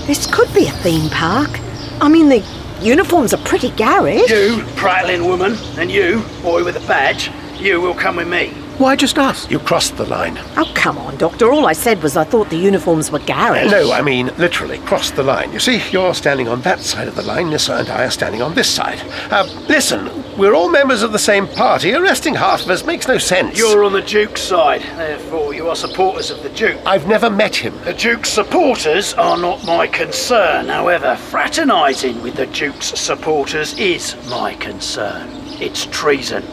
[0.06, 1.60] This could be a theme park.
[2.00, 2.42] I mean, the
[2.80, 4.30] uniforms are pretty garish.
[4.30, 7.30] You, prattling woman, and you, boy with a badge,
[7.60, 8.54] you will come with me.
[8.78, 9.48] Why just us?
[9.48, 10.36] You crossed the line.
[10.56, 11.52] Oh, come on, Doctor.
[11.52, 13.70] All I said was I thought the uniforms were garish.
[13.70, 15.52] No, I mean literally crossed the line.
[15.52, 18.42] You see, you're standing on that side of the line, Nyssa and I are standing
[18.42, 19.00] on this side.
[19.30, 21.94] Uh, listen, we're all members of the same party.
[21.94, 23.56] Arresting half of us makes no sense.
[23.56, 26.80] You're on the Duke's side, therefore you are supporters of the Duke.
[26.84, 27.78] I've never met him.
[27.84, 30.66] The Duke's supporters are not my concern.
[30.66, 35.28] However, fraternising with the Duke's supporters is my concern.
[35.60, 36.44] It's treason.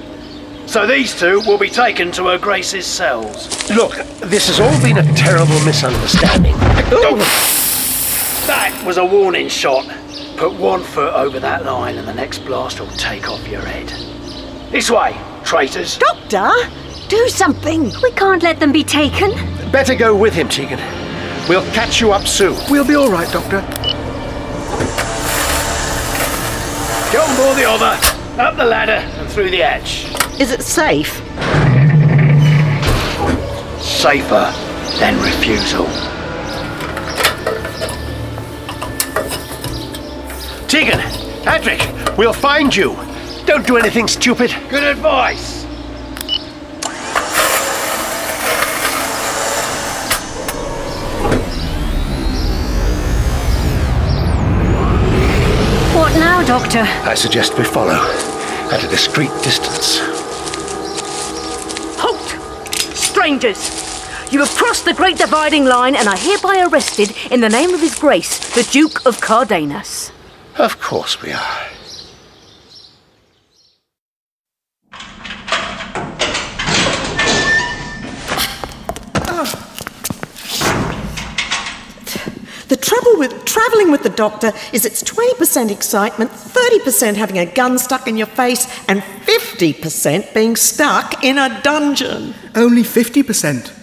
[0.71, 3.69] So these two will be taken to Her Grace's cells.
[3.71, 3.91] Look,
[4.21, 6.55] this has all been a terrible misunderstanding.
[8.47, 9.85] That was a warning shot.
[10.37, 13.89] Put one foot over that line and the next blast will take off your head.
[14.71, 15.97] This way, traitors.
[15.97, 16.49] Doctor,
[17.09, 17.91] do something.
[18.01, 19.31] We can't let them be taken.
[19.73, 20.79] Better go with him, Tegan.
[21.49, 22.55] We'll catch you up soon.
[22.69, 23.59] We'll be all right, Doctor.
[27.11, 27.99] Get on board the other,
[28.41, 30.03] up the ladder and through the hatch.
[30.41, 31.13] Is it safe?
[33.81, 34.51] Safer
[34.99, 35.85] than refusal.
[40.67, 40.99] Tegan,
[41.43, 41.81] Patrick,
[42.17, 42.95] we'll find you.
[43.45, 44.53] Don't do anything stupid.
[44.69, 45.63] Good advice.
[55.95, 56.81] What now, Doctor?
[57.09, 58.30] I suggest we follow
[58.71, 59.99] at a discreet distance.
[61.99, 62.29] Halt!
[62.95, 63.81] Strangers!
[64.31, 67.81] You have crossed the Great Dividing Line and are hereby arrested in the name of
[67.81, 70.13] His Grace, the Duke of Cardenas.
[70.57, 71.67] Of course we are.
[82.69, 82.77] The
[83.11, 88.07] trouble with travelling with the doctor is it's 20% excitement, 30% having a gun stuck
[88.07, 92.33] in your face, and 50% being stuck in a dungeon.
[92.55, 93.73] Only 50%.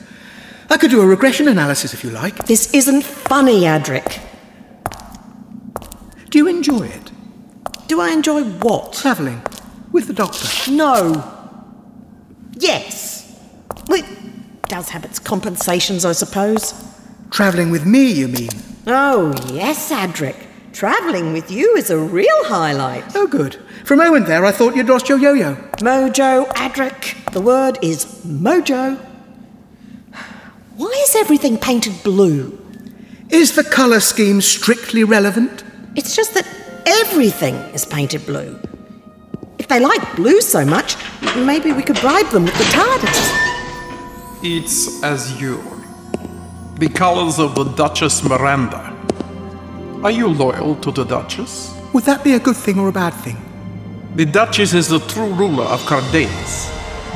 [0.70, 2.46] I could do a regression analysis if you like.
[2.46, 4.20] This isn't funny, Adric.
[6.30, 7.10] Do you enjoy it?
[7.86, 8.92] Do I enjoy what?
[8.92, 9.42] Travelling
[9.92, 10.70] with the doctor.
[10.70, 11.24] No.
[12.52, 13.40] Yes.
[13.88, 14.04] It
[14.68, 16.74] does have its compensations, I suppose.
[17.30, 18.50] Travelling with me, you mean?
[18.90, 20.34] Oh, yes, Adric.
[20.72, 23.04] Travelling with you is a real highlight.
[23.14, 23.56] Oh, good.
[23.84, 25.56] For a moment there, I thought you'd lost your yo yo.
[25.82, 27.30] Mojo, Adric.
[27.32, 28.96] The word is mojo.
[30.76, 32.58] Why is everything painted blue?
[33.28, 35.64] Is the colour scheme strictly relevant?
[35.94, 36.48] It's just that
[36.86, 38.58] everything is painted blue.
[39.58, 40.96] If they like blue so much,
[41.36, 43.32] maybe we could bribe them with the TARDIS.
[44.42, 45.77] It's azure.
[46.78, 48.94] The colors of the Duchess Miranda.
[50.04, 51.74] Are you loyal to the Duchess?
[51.92, 53.36] Would that be a good thing or a bad thing?
[54.14, 56.68] The Duchess is the true ruler of Cardenas,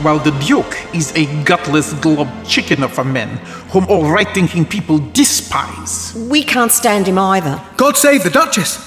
[0.02, 3.28] while the Duke is a gutless glob chicken of a man
[3.70, 6.12] whom all right thinking people despise.
[6.28, 7.62] We can't stand him either.
[7.76, 8.80] God save the Duchess!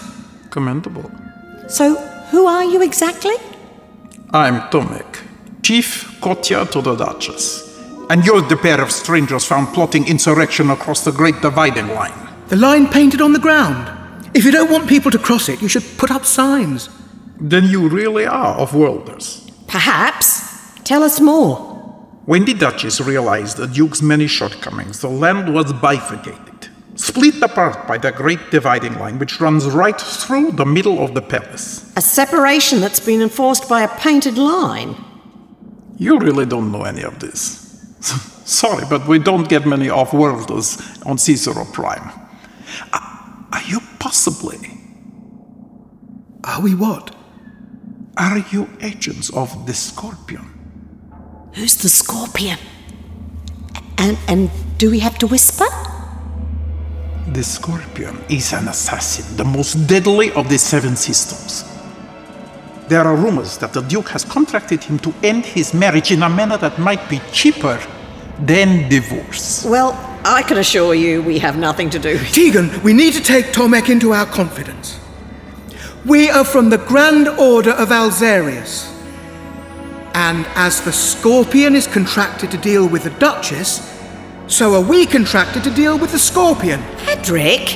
[0.50, 1.10] Commendable.
[1.70, 1.96] So,
[2.32, 3.36] who are you exactly?
[4.32, 5.22] I'm Tomek,
[5.64, 7.65] chief courtier to the Duchess.
[8.10, 12.14] And you're the pair of strangers found plotting insurrection across the Great Dividing Line.
[12.50, 13.92] The line painted on the ground.
[14.36, 16.90] If you don't want people to cross it, you should put up signs.
[17.40, 19.50] Then you really are of worlders.
[19.68, 20.80] Perhaps.
[20.84, 21.58] Tell us more.
[22.26, 27.98] When the Duchess realized the Duke's many shortcomings, the land was bifurcated, split apart by
[27.98, 31.92] the Great Dividing Line, which runs right through the middle of the palace.
[31.96, 34.96] A separation that's been enforced by a painted line.
[35.98, 37.65] You really don't know any of this.
[38.46, 42.12] Sorry, but we don't get many off worlders on Cicero Prime.
[42.94, 44.60] Are you possibly?
[46.44, 47.16] Are we what?
[48.18, 50.56] Are you agents of the Scorpion?
[51.54, 52.60] Who's the scorpion?
[53.98, 55.66] And and do we have to whisper?
[57.32, 61.64] The Scorpion is an assassin, the most deadly of the Seven Systems.
[62.90, 66.30] There are rumors that the Duke has contracted him to end his marriage in a
[66.30, 67.80] manner that might be cheaper
[68.40, 69.66] than divorce.
[69.66, 69.94] Well,
[70.26, 73.48] I can assure you we have nothing to do with Tegan, we need to take
[73.48, 75.00] Tomek into our confidence.
[76.06, 78.92] We are from the Grand Order of Alzarius.
[80.14, 83.92] And as the Scorpion is contracted to deal with the Duchess,
[84.48, 86.80] so are we contracted to deal with the Scorpion.
[87.08, 87.76] Adric?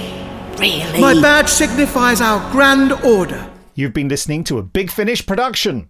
[0.59, 1.01] Really?
[1.01, 3.49] My badge signifies our Grand Order.
[3.75, 5.89] You've been listening to a Big Finish production.